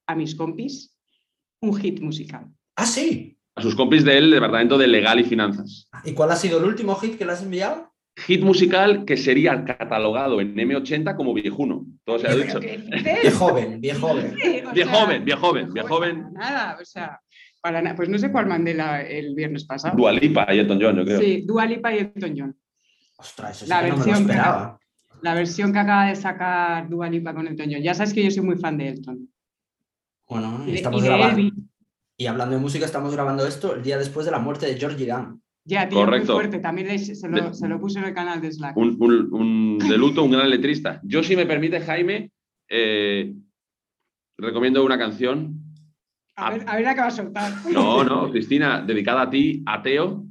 a 0.06 0.16
mis 0.16 0.36
compis 0.36 0.96
un 1.62 1.76
hit 1.76 2.02
musical. 2.02 2.46
Ah, 2.76 2.86
sí. 2.86 3.40
A 3.56 3.62
sus 3.62 3.74
compis 3.74 4.04
del 4.04 4.32
Departamento 4.32 4.78
de 4.78 4.88
Legal 4.88 5.20
y 5.22 5.24
Finanzas. 5.24 5.90
¿Y 6.04 6.14
cuál 6.14 6.32
ha 6.32 6.36
sido 6.36 6.60
el 6.60 6.66
último 6.66 6.96
hit 6.96 7.18
que 7.18 7.26
le 7.26 7.32
has 7.32 7.42
enviado? 7.42 7.95
Hit 8.18 8.42
musical 8.42 9.04
que 9.06 9.18
sería 9.18 9.64
catalogado 9.66 10.40
en 10.42 10.56
M80 10.56 11.16
como 11.16 11.34
viejuno. 11.34 11.86
Todo 12.04 12.20
se 12.20 12.28
ha 12.28 12.36
dicho. 12.36 12.60
Bien 12.60 13.34
joven, 13.38 13.82
bien 13.82 14.00
joven. 14.00 14.36
Bien 14.74 14.88
joven, 14.90 15.26
bien 15.26 15.38
joven, 15.38 15.74
bien 15.74 15.88
joven. 15.88 16.26
Nada, 16.34 16.78
o 16.82 16.86
sea, 16.86 17.20
para 17.62 17.82
nada. 17.82 17.96
Pues 17.96 18.08
no 18.10 18.18
sé 18.18 18.32
cuál 18.32 18.48
mandé 18.48 18.74
la- 18.74 19.02
el 19.02 19.36
viernes 19.36 19.66
pasado. 19.66 19.96
Dualipa 19.98 20.46
y 20.54 20.60
Elton 20.60 20.80
John, 20.82 20.96
yo 20.98 21.06
creo. 21.06 21.20
Sí, 21.20 21.44
Dua 21.46 21.66
Lipa 21.66 21.94
y 21.94 21.98
Elton 22.00 22.34
John. 22.38 22.56
Ostras, 23.18 23.52
eso 23.58 23.66
sí 23.66 23.70
La 23.70 23.82
que 23.82 23.90
no 23.90 23.94
me 23.98 24.00
lo 24.00 24.06
versión 24.06 24.26
que- 24.28 24.32
esperaba. 24.34 24.80
La 25.22 25.34
versión 25.34 25.74
que 25.74 25.80
acaba 25.80 26.06
de 26.08 26.16
sacar 26.16 26.88
Dua 26.90 27.10
Lipa 27.10 27.34
con 27.34 27.48
Elton 27.48 27.68
John. 27.72 27.82
Ya 27.82 27.94
sabes 27.94 28.14
que 28.14 28.24
yo 28.24 28.32
soy 28.32 28.44
muy 28.44 28.58
fan 28.58 28.78
de 28.78 28.90
Elton. 28.90 29.28
Bueno, 30.28 30.64
Y 30.68 30.76
estamos 30.76 31.02
y 31.04 31.06
grabando. 31.06 31.52
Y 32.18 32.26
hablando 32.28 32.56
de 32.56 32.62
música, 32.62 32.86
estamos 32.86 33.14
grabando 33.14 33.46
esto 33.46 33.76
el 33.76 33.84
día 33.84 33.98
después 33.98 34.26
de 34.26 34.32
la 34.32 34.40
muerte 34.40 34.66
de 34.68 34.76
George 34.80 35.06
Dan. 35.06 35.42
Ya, 35.68 35.90
tío, 35.90 35.98
Correcto. 36.00 36.34
muy 36.34 36.42
fuerte. 36.44 36.60
También 36.60 37.00
se, 37.00 37.28
lo, 37.28 37.42
De- 37.50 37.54
se 37.56 37.68
lo 37.68 37.80
puse 37.80 37.98
en 38.00 38.06
el 38.06 38.14
canal 38.14 38.40
de 38.40 38.52
Slack. 38.52 38.78
Un, 38.78 38.96
un- 39.00 39.34
un- 39.34 39.78
de 39.90 39.98
luto, 39.98 40.24
un 40.24 40.32
gran 40.32 40.50
letrista. 40.50 41.00
Yo, 41.04 41.24
si 41.24 41.36
me 41.36 41.46
permite, 41.48 41.80
Jaime, 41.82 42.32
eh, 42.70 43.34
recomiendo 44.38 44.84
una 44.86 44.98
canción. 44.98 45.60
A 46.36 46.52
ver, 46.52 46.64
a 46.68 46.76
ver 46.76 46.86
la 46.86 46.94
que 46.94 47.02
va 47.02 47.08
a 47.08 47.12
soltar. 47.12 47.52
No, 47.72 48.04
no, 48.04 48.30
Cristina, 48.32 48.82
dedicada 48.82 49.24
a 49.24 49.30
ti, 49.30 49.64
ateo, 49.66 50.26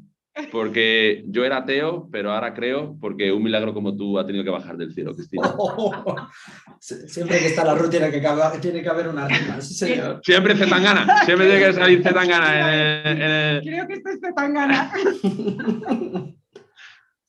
porque 0.50 1.22
yo 1.28 1.44
era 1.44 1.58
ateo, 1.58 2.08
pero 2.10 2.32
ahora 2.32 2.54
creo, 2.54 2.96
porque 3.00 3.30
un 3.32 3.42
milagro 3.42 3.72
como 3.72 3.96
tú 3.96 4.18
ha 4.18 4.26
tenido 4.26 4.42
que 4.44 4.50
bajar 4.50 4.76
del 4.76 4.92
cielo, 4.92 5.14
Cristina. 5.14 5.48
Sie- 6.80 7.08
Siempre 7.08 7.38
que 7.38 7.46
está 7.46 7.64
la 7.64 7.74
ruta 7.74 7.90
tiene 7.90 8.10
que, 8.10 8.20
tiene 8.60 8.82
que 8.82 8.88
haber 8.88 9.08
una 9.08 9.28
rima, 9.28 9.60
sí 9.60 9.74
señor. 9.74 10.20
Siempre 10.24 10.56
Zetangana, 10.56 11.18
siempre 11.24 11.46
tiene 11.48 11.66
que 11.66 11.72
salir 11.72 12.02
Zetangana 12.02 12.58
en 12.58 13.06
el- 13.06 13.22
en 13.22 13.30
el, 13.30 13.60
Creo 13.62 13.86
que 13.86 13.92
esto 13.94 14.08
es 14.10 14.20
Zetangana. 14.20 14.92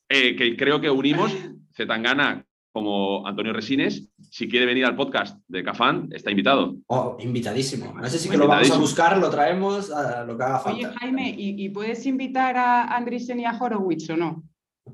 eh, 0.08 0.36
que 0.36 0.56
creo 0.56 0.80
que 0.80 0.90
unimos 0.90 1.32
Zetangana 1.76 2.44
como 2.76 3.26
Antonio 3.26 3.54
Resines. 3.54 4.06
Si 4.30 4.50
quiere 4.50 4.66
venir 4.66 4.84
al 4.84 4.94
podcast 4.94 5.38
de 5.48 5.64
Cafán, 5.64 6.10
está 6.12 6.30
invitado. 6.30 6.76
Oh, 6.88 7.16
invitadísimo. 7.18 7.94
No 7.98 8.06
sé 8.06 8.18
si 8.18 8.28
que 8.28 8.36
lo 8.36 8.46
vamos 8.46 8.70
a 8.70 8.76
buscar, 8.76 9.16
lo 9.16 9.30
traemos, 9.30 9.90
a 9.90 10.24
lo 10.24 10.36
que 10.36 10.44
haga 10.44 10.58
falta. 10.58 10.88
Oye, 10.88 10.98
Jaime, 10.98 11.30
¿y, 11.30 11.64
y 11.64 11.70
puedes 11.70 12.04
invitar 12.04 12.54
a 12.58 12.94
Andrisen 12.94 13.40
y 13.40 13.46
a 13.46 13.56
Horowitz 13.58 14.10
o 14.10 14.16
no? 14.18 14.42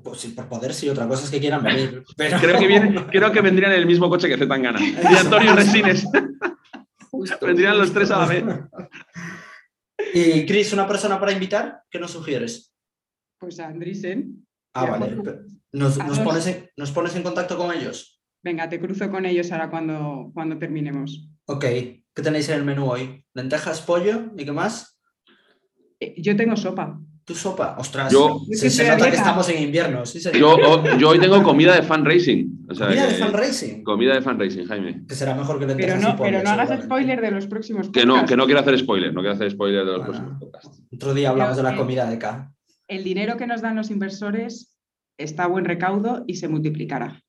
Pues 0.01 0.21
sí, 0.21 0.29
por 0.29 0.47
poder 0.47 0.73
sí, 0.73 0.87
otra 0.87 1.09
cosa 1.09 1.25
es 1.25 1.29
que 1.29 1.41
quieran 1.41 1.61
venir. 1.61 2.05
Pero... 2.15 2.39
Creo 2.39 2.57
que, 2.57 2.67
viene, 2.67 3.05
creo 3.11 3.33
que 3.33 3.41
vendrían 3.41 3.73
en 3.73 3.79
el 3.79 3.85
mismo 3.85 4.07
coche 4.07 4.29
que 4.29 4.37
Zetangana. 4.37 4.79
Y 4.81 5.15
Antonio 5.17 5.53
Resines. 5.53 6.07
Justo, 7.11 7.37
vendrían 7.45 7.77
los 7.77 7.91
tres 7.91 8.11
a 8.11 8.19
la 8.19 8.27
vez. 8.27 8.45
Y 10.13 10.45
Chris, 10.45 10.71
¿una 10.71 10.87
persona 10.87 11.19
para 11.19 11.33
invitar? 11.33 11.81
¿Qué 11.91 11.99
nos 11.99 12.11
sugieres? 12.11 12.73
Pues 13.37 13.59
a 13.59 13.67
Andrisen. 13.67 14.47
Ah, 14.73 14.85
Y 14.85 14.87
a 14.87 14.91
vale. 14.91 15.17
Pero 15.21 15.39
¿Nos, 15.73 15.99
A 15.99 16.05
nos 16.07 16.19
pones 16.19 16.47
en, 16.47 16.69
¿Nos 16.77 16.91
pones 16.91 17.15
en 17.15 17.23
contacto 17.23 17.57
con 17.57 17.73
ellos? 17.75 18.21
Venga, 18.43 18.69
te 18.69 18.79
cruzo 18.79 19.09
con 19.09 19.25
ellos 19.25 19.51
ahora 19.51 19.69
cuando, 19.69 20.29
cuando 20.33 20.57
terminemos. 20.57 21.29
Ok. 21.45 21.61
¿Qué 21.61 22.21
tenéis 22.21 22.47
en 22.49 22.57
el 22.59 22.63
menú 22.65 22.91
hoy? 22.91 23.25
¿Lentejas, 23.33 23.81
pollo? 23.81 24.31
¿Y 24.37 24.45
qué 24.45 24.51
más? 24.51 24.99
Eh, 25.99 26.13
yo 26.21 26.35
tengo 26.35 26.55
sopa. 26.55 26.99
¿Tu 27.25 27.33
sopa? 27.35 27.77
Ostras, 27.79 28.11
Yo- 28.11 28.41
se, 28.51 28.85
nota 28.87 29.09
que 29.09 29.15
estamos 29.15 29.47
en 29.47 29.63
invierno. 29.63 30.05
Sí, 30.05 30.19
señor. 30.19 30.59
Yo, 30.99 31.09
hoy 31.09 31.19
tengo 31.19 31.41
comida 31.41 31.73
de. 31.73 31.79
O 31.79 32.75
sea, 32.75 32.87
Comida 32.87 33.07
de 33.07 33.15
que- 33.15 33.27
racing. 33.31 33.83
Comida 33.83 34.13
de 34.15 34.21
fan 34.21 34.37
racing, 34.37 34.65
Jaime. 34.65 35.05
Que 35.07 35.15
será 35.15 35.33
mejor 35.33 35.57
que 35.57 35.65
Pero 35.65 35.77
lentejas 35.77 36.01
y 36.01 36.03
no, 36.05 36.17
pollo, 36.17 36.31
pero 36.31 36.43
no 36.43 36.49
hagas 36.49 36.83
spoiler 36.83 37.21
de 37.21 37.31
los 37.31 37.47
próximos 37.47 37.89
Que 37.89 38.05
no, 38.05 38.13
podcasts. 38.13 38.29
que 38.31 38.37
no 38.37 38.45
quiero 38.45 38.59
hacer 38.59 38.77
spoiler, 38.77 39.13
no 39.13 39.21
quiero 39.21 39.35
hacer 39.35 39.51
spoiler 39.51 39.85
de 39.85 39.91
los 39.93 39.97
Bueno. 40.05 40.11
próximos 40.13 40.39
podcasts. 40.39 40.81
Otro 40.93 41.13
día 41.13 41.29
hablamos 41.29 41.55
de 41.57 41.63
la 41.63 41.75
comida 41.77 42.09
de 42.09 42.19
K. 42.19 42.51
El 42.89 43.03
dinero 43.05 43.37
que 43.37 43.47
nos 43.47 43.61
dan 43.61 43.77
los 43.77 43.89
inversores 43.89 44.72
está 45.17 45.43
a 45.45 45.47
buen 45.47 45.65
recaudo 45.65 46.23
y 46.27 46.35
se 46.35 46.47
multiplicará. 46.47 47.21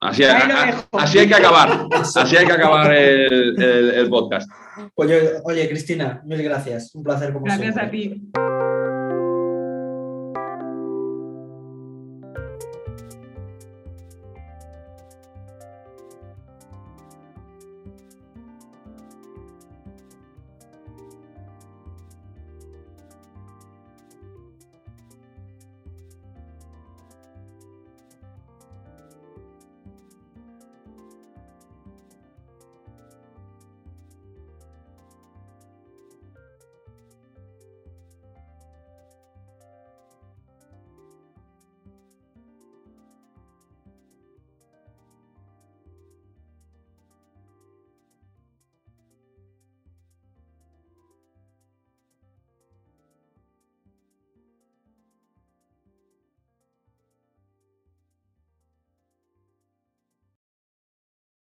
Así, 0.00 0.22
a- 0.24 0.36
a- 0.38 0.88
así 0.92 1.18
hay 1.18 1.26
que 1.28 1.34
acabar. 1.34 1.86
Así 1.92 2.36
hay 2.36 2.46
que 2.46 2.52
acabar 2.52 2.92
el, 2.94 3.60
el- 3.60 3.90
el 3.90 4.08
podcast. 4.08 4.48
Oye, 4.94 5.32
oye, 5.44 5.68
Cristina, 5.68 6.22
mil 6.24 6.40
gracias. 6.42 6.94
Un 6.94 7.02
placer 7.02 7.32
como 7.32 7.44
Gracias 7.46 7.74
siempre. 7.74 7.86
a 7.86 7.90
ti. 7.90 8.30